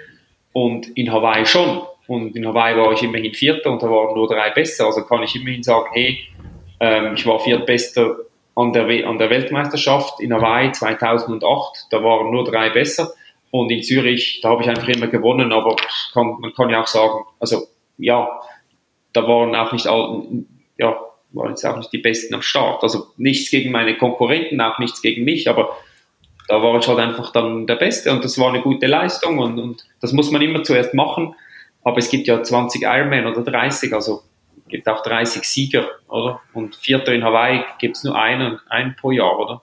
[0.52, 1.82] Und in Hawaii schon.
[2.06, 4.86] Und in Hawaii war ich immerhin Vierter und da waren nur drei besser.
[4.86, 6.18] Also kann ich immerhin sagen, hey,
[6.80, 8.16] ähm, ich war Viertbester
[8.56, 11.86] an der, an der Weltmeisterschaft in Hawaii 2008.
[11.90, 13.12] Da waren nur drei besser.
[13.50, 15.52] Und in Zürich, da habe ich einfach immer gewonnen.
[15.52, 15.76] Aber
[16.12, 17.66] kann, man kann ja auch sagen, also
[17.98, 18.40] ja,
[19.12, 20.22] da waren auch nicht all,
[20.78, 20.98] ja,
[21.32, 22.82] waren jetzt auch nicht die Besten am Start.
[22.82, 25.76] Also nichts gegen meine Konkurrenten, auch nichts gegen mich, aber
[26.48, 29.58] da war ich halt einfach dann der Beste und das war eine gute Leistung und,
[29.58, 31.34] und das muss man immer zuerst machen.
[31.84, 34.22] Aber es gibt ja 20 Ironman oder 30, also
[34.64, 36.40] es gibt auch 30 Sieger, oder?
[36.52, 39.62] Und Vierter in Hawaii gibt es nur einen, einen pro Jahr, oder?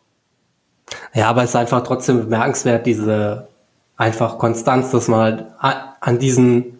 [1.14, 3.49] Ja, aber es ist einfach trotzdem bemerkenswert, diese
[3.98, 6.77] einfach Konstanz, dass man halt an diesen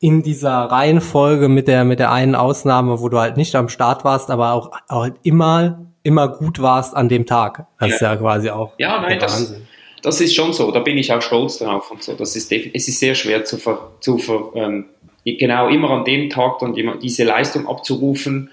[0.00, 4.02] in dieser Reihenfolge mit der, mit der einen Ausnahme, wo du halt nicht am Start
[4.02, 7.66] warst, aber auch, auch halt immer, immer gut warst an dem Tag.
[7.78, 7.94] Das ja.
[7.94, 8.72] ist ja quasi auch.
[8.78, 9.54] Ja, nein, das,
[10.02, 10.70] das ist schon so.
[10.70, 12.14] Da bin ich auch stolz drauf und so.
[12.14, 14.86] Das ist, es ist sehr schwer zu, ver, zu ver, ähm,
[15.24, 18.50] genau immer an dem Tag dann diese Leistung abzurufen.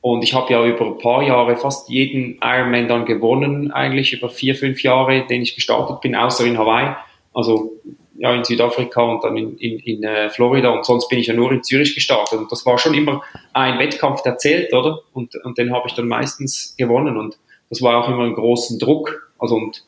[0.00, 4.30] Und ich habe ja über ein paar Jahre fast jeden Ironman dann gewonnen, eigentlich über
[4.30, 6.94] vier, fünf Jahre, den ich gestartet bin, außer in Hawaii.
[7.34, 7.72] Also
[8.18, 11.34] ja, in Südafrika und dann in, in, in äh, Florida und sonst bin ich ja
[11.34, 12.38] nur in Zürich gestartet.
[12.38, 13.22] Und das war schon immer
[13.52, 15.00] ein Wettkampf, der zählt, oder?
[15.12, 17.38] Und, und den habe ich dann meistens gewonnen und
[17.70, 19.30] das war auch immer ein großen Druck.
[19.38, 19.84] Also und,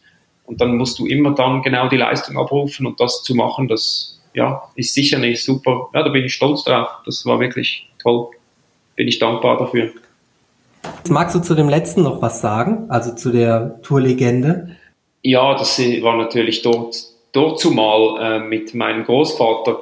[0.47, 4.21] und dann musst du immer dann genau die Leistung abrufen und das zu machen, das
[4.35, 5.89] ja, ist sicher nicht super.
[5.95, 6.89] Ja, da bin ich stolz drauf.
[7.05, 8.29] Das war wirklich toll.
[8.95, 9.91] Bin ich dankbar dafür.
[11.09, 12.87] Magst du zu dem letzten noch was sagen?
[12.89, 14.77] Also zu der Tourlegende?
[15.23, 16.97] Ja, das war natürlich dort
[17.33, 19.81] dort zumal äh, mit meinem Großvater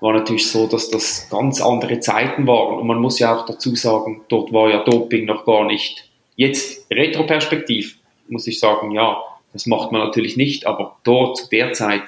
[0.00, 2.78] war natürlich so, dass das ganz andere Zeiten waren.
[2.78, 6.08] Und man muss ja auch dazu sagen, dort war ja Doping noch gar nicht.
[6.36, 7.98] Jetzt retroperspektiv
[8.28, 9.20] muss ich sagen, ja,
[9.52, 12.02] das macht man natürlich nicht, aber dort zu der Zeit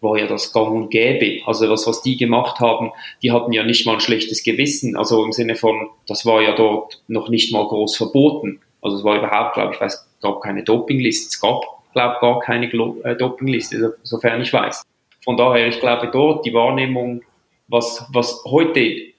[0.00, 1.46] war ja das gang und gäbe.
[1.46, 2.90] Also das, was die gemacht haben,
[3.22, 4.96] die hatten ja nicht mal ein schlechtes Gewissen.
[4.96, 8.60] Also im Sinne von, das war ja dort noch nicht mal groß verboten.
[8.82, 11.28] Also es war überhaupt, glaube ich, weiß, es gab keine Dopingliste.
[11.28, 14.82] Es gab glaube gar keine äh, Dopingliste, sofern ich weiß.
[15.22, 17.22] Von daher, ich glaube dort die Wahrnehmung,
[17.68, 19.12] was, was heute,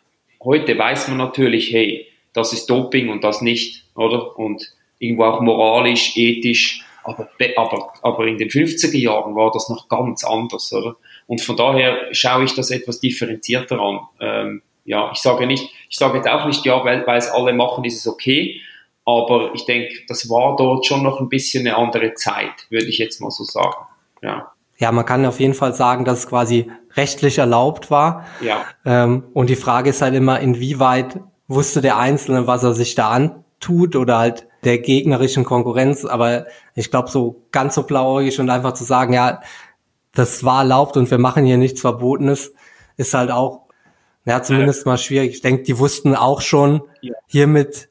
[0.44, 4.38] heute weiß man natürlich, hey, das ist Doping und das nicht, oder?
[4.38, 9.88] Und irgendwo auch moralisch, ethisch, aber, aber, aber in den 50er Jahren war das noch
[9.90, 10.96] ganz anders, oder?
[11.28, 14.00] Und von daher schaue ich das etwas differenzierter an.
[14.20, 17.54] Ähm, ja, ich sage nicht, ich sage jetzt auch nicht, ja, weil, weil es alle
[17.54, 18.62] machen, ist es okay,
[19.06, 22.98] aber ich denke, das war dort schon noch ein bisschen eine andere Zeit, würde ich
[22.98, 23.88] jetzt mal so sagen.
[24.22, 24.52] Ja.
[24.78, 28.26] Ja, man kann auf jeden Fall sagen, dass es quasi rechtlich erlaubt war.
[28.42, 28.66] Ja.
[28.84, 33.12] Ähm, und die Frage ist halt immer, inwieweit wusste der Einzelne, was er sich da
[33.12, 36.04] antut oder halt der gegnerischen Konkurrenz.
[36.04, 39.42] Aber ich glaube, so ganz so blauäugig und einfach zu sagen, ja,
[40.14, 42.54] das war erlaubt und wir machen hier nichts Verbotenes,
[42.98, 43.68] ist halt auch,
[44.26, 45.32] ja, zumindest mal schwierig.
[45.32, 47.14] Ich denke, die wussten auch schon, ja.
[47.28, 47.90] hiermit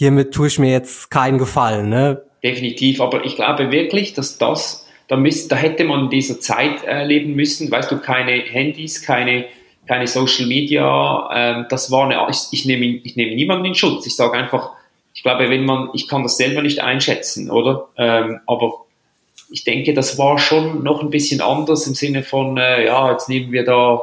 [0.00, 1.90] hiermit tue ich mir jetzt keinen Gefallen.
[1.90, 2.22] Ne?
[2.42, 6.82] Definitiv, aber ich glaube wirklich, dass das, da, müsst, da hätte man in dieser Zeit
[6.86, 9.44] äh, leben müssen, weißt du, keine Handys, keine,
[9.86, 11.28] keine Social Media.
[11.34, 14.06] Ähm, das war eine, ich, ich, nehme, ich nehme niemanden in Schutz.
[14.06, 14.70] Ich sage einfach,
[15.12, 17.88] ich glaube, wenn man, ich kann das selber nicht einschätzen, oder?
[17.98, 18.86] Ähm, aber
[19.50, 23.28] ich denke, das war schon noch ein bisschen anders im Sinne von, äh, ja, jetzt
[23.28, 24.00] nehmen wir da,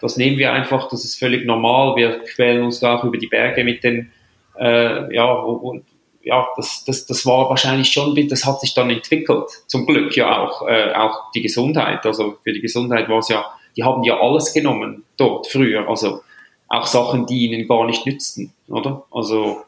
[0.00, 1.94] das nehmen wir einfach, das ist völlig normal.
[1.94, 4.10] Wir quälen uns da auch über die Berge mit den,
[4.58, 5.84] äh, ja, und,
[6.22, 9.50] ja, das, das, das war wahrscheinlich schon, das hat sich dann entwickelt.
[9.66, 12.06] Zum Glück ja auch, äh, auch die Gesundheit.
[12.06, 13.44] Also für die Gesundheit war es ja
[13.76, 15.88] die haben ja alles genommen dort früher.
[15.88, 16.22] Also
[16.68, 19.04] auch Sachen, die ihnen gar nicht nützten, oder?
[19.10, 19.64] Also.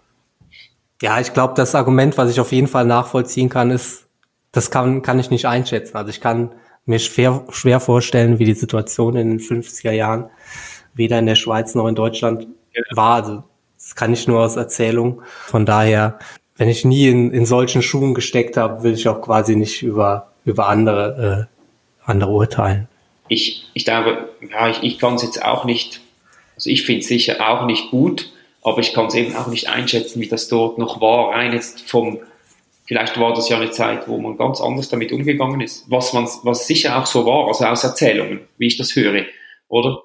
[1.02, 4.08] Ja, ich glaube, das Argument, was ich auf jeden Fall nachvollziehen kann, ist,
[4.52, 5.96] das kann, kann ich nicht einschätzen.
[5.96, 6.52] Also ich kann
[6.86, 10.30] mir schwer, schwer vorstellen, wie die Situation in den 50er Jahren
[10.94, 12.82] weder in der Schweiz noch in Deutschland ja.
[12.94, 13.22] war.
[13.22, 13.44] Also
[13.78, 15.22] das kann ich nur aus Erzählung.
[15.46, 16.18] Von daher,
[16.56, 20.32] wenn ich nie in, in solchen Schuhen gesteckt habe, will ich auch quasi nicht über,
[20.44, 22.88] über andere, äh, andere urteilen
[23.28, 26.00] ich, ich glaube, ja, ich, ich kann es jetzt auch nicht,
[26.54, 28.32] also ich finde es sicher auch nicht gut,
[28.62, 31.88] aber ich kann es eben auch nicht einschätzen, wie das dort noch war, rein jetzt
[31.88, 32.18] vom,
[32.84, 36.28] vielleicht war das ja eine Zeit, wo man ganz anders damit umgegangen ist, was man,
[36.42, 39.24] was sicher auch so war, also aus Erzählungen, wie ich das höre,
[39.68, 40.00] oder?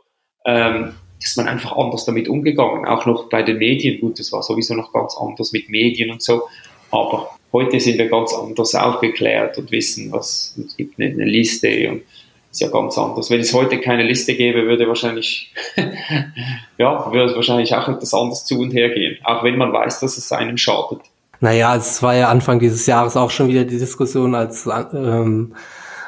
[0.46, 4.42] Ähm, ist man einfach anders damit umgegangen, auch noch bei den Medien, gut, das war
[4.42, 6.44] sowieso noch ganz anders mit Medien und so,
[6.90, 12.04] aber heute sind wir ganz anders aufgeklärt und wissen, was, es gibt eine, Liste und
[12.52, 13.30] ist ja ganz anders.
[13.30, 15.54] Wenn es heute keine Liste gäbe, würde wahrscheinlich,
[16.78, 19.18] ja, würde wahrscheinlich auch etwas anders zu und her gehen.
[19.24, 21.00] Auch wenn man weiß, dass es einem schadet.
[21.40, 25.56] Naja, es war ja Anfang dieses Jahres auch schon wieder die Diskussion, als, ähm,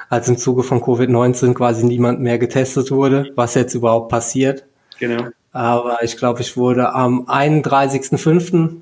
[0.09, 4.65] als im Zuge von Covid-19 quasi niemand mehr getestet wurde, was jetzt überhaupt passiert.
[5.03, 5.27] Genau.
[5.51, 8.77] Aber ich glaube, ich wurde am 31.05.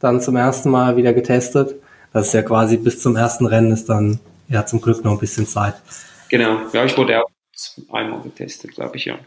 [0.00, 1.74] dann zum ersten Mal wieder getestet.
[2.10, 4.18] Das ist ja quasi bis zum ersten Rennen ist dann
[4.48, 5.74] ja zum Glück noch ein bisschen Zeit.
[6.30, 7.30] Genau, ja, ich wurde auch
[7.92, 9.18] einmal getestet, glaube ich, ja.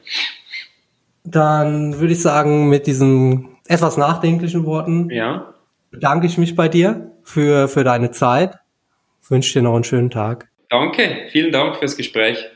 [1.24, 5.54] Dann würde ich sagen, mit diesen etwas nachdenklichen Worten ja.
[5.92, 8.58] bedanke ich mich bei dir für, für deine Zeit.
[9.22, 10.50] Ich wünsche dir noch einen schönen Tag.
[10.70, 12.50] Danke, vielen Dank fürs Gespräch.